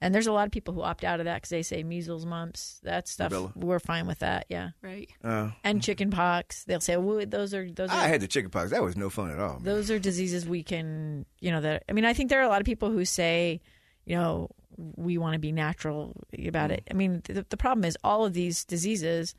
And 0.01 0.14
there's 0.14 0.27
a 0.27 0.33
lot 0.33 0.45
of 0.45 0.53
people 0.53 0.75
who 0.75 0.83
opt 0.83 1.03
out 1.03 1.18
of 1.20 1.25
that 1.25 1.37
because 1.37 1.49
they 1.49 1.62
say 1.62 1.83
measles, 1.83 2.27
mumps, 2.27 2.79
that 2.83 3.09
stuff. 3.09 3.33
Rubella. 3.33 3.57
We're 3.57 3.79
fine 3.79 4.07
with 4.07 4.18
that, 4.18 4.45
yeah. 4.51 4.70
right. 4.83 5.09
Uh, 5.22 5.53
And 5.62 5.83
chicken 5.83 6.11
pox. 6.11 6.64
They'll 6.64 6.81
say, 6.81 6.99
well, 6.99 7.25
those 7.25 7.55
are 7.55 7.70
those 7.70 7.89
are 7.89 7.97
I 7.97 8.09
had 8.09 8.20
the 8.20 8.27
chickenpox. 8.29 8.70
That 8.72 8.83
was 8.83 8.97
no 8.99 9.09
fun 9.09 9.31
at 9.31 9.39
all. 9.39 9.55
man. 9.55 9.62
those 9.64 9.91
are 9.91 9.99
diseases 9.99 10.47
we 10.47 10.62
can, 10.62 11.25
you 11.41 11.51
know, 11.53 11.62
that. 11.62 11.85
I 11.89 11.93
mean, 11.93 12.05
I 12.05 12.12
think 12.12 12.29
there 12.29 12.41
are 12.41 12.45
a 12.45 12.49
lot 12.49 12.61
of 12.61 12.66
people 12.66 12.91
who 12.91 13.07
say, 13.07 13.62
you 14.05 14.16
know, 14.16 14.51
we 14.77 15.18
want 15.18 15.35
to 15.35 15.39
be 15.39 15.53
natural 15.53 16.14
about 16.47 16.70
it. 16.70 16.87
I 16.91 16.95
mean, 16.95 17.22
the, 17.25 17.45
the 17.49 17.57
problem 17.57 17.85
is 17.85 17.97
all 18.03 18.25
of 18.25 18.33
these 18.33 18.64
diseases 18.64 19.35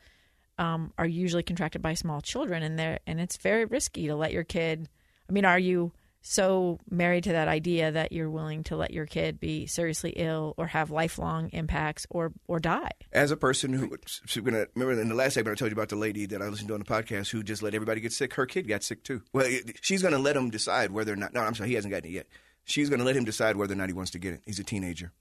um, 0.57 0.93
are 0.97 1.05
usually 1.05 1.43
contracted 1.43 1.81
by 1.81 1.93
small 1.93 2.21
children, 2.21 2.63
and 2.63 2.79
they're 2.79 2.99
and 3.05 3.19
it's 3.19 3.37
very 3.37 3.65
risky 3.65 4.07
to 4.07 4.15
let 4.15 4.31
your 4.31 4.43
kid. 4.43 4.89
I 5.29 5.33
mean, 5.33 5.45
are 5.45 5.59
you 5.59 5.91
so 6.21 6.79
married 6.89 7.23
to 7.23 7.31
that 7.33 7.47
idea 7.47 7.91
that 7.91 8.11
you're 8.11 8.29
willing 8.29 8.63
to 8.63 8.75
let 8.75 8.91
your 8.91 9.05
kid 9.05 9.39
be 9.39 9.67
seriously 9.67 10.11
ill 10.15 10.55
or 10.57 10.65
have 10.67 10.89
lifelong 10.89 11.49
impacts 11.49 12.07
or 12.09 12.31
or 12.47 12.59
die? 12.59 12.91
As 13.11 13.31
a 13.31 13.37
person 13.37 13.73
who, 13.73 13.97
gonna, 14.41 14.65
remember 14.75 14.99
in 14.99 15.09
the 15.09 15.15
last 15.15 15.33
segment 15.35 15.57
I 15.57 15.59
told 15.59 15.71
you 15.71 15.75
about 15.75 15.89
the 15.89 15.95
lady 15.95 16.25
that 16.27 16.41
I 16.41 16.47
listened 16.47 16.69
to 16.69 16.73
on 16.73 16.79
the 16.79 16.85
podcast 16.85 17.29
who 17.29 17.43
just 17.43 17.61
let 17.61 17.75
everybody 17.75 18.01
get 18.01 18.13
sick. 18.13 18.33
Her 18.33 18.45
kid 18.45 18.67
got 18.67 18.83
sick 18.83 19.03
too. 19.03 19.21
Well, 19.33 19.49
she's 19.81 20.01
going 20.01 20.13
to 20.13 20.19
let 20.19 20.35
him 20.35 20.49
decide 20.49 20.91
whether 20.91 21.13
or 21.13 21.17
not. 21.17 21.33
No, 21.33 21.41
I'm 21.41 21.53
sorry, 21.53 21.69
he 21.69 21.75
hasn't 21.75 21.91
gotten 21.93 22.09
it 22.09 22.13
yet. 22.13 22.27
She's 22.63 22.89
going 22.89 22.99
to 22.99 23.05
let 23.05 23.15
him 23.15 23.25
decide 23.25 23.55
whether 23.57 23.73
or 23.73 23.77
not 23.77 23.89
he 23.89 23.93
wants 23.93 24.11
to 24.11 24.19
get 24.19 24.33
it. 24.33 24.41
He's 24.45 24.57
a 24.57 24.63
teenager. 24.63 25.11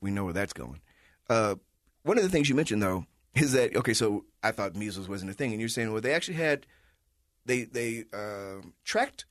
We, 0.00 0.10
know 0.10 0.24
where 0.24 0.32
that's 0.32 0.52
going. 0.52 0.80
Uh, 1.28 1.56
one 2.02 2.18
of 2.18 2.24
the 2.24 2.30
things 2.30 2.48
you 2.48 2.54
mentioned 2.54 2.82
though 2.82 3.06
is 3.34 3.52
that 3.52 3.76
okay. 3.76 3.94
So 3.94 4.24
I 4.42 4.52
thought 4.52 4.76
measles 4.76 5.08
wasn't 5.08 5.30
a 5.30 5.34
thing, 5.34 5.52
and 5.52 5.60
you're 5.60 5.68
saying 5.68 5.92
well 5.92 6.00
they 6.00 6.14
actually 6.14 6.34
had 6.34 6.66
they 7.44 7.64
they 7.64 8.04
um 8.12 8.74
tracked 8.84 9.26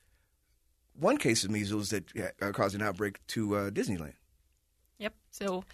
one 0.98 1.18
case 1.18 1.44
of 1.44 1.52
measles 1.52 1.90
that 1.90 2.06
uh, 2.42 2.52
caused 2.52 2.76
an 2.76 2.82
outbreak 2.82 3.26
to 3.28 3.56
uh, 3.56 3.70
Disneyland. 3.70 4.14
Yep. 4.98 5.14
So 5.32 5.66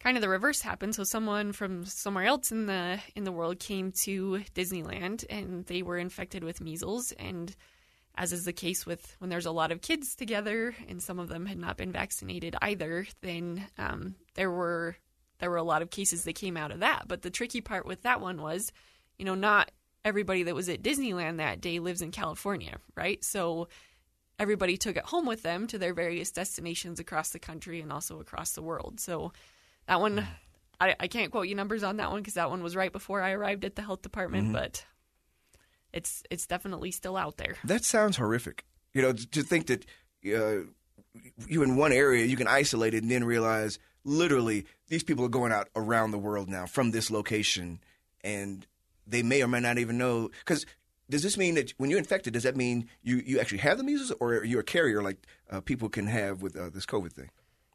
kind 0.00 0.16
of 0.16 0.22
the 0.22 0.28
reverse 0.28 0.62
happened. 0.62 0.94
So 0.94 1.04
someone 1.04 1.52
from 1.52 1.84
somewhere 1.84 2.24
else 2.24 2.52
in 2.52 2.66
the 2.66 3.00
in 3.14 3.24
the 3.24 3.32
world 3.32 3.58
came 3.58 3.92
to 4.04 4.42
Disneyland 4.54 5.24
and 5.28 5.66
they 5.66 5.82
were 5.82 5.98
infected 5.98 6.44
with 6.44 6.60
measles 6.60 7.12
and 7.12 7.54
as 8.16 8.32
is 8.32 8.44
the 8.44 8.52
case 8.52 8.86
with 8.86 9.14
when 9.18 9.30
there's 9.30 9.46
a 9.46 9.50
lot 9.50 9.72
of 9.72 9.82
kids 9.82 10.14
together 10.14 10.74
and 10.88 11.02
some 11.02 11.18
of 11.18 11.28
them 11.28 11.46
had 11.46 11.58
not 11.58 11.76
been 11.76 11.92
vaccinated 11.92 12.56
either, 12.62 13.06
then 13.20 13.66
um, 13.78 14.14
there 14.34 14.50
were 14.50 14.96
there 15.38 15.50
were 15.50 15.56
a 15.56 15.62
lot 15.62 15.82
of 15.82 15.90
cases 15.90 16.24
that 16.24 16.34
came 16.34 16.56
out 16.56 16.70
of 16.70 16.80
that. 16.80 17.04
But 17.06 17.22
the 17.22 17.30
tricky 17.30 17.60
part 17.60 17.84
with 17.84 18.02
that 18.02 18.22
one 18.22 18.40
was, 18.40 18.72
you 19.18 19.26
know, 19.26 19.34
not 19.34 19.70
everybody 20.02 20.44
that 20.44 20.54
was 20.54 20.68
at 20.68 20.82
Disneyland 20.82 21.36
that 21.38 21.60
day 21.60 21.78
lives 21.78 22.00
in 22.00 22.10
California, 22.10 22.78
right? 22.94 23.22
So 23.22 23.68
everybody 24.38 24.76
took 24.78 24.96
it 24.96 25.04
home 25.04 25.26
with 25.26 25.42
them 25.42 25.66
to 25.66 25.78
their 25.78 25.92
various 25.92 26.30
destinations 26.30 27.00
across 27.00 27.30
the 27.30 27.38
country 27.38 27.80
and 27.80 27.92
also 27.92 28.20
across 28.20 28.52
the 28.52 28.62
world. 28.62 28.98
So 29.00 29.32
that 29.86 30.00
one, 30.00 30.26
I, 30.80 30.94
I 31.00 31.08
can't 31.08 31.30
quote 31.30 31.48
you 31.48 31.54
numbers 31.54 31.82
on 31.82 31.98
that 31.98 32.10
one 32.10 32.20
because 32.20 32.34
that 32.34 32.50
one 32.50 32.62
was 32.62 32.76
right 32.76 32.92
before 32.92 33.20
I 33.20 33.32
arrived 33.32 33.64
at 33.64 33.76
the 33.76 33.82
health 33.82 34.02
department, 34.02 34.52
but 34.52 34.84
it's 35.92 36.22
it's 36.30 36.46
definitely 36.46 36.90
still 36.90 37.16
out 37.16 37.36
there. 37.36 37.56
That 37.64 37.84
sounds 37.84 38.16
horrific. 38.16 38.64
You 38.92 39.02
know, 39.02 39.12
to 39.12 39.42
think 39.42 39.66
that 39.66 39.84
uh, 40.26 40.66
you 41.46 41.62
in 41.62 41.76
one 41.76 41.92
area 41.92 42.24
you 42.24 42.36
can 42.36 42.48
isolate 42.48 42.94
it 42.94 43.02
and 43.02 43.10
then 43.10 43.24
realize 43.24 43.78
literally 44.04 44.66
these 44.88 45.02
people 45.02 45.24
are 45.24 45.30
going 45.30 45.52
out 45.52 45.68
around 45.74 46.10
the 46.10 46.18
world 46.18 46.48
now 46.48 46.66
from 46.66 46.90
this 46.90 47.10
location, 47.10 47.80
and 48.22 48.66
they 49.06 49.22
may 49.22 49.42
or 49.42 49.48
may 49.48 49.60
not 49.60 49.78
even 49.78 49.98
know. 49.98 50.30
Because 50.44 50.64
does 51.08 51.22
this 51.22 51.36
mean 51.36 51.54
that 51.54 51.72
when 51.78 51.90
you're 51.90 51.98
infected, 51.98 52.32
does 52.32 52.44
that 52.44 52.56
mean 52.56 52.88
you 53.02 53.22
you 53.24 53.40
actually 53.40 53.58
have 53.58 53.78
the 53.78 53.84
measles, 53.84 54.12
or 54.20 54.44
you're 54.44 54.60
a 54.60 54.64
carrier 54.64 55.02
like 55.02 55.26
uh, 55.50 55.60
people 55.60 55.88
can 55.88 56.06
have 56.06 56.42
with 56.42 56.56
uh, 56.56 56.70
this 56.70 56.86
COVID 56.86 57.12
thing? 57.12 57.30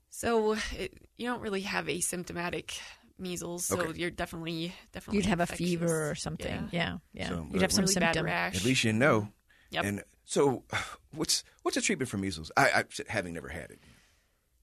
So 0.10 0.58
it, 0.78 0.94
you 1.16 1.28
don't 1.28 1.42
really 1.42 1.62
have 1.62 1.86
asymptomatic 1.86 2.80
measles, 3.22 3.66
so 3.66 3.80
Okay. 3.80 4.00
you're 4.00 4.10
definitely 4.12 4.74
definitely 4.92 5.18
You'd 5.18 5.28
have 5.28 5.40
a 5.40 5.46
fever 5.48 6.10
or 6.10 6.16
something. 6.16 6.70
Yeah. 6.72 6.98
Yeah, 7.14 7.24
yeah. 7.24 7.30
So, 7.30 7.48
You'd 7.52 7.62
have 7.62 7.72
some 7.72 7.86
Really 7.86 7.94
bad 7.96 8.16
symptoms. 8.16 8.26
rash. 8.26 8.56
At 8.58 8.66
least 8.66 8.84
you 8.84 8.94
know. 8.94 9.30
Yep. 9.70 9.86
And 9.86 10.04
so, 10.26 10.64
what's 11.14 11.44
what's 11.62 11.76
the 11.76 11.82
treatment 11.82 12.10
for 12.10 12.18
measles? 12.18 12.52
I, 12.58 12.70
I 12.72 12.84
having 13.08 13.34
never 13.34 13.50
had 13.50 13.72
it. 13.72 13.80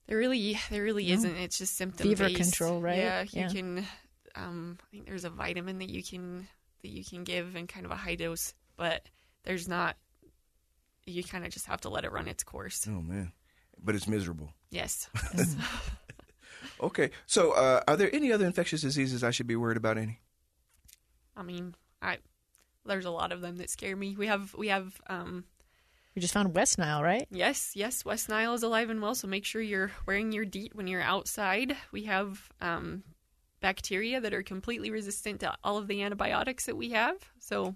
There 0.07 0.17
really, 0.17 0.59
there 0.71 0.83
really 0.83 1.11
isn't. 1.11 1.35
It's 1.37 1.57
just 1.57 1.75
symptom 1.77 2.07
Fever 2.07 2.25
based. 2.27 2.41
control, 2.41 2.81
right? 2.81 2.97
Yeah, 2.97 3.21
you 3.23 3.29
Yeah. 3.41 3.47
can. 3.49 3.85
Um, 4.35 4.77
I 4.81 4.85
think 4.91 5.05
there's 5.07 5.23
a 5.25 5.29
vitamin 5.29 5.79
that 5.79 5.89
you 5.89 6.03
can 6.03 6.47
that 6.81 6.89
you 6.89 7.03
can 7.03 7.23
give 7.23 7.55
and 7.55 7.67
kind 7.69 7.85
of 7.85 7.91
a 7.91 7.95
high 7.95 8.15
dose, 8.15 8.53
but 8.77 9.07
there's 9.43 9.67
not. 9.67 9.97
You 11.05 11.23
kind 11.23 11.45
of 11.45 11.51
just 11.51 11.65
have 11.65 11.81
to 11.81 11.89
let 11.89 12.05
it 12.05 12.11
run 12.11 12.27
its 12.27 12.43
course. 12.43 12.87
Oh 12.87 13.01
man, 13.01 13.31
but 13.83 13.95
it's 13.95 14.07
miserable. 14.07 14.53
Yes. 14.71 15.09
Okay, 16.81 17.11
so 17.25 17.51
uh, 17.51 17.81
are 17.87 17.97
there 17.97 18.13
any 18.13 18.31
other 18.31 18.45
infectious 18.45 18.81
diseases 18.81 19.23
I 19.23 19.31
should 19.31 19.47
be 19.47 19.55
worried 19.55 19.77
about? 19.77 19.97
Any? 19.97 20.19
I 21.35 21.43
mean, 21.43 21.75
I 22.01 22.17
there's 22.85 23.05
a 23.05 23.11
lot 23.11 23.31
of 23.31 23.41
them 23.41 23.57
that 23.57 23.69
scare 23.69 23.95
me. 23.95 24.15
We 24.17 24.27
have 24.27 24.53
we 24.55 24.69
have 24.69 24.99
um, 25.07 25.45
We 26.15 26.21
just 26.21 26.33
found 26.33 26.55
West 26.55 26.77
Nile, 26.77 27.03
right? 27.03 27.27
Yes, 27.31 27.73
yes, 27.75 28.05
West 28.05 28.29
Nile 28.29 28.53
is 28.53 28.63
alive 28.63 28.89
and 28.89 29.01
well, 29.01 29.15
so 29.15 29.27
make 29.27 29.45
sure 29.45 29.61
you're 29.61 29.91
wearing 30.05 30.31
your 30.31 30.45
DEET 30.45 30.75
when 30.75 30.87
you're 30.87 31.01
outside. 31.01 31.75
We 31.91 32.05
have 32.05 32.49
um, 32.61 33.03
bacteria 33.61 34.21
that 34.21 34.33
are 34.33 34.43
completely 34.43 34.91
resistant 34.91 35.41
to 35.41 35.55
all 35.63 35.77
of 35.77 35.87
the 35.87 36.01
antibiotics 36.01 36.65
that 36.65 36.77
we 36.77 36.89
have. 36.91 37.15
So 37.39 37.75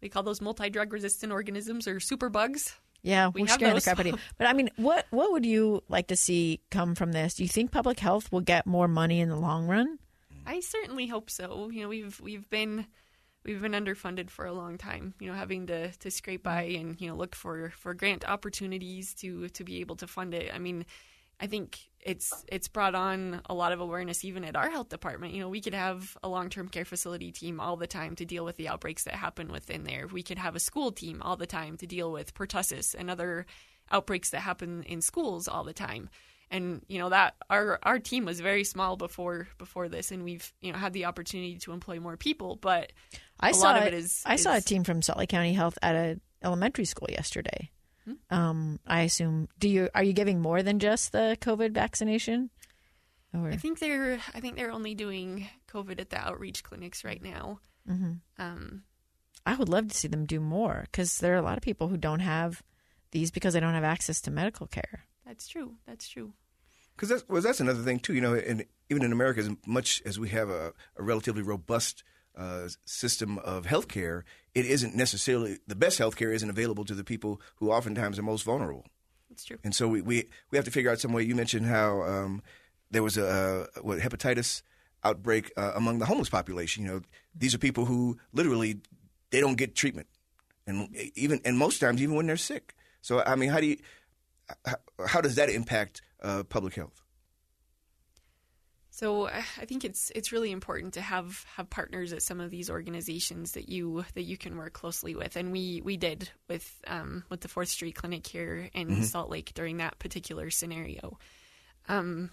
we 0.00 0.08
call 0.08 0.22
those 0.22 0.40
multi 0.40 0.70
drug 0.70 0.92
resistant 0.92 1.32
organisms 1.32 1.86
or 1.86 1.96
superbugs. 1.96 2.74
Yeah, 3.02 3.28
We 3.28 3.42
we're 3.42 3.46
have 3.48 3.54
scaring 3.54 3.74
the 3.74 3.76
those. 3.76 3.84
crap 3.84 4.00
out 4.00 4.06
of 4.06 4.12
you. 4.12 4.18
But 4.38 4.46
I 4.48 4.52
mean, 4.52 4.70
what 4.76 5.06
what 5.10 5.32
would 5.32 5.46
you 5.46 5.82
like 5.88 6.08
to 6.08 6.16
see 6.16 6.60
come 6.70 6.94
from 6.94 7.12
this? 7.12 7.34
Do 7.34 7.42
you 7.44 7.48
think 7.48 7.70
public 7.70 8.00
health 8.00 8.30
will 8.32 8.40
get 8.40 8.66
more 8.66 8.88
money 8.88 9.20
in 9.20 9.28
the 9.28 9.36
long 9.36 9.66
run? 9.66 9.98
I 10.46 10.60
certainly 10.60 11.06
hope 11.06 11.30
so. 11.30 11.70
You 11.70 11.82
know, 11.82 11.88
we've 11.88 12.18
we've 12.20 12.48
been 12.50 12.86
we've 13.44 13.60
been 13.62 13.72
underfunded 13.72 14.30
for 14.30 14.46
a 14.46 14.52
long 14.52 14.78
time. 14.78 15.14
You 15.20 15.28
know, 15.30 15.34
having 15.36 15.66
to 15.68 15.92
to 15.92 16.10
scrape 16.10 16.42
by 16.42 16.62
and 16.62 17.00
you 17.00 17.08
know 17.08 17.14
look 17.16 17.34
for 17.36 17.70
for 17.70 17.94
grant 17.94 18.28
opportunities 18.28 19.14
to 19.14 19.48
to 19.50 19.64
be 19.64 19.80
able 19.80 19.96
to 19.96 20.06
fund 20.06 20.34
it. 20.34 20.50
I 20.52 20.58
mean, 20.58 20.84
I 21.40 21.46
think 21.46 21.78
it's 22.00 22.44
it's 22.48 22.68
brought 22.68 22.94
on 22.94 23.42
a 23.46 23.54
lot 23.54 23.72
of 23.72 23.80
awareness 23.80 24.24
even 24.24 24.44
at 24.44 24.56
our 24.56 24.70
health 24.70 24.88
department. 24.88 25.34
You 25.34 25.40
know, 25.40 25.48
we 25.48 25.60
could 25.60 25.74
have 25.74 26.16
a 26.22 26.28
long 26.28 26.48
term 26.48 26.68
care 26.68 26.84
facility 26.84 27.32
team 27.32 27.60
all 27.60 27.76
the 27.76 27.86
time 27.86 28.16
to 28.16 28.24
deal 28.24 28.44
with 28.44 28.56
the 28.56 28.68
outbreaks 28.68 29.04
that 29.04 29.14
happen 29.14 29.48
within 29.52 29.84
there. 29.84 30.06
We 30.06 30.22
could 30.22 30.38
have 30.38 30.56
a 30.56 30.60
school 30.60 30.90
team 30.92 31.22
all 31.22 31.36
the 31.36 31.46
time 31.46 31.76
to 31.78 31.86
deal 31.86 32.10
with 32.10 32.34
pertussis 32.34 32.94
and 32.96 33.10
other 33.10 33.46
outbreaks 33.90 34.30
that 34.30 34.40
happen 34.40 34.82
in 34.84 35.00
schools 35.00 35.48
all 35.48 35.64
the 35.64 35.72
time. 35.72 36.08
And 36.50 36.82
you 36.88 36.98
know 36.98 37.10
that 37.10 37.34
our 37.50 37.78
our 37.82 37.98
team 37.98 38.24
was 38.24 38.40
very 38.40 38.64
small 38.64 38.96
before 38.96 39.48
before 39.58 39.88
this, 39.88 40.10
and 40.10 40.24
we've 40.24 40.50
you 40.62 40.72
know 40.72 40.78
had 40.78 40.94
the 40.94 41.04
opportunity 41.04 41.56
to 41.58 41.72
employ 41.72 42.00
more 42.00 42.16
people. 42.16 42.56
But 42.56 42.92
I 43.38 43.50
a 43.50 43.54
saw 43.54 43.72
lot 43.72 43.76
of 43.78 43.84
it- 43.84 43.94
is 43.94 44.22
I 44.24 44.36
saw 44.36 44.56
a 44.56 44.60
team 44.62 44.82
from 44.82 45.02
Salt 45.02 45.18
Lake 45.18 45.28
County 45.28 45.52
Health 45.52 45.78
at 45.82 45.94
a 45.94 46.20
elementary 46.42 46.86
school 46.86 47.08
yesterday. 47.10 47.70
Hmm. 48.30 48.34
Um, 48.34 48.80
I 48.86 49.02
assume. 49.02 49.48
Do 49.58 49.68
you 49.68 49.88
are 49.94 50.02
you 50.02 50.12
giving 50.12 50.40
more 50.40 50.62
than 50.62 50.78
just 50.78 51.12
the 51.12 51.36
COVID 51.40 51.72
vaccination? 51.72 52.50
Or 53.34 53.50
I 53.50 53.56
think 53.56 53.78
they're 53.78 54.18
I 54.34 54.40
think 54.40 54.56
they're 54.56 54.70
only 54.70 54.94
doing 54.94 55.48
COVID 55.70 56.00
at 56.00 56.10
the 56.10 56.18
outreach 56.18 56.62
clinics 56.62 57.04
right 57.04 57.22
now. 57.22 57.60
Mm-hmm. 57.88 58.12
Um, 58.38 58.82
I 59.44 59.54
would 59.54 59.68
love 59.68 59.88
to 59.88 59.96
see 59.96 60.08
them 60.08 60.26
do 60.26 60.40
more 60.40 60.82
because 60.90 61.18
there 61.18 61.34
are 61.34 61.38
a 61.38 61.42
lot 61.42 61.56
of 61.56 61.62
people 61.62 61.88
who 61.88 61.96
don't 61.96 62.20
have 62.20 62.62
these 63.10 63.30
because 63.30 63.54
they 63.54 63.60
don't 63.60 63.74
have 63.74 63.84
access 63.84 64.20
to 64.22 64.30
medical 64.30 64.66
care. 64.66 65.04
that's 65.26 65.48
true. 65.48 65.74
That's 65.86 66.08
true. 66.08 66.32
Because 66.94 67.10
that's 67.10 67.28
well, 67.28 67.42
that's 67.42 67.60
another 67.60 67.82
thing 67.82 68.00
too. 68.00 68.14
You 68.14 68.20
know, 68.20 68.34
and 68.34 68.64
even 68.90 69.04
in 69.04 69.12
America, 69.12 69.40
as 69.40 69.50
much 69.66 70.02
as 70.04 70.18
we 70.18 70.30
have 70.30 70.48
a, 70.48 70.72
a 70.96 71.02
relatively 71.02 71.42
robust 71.42 72.02
uh, 72.38 72.68
system 72.84 73.38
of 73.38 73.66
healthcare, 73.66 74.22
it 74.54 74.64
isn't 74.64 74.94
necessarily 74.94 75.58
the 75.66 75.76
best 75.76 75.98
healthcare 75.98 76.32
isn't 76.32 76.48
available 76.48 76.84
to 76.84 76.94
the 76.94 77.04
people 77.04 77.40
who 77.56 77.70
oftentimes 77.70 78.18
are 78.18 78.22
most 78.22 78.44
vulnerable. 78.44 78.86
That's 79.28 79.44
true. 79.44 79.58
And 79.64 79.74
so 79.74 79.88
we, 79.88 80.00
we, 80.00 80.28
we 80.50 80.56
have 80.56 80.64
to 80.64 80.70
figure 80.70 80.90
out 80.90 81.00
some 81.00 81.12
way. 81.12 81.22
You 81.22 81.34
mentioned 81.34 81.66
how 81.66 82.02
um, 82.02 82.42
there 82.90 83.02
was 83.02 83.16
a, 83.16 83.68
a 83.76 83.82
what 83.82 83.98
hepatitis 83.98 84.62
outbreak 85.04 85.52
uh, 85.56 85.72
among 85.74 85.98
the 85.98 86.06
homeless 86.06 86.28
population. 86.28 86.84
You 86.84 86.90
know, 86.90 87.00
these 87.34 87.54
are 87.54 87.58
people 87.58 87.84
who 87.84 88.18
literally 88.32 88.80
they 89.30 89.40
don't 89.40 89.56
get 89.56 89.74
treatment, 89.74 90.06
and 90.66 90.88
even 91.14 91.40
and 91.44 91.58
most 91.58 91.78
times 91.78 92.02
even 92.02 92.14
when 92.14 92.26
they're 92.26 92.36
sick. 92.36 92.74
So 93.02 93.22
I 93.24 93.36
mean, 93.36 93.50
how 93.50 93.60
do 93.60 93.66
you 93.66 93.76
how, 94.64 94.76
how 95.06 95.20
does 95.20 95.36
that 95.36 95.50
impact 95.50 96.02
uh, 96.22 96.42
public 96.44 96.74
health? 96.74 97.02
So 98.98 99.28
I 99.28 99.64
think 99.64 99.84
it's 99.84 100.10
it's 100.16 100.32
really 100.32 100.50
important 100.50 100.94
to 100.94 101.00
have 101.00 101.46
have 101.54 101.70
partners 101.70 102.12
at 102.12 102.20
some 102.20 102.40
of 102.40 102.50
these 102.50 102.68
organizations 102.68 103.52
that 103.52 103.68
you 103.68 104.04
that 104.14 104.24
you 104.24 104.36
can 104.36 104.56
work 104.56 104.72
closely 104.72 105.14
with, 105.14 105.36
and 105.36 105.52
we 105.52 105.80
we 105.84 105.96
did 105.96 106.28
with 106.48 106.68
um, 106.84 107.22
with 107.28 107.40
the 107.40 107.46
Fourth 107.46 107.68
Street 107.68 107.94
Clinic 107.94 108.26
here 108.26 108.68
in 108.74 108.88
mm-hmm. 108.88 109.02
Salt 109.04 109.30
Lake 109.30 109.52
during 109.54 109.76
that 109.76 110.00
particular 110.00 110.50
scenario. 110.50 111.16
Um, 111.88 112.30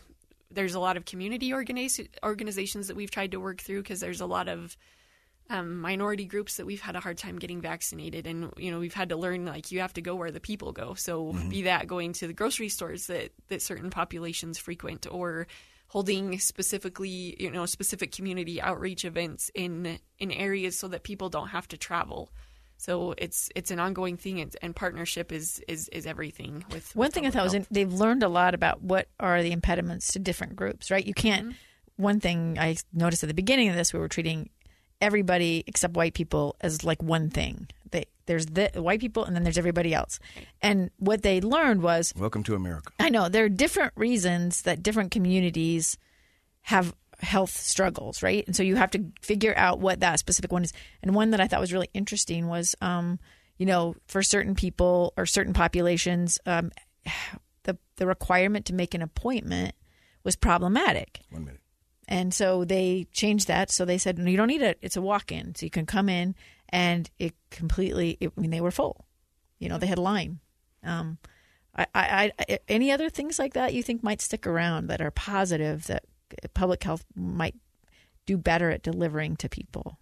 there's 0.49 0.73
a 0.73 0.79
lot 0.79 0.97
of 0.97 1.05
community 1.05 1.51
organiz- 1.51 2.09
organizations 2.23 2.87
that 2.87 2.95
we've 2.95 3.11
tried 3.11 3.33
to 3.33 3.39
work 3.39 3.61
through 3.61 3.83
because 3.83 3.99
there's 3.99 4.21
a 4.21 4.25
lot 4.25 4.47
of 4.47 4.75
um, 5.51 5.77
minority 5.79 6.25
groups 6.25 6.57
that 6.57 6.65
we've 6.65 6.81
had 6.81 6.95
a 6.95 6.99
hard 6.99 7.19
time 7.19 7.37
getting 7.37 7.61
vaccinated, 7.61 8.25
and 8.25 8.51
you 8.57 8.71
know 8.71 8.79
we've 8.79 8.91
had 8.91 9.09
to 9.09 9.17
learn 9.17 9.45
like 9.45 9.71
you 9.71 9.81
have 9.81 9.93
to 9.93 10.01
go 10.01 10.15
where 10.15 10.31
the 10.31 10.39
people 10.39 10.71
go. 10.71 10.95
So 10.95 11.25
mm-hmm. 11.25 11.47
be 11.47 11.61
that 11.63 11.85
going 11.85 12.13
to 12.13 12.25
the 12.25 12.33
grocery 12.33 12.69
stores 12.69 13.05
that 13.05 13.33
that 13.49 13.61
certain 13.61 13.91
populations 13.91 14.57
frequent, 14.57 15.05
or 15.11 15.45
holding 15.87 16.39
specifically 16.39 17.35
you 17.39 17.51
know 17.51 17.65
specific 17.65 18.11
community 18.11 18.61
outreach 18.61 19.05
events 19.05 19.51
in 19.53 19.99
in 20.19 20.31
areas 20.31 20.77
so 20.77 20.87
that 20.87 21.03
people 21.03 21.29
don't 21.29 21.49
have 21.49 21.67
to 21.69 21.77
travel. 21.77 22.31
So 22.77 23.15
it's 23.17 23.49
it's 23.55 23.71
an 23.71 23.79
ongoing 23.79 24.17
thing, 24.17 24.51
and 24.61 24.75
partnership 24.75 25.31
is 25.31 25.63
is 25.67 25.87
is 25.89 26.05
everything. 26.05 26.65
With 26.71 26.95
one 26.95 27.11
thing 27.11 27.25
I 27.25 27.31
thought 27.31 27.43
was 27.43 27.53
in, 27.53 27.65
they've 27.71 27.91
learned 27.91 28.23
a 28.23 28.27
lot 28.27 28.53
about 28.53 28.81
what 28.81 29.07
are 29.19 29.41
the 29.41 29.53
impediments 29.53 30.11
to 30.13 30.19
different 30.19 30.55
groups, 30.55 30.91
right? 30.91 31.05
You 31.05 31.13
can't. 31.13 31.47
Mm-hmm. 31.47 32.03
One 32.03 32.19
thing 32.19 32.57
I 32.59 32.75
noticed 32.91 33.23
at 33.23 33.27
the 33.27 33.33
beginning 33.33 33.69
of 33.69 33.75
this, 33.75 33.93
we 33.93 33.99
were 33.99 34.09
treating 34.09 34.49
everybody 35.01 35.63
except 35.67 35.95
white 35.95 36.13
people 36.13 36.55
as 36.61 36.83
like 36.83 37.01
one 37.01 37.29
thing. 37.29 37.67
They, 37.91 38.05
there's 38.25 38.45
the 38.47 38.71
white 38.75 38.99
people 38.99 39.23
and 39.23 39.35
then 39.35 39.43
there's 39.43 39.57
everybody 39.57 39.93
else. 39.93 40.19
And 40.61 40.89
what 40.97 41.21
they 41.21 41.41
learned 41.41 41.81
was 41.81 42.13
Welcome 42.17 42.43
to 42.43 42.55
America. 42.55 42.91
I 42.99 43.09
know 43.09 43.29
there 43.29 43.45
are 43.45 43.49
different 43.49 43.93
reasons 43.95 44.63
that 44.63 44.83
different 44.83 45.11
communities 45.11 45.97
have 46.63 46.95
health 47.19 47.51
struggles, 47.51 48.23
right? 48.23 48.45
And 48.47 48.55
so 48.55 48.63
you 48.63 48.75
have 48.75 48.91
to 48.91 49.05
figure 49.21 49.53
out 49.55 49.79
what 49.79 49.99
that 50.01 50.19
specific 50.19 50.51
one 50.51 50.63
is. 50.63 50.73
And 51.01 51.15
one 51.15 51.31
that 51.31 51.39
I 51.39 51.47
thought 51.47 51.61
was 51.61 51.73
really 51.73 51.89
interesting 51.93 52.47
was 52.47 52.75
um, 52.81 53.19
you 53.57 53.65
know, 53.65 53.95
for 54.07 54.21
certain 54.21 54.55
people 54.55 55.13
or 55.17 55.25
certain 55.25 55.53
populations, 55.53 56.39
um, 56.45 56.71
the 57.63 57.77
the 57.95 58.07
requirement 58.07 58.65
to 58.67 58.73
make 58.73 58.93
an 58.93 59.01
appointment 59.01 59.73
was 60.23 60.35
problematic. 60.35 61.21
One 61.29 61.45
minute. 61.45 61.61
And 62.07 62.33
so 62.33 62.65
they 62.65 63.07
changed 63.11 63.47
that. 63.47 63.71
So 63.71 63.85
they 63.85 63.97
said, 63.97 64.17
no, 64.17 64.29
you 64.29 64.37
don't 64.37 64.47
need 64.47 64.61
it. 64.61 64.77
It's 64.81 64.97
a 64.97 65.01
walk 65.01 65.31
in. 65.31 65.55
So 65.55 65.65
you 65.65 65.69
can 65.69 65.85
come 65.85 66.09
in 66.09 66.35
and 66.69 67.09
it 67.19 67.33
completely, 67.49 68.17
it, 68.19 68.31
I 68.37 68.41
mean, 68.41 68.51
they 68.51 68.61
were 68.61 68.71
full. 68.71 69.05
You 69.59 69.69
know, 69.69 69.77
they 69.77 69.87
had 69.87 69.97
a 69.97 70.01
line. 70.01 70.39
Um, 70.83 71.17
I, 71.75 71.87
I, 71.93 72.31
I, 72.39 72.59
any 72.67 72.91
other 72.91 73.09
things 73.09 73.39
like 73.39 73.53
that 73.53 73.73
you 73.73 73.81
think 73.81 74.03
might 74.03 74.21
stick 74.21 74.45
around 74.45 74.87
that 74.87 75.01
are 75.01 75.11
positive 75.11 75.87
that 75.87 76.05
public 76.53 76.83
health 76.83 77.05
might 77.15 77.55
do 78.25 78.37
better 78.37 78.71
at 78.71 78.83
delivering 78.83 79.35
to 79.37 79.49
people? 79.49 79.99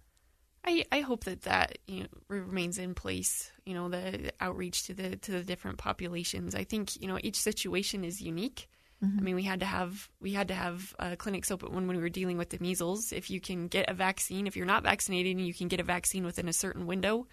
I, 0.66 0.84
I 0.90 1.00
hope 1.00 1.24
that 1.24 1.42
that 1.42 1.78
you 1.86 2.02
know, 2.02 2.08
remains 2.28 2.78
in 2.78 2.94
place. 2.94 3.52
You 3.66 3.74
know, 3.74 3.88
the 3.88 4.32
outreach 4.40 4.84
to 4.84 4.94
the 4.94 5.16
to 5.16 5.32
the 5.32 5.42
different 5.42 5.78
populations. 5.78 6.54
I 6.54 6.64
think 6.64 7.00
you 7.00 7.06
know 7.06 7.18
each 7.22 7.36
situation 7.36 8.04
is 8.04 8.22
unique, 8.22 8.68
Mm-hmm. 9.04 9.18
I 9.18 9.22
mean, 9.22 9.34
we 9.36 9.42
had 9.42 9.60
to 9.60 9.66
have 9.66 10.08
we 10.20 10.32
had 10.32 10.48
to 10.48 10.54
have 10.54 10.94
uh, 10.98 11.16
clinics 11.16 11.50
open 11.50 11.74
when, 11.74 11.86
when 11.86 11.96
we 11.96 12.02
were 12.02 12.08
dealing 12.08 12.38
with 12.38 12.50
the 12.50 12.58
measles. 12.60 13.12
If 13.12 13.30
you 13.30 13.40
can 13.40 13.68
get 13.68 13.88
a 13.88 13.94
vaccine, 13.94 14.46
if 14.46 14.56
you're 14.56 14.66
not 14.66 14.82
vaccinated 14.82 15.36
and 15.36 15.46
you 15.46 15.54
can 15.54 15.68
get 15.68 15.80
a 15.80 15.84
vaccine 15.84 16.24
within 16.24 16.48
a 16.48 16.52
certain 16.52 16.86
window, 16.86 17.26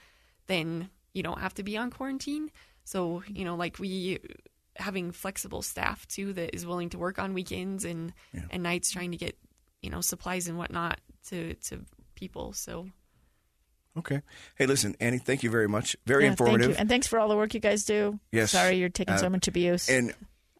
then 0.47 0.89
you 1.13 1.23
don't 1.23 1.39
have 1.39 1.53
to 1.55 1.63
be 1.63 1.77
on 1.77 1.91
quarantine. 1.91 2.51
So 2.83 3.23
you 3.27 3.45
know, 3.45 3.55
like 3.55 3.79
we 3.79 4.19
having 4.77 5.11
flexible 5.11 5.61
staff 5.61 6.07
too 6.07 6.33
that 6.33 6.55
is 6.55 6.65
willing 6.65 6.89
to 6.89 6.97
work 6.97 7.19
on 7.19 7.33
weekends 7.33 7.85
and 7.85 8.13
yeah. 8.33 8.41
and 8.49 8.63
nights, 8.63 8.91
trying 8.91 9.11
to 9.11 9.17
get 9.17 9.37
you 9.81 9.89
know 9.89 10.01
supplies 10.01 10.47
and 10.47 10.57
whatnot 10.57 10.99
to 11.29 11.53
to 11.55 11.85
people. 12.15 12.53
So 12.53 12.87
Okay. 13.97 14.21
Hey, 14.55 14.67
listen, 14.67 14.95
Annie, 14.99 15.17
thank 15.17 15.43
you 15.43 15.49
very 15.49 15.67
much. 15.67 15.97
Very 16.05 16.23
yeah, 16.23 16.31
informative. 16.31 16.77
And 16.79 16.87
thanks 16.87 17.07
for 17.07 17.19
all 17.19 17.27
the 17.27 17.35
work 17.35 17.53
you 17.53 17.59
guys 17.59 17.83
do. 17.83 18.19
Yes. 18.31 18.51
Sorry 18.51 18.77
you're 18.77 18.89
taking 18.89 19.15
uh, 19.15 19.17
so 19.17 19.29
much 19.29 19.47
abuse. 19.47 19.89
And 19.89 20.13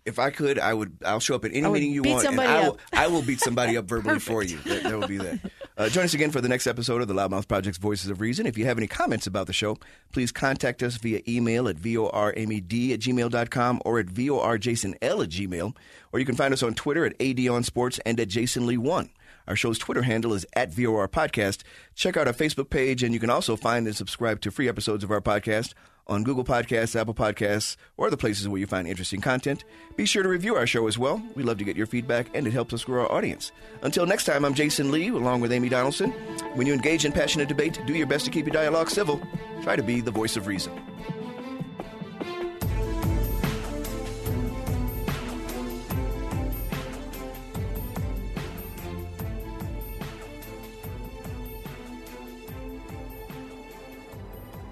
if 0.06 0.18
I 0.20 0.32
could, 0.32 0.58
I 0.58 0.74
would. 0.74 0.98
I'll 1.06 1.20
show 1.20 1.36
up 1.36 1.46
at 1.46 1.52
any 1.54 1.68
meeting 1.70 1.92
you 1.92 2.02
want, 2.02 2.26
and 2.26 2.40
I 2.40 2.68
will, 2.68 2.80
I 2.92 3.08
will 3.08 3.22
beat 3.22 3.40
somebody 3.40 3.78
up 3.78 3.86
verbally 3.88 4.20
for 4.20 4.44
you. 4.44 4.58
That, 4.60 4.84
that 4.84 5.00
will 5.00 5.08
be 5.08 5.18
that. 5.18 5.40
Uh, 5.78 5.90
join 5.90 6.06
us 6.06 6.14
again 6.14 6.32
for 6.32 6.42
the 6.42 6.50
next 6.50 6.68
episode 6.68 7.02
of 7.02 7.08
the 7.08 7.14
Loudmouth 7.14 7.48
Project's 7.48 7.78
Voices 7.78 8.10
of 8.10 8.20
Reason. 8.20 8.46
If 8.46 8.58
you 8.58 8.66
have 8.66 8.78
any 8.78 8.88
comments 8.88 9.28
about 9.28 9.48
the 9.48 9.54
show, 9.54 9.78
please 10.12 10.32
contact 10.32 10.84
us 10.84 10.98
via 10.98 11.22
email 11.28 11.68
at 11.68 11.78
voramed 11.78 12.94
at 12.94 13.00
gmail.com 13.00 13.82
or 13.86 14.00
at 14.00 14.08
vorjasonl 14.08 14.96
at 15.02 15.30
gmail. 15.30 15.76
Or 16.12 16.20
you 16.20 16.26
can 16.26 16.36
find 16.36 16.54
us 16.54 16.64
on 16.64 16.74
Twitter 16.74 17.06
at 17.06 17.18
adonsports 17.20 18.00
and 18.06 18.20
at 18.20 18.28
jasonlee1. 18.28 19.10
Our 19.48 19.56
show's 19.56 19.78
Twitter 19.78 20.04
handle 20.04 20.34
is 20.34 20.46
at 20.54 20.72
VOR 20.72 21.08
Podcast. 21.08 21.64
Check 21.96 22.16
out 22.18 22.28
our 22.28 22.34
Facebook 22.34 22.70
page, 22.70 23.04
and 23.04 23.14
you 23.14 23.20
can 23.20 23.30
also 23.30 23.56
find 23.56 23.88
and 23.88 23.96
subscribe 23.96 24.42
to 24.42 24.52
free 24.52 24.70
episodes 24.70 25.04
of 25.04 25.12
our 25.12 25.22
podcast 25.22 25.74
on 26.08 26.24
Google 26.24 26.44
Podcasts, 26.44 27.00
Apple 27.00 27.14
Podcasts, 27.14 27.78
or 27.98 28.08
other 28.08 28.18
places 28.18 28.48
where 28.48 28.60
you 28.60 28.68
find 28.68 28.88
interesting 28.88 29.22
content. 29.22 29.64
Be 29.96 30.06
sure 30.06 30.24
to 30.24 30.30
review 30.30 30.56
our 30.56 30.68
show 30.68 30.88
as 30.88 30.98
well. 30.98 31.22
We 31.36 31.44
love 31.44 31.58
to 31.60 31.64
get 31.64 31.78
your 31.78 31.88
feedback, 31.88 32.28
and 32.34 32.46
it 32.48 32.52
helps 32.52 32.74
us 32.74 32.84
grow 32.84 33.04
our 33.04 33.12
audience. 33.12 33.52
Until 33.82 34.06
next 34.06 34.26
time, 34.26 34.46
I'm 34.46 34.54
Jason 34.54 34.92
Lee, 34.92 35.10
along 35.10 35.42
with 35.42 35.52
Amy 35.52 35.70
Donaldson. 35.70 36.12
When 36.56 36.68
you 36.68 36.74
engage 36.74 37.06
in 37.06 37.12
passionate 37.12 37.48
debate, 37.48 37.80
do 37.86 37.94
your 37.94 38.08
best 38.08 38.26
to 38.26 38.32
keep 38.32 38.46
your 38.46 38.54
dialogue 38.54 38.90
civil. 38.90 39.22
Try 39.64 39.76
to 39.76 39.84
be 39.84 40.02
the 40.02 40.12
voice 40.12 40.36
of 40.38 40.48
reason. 40.48 40.74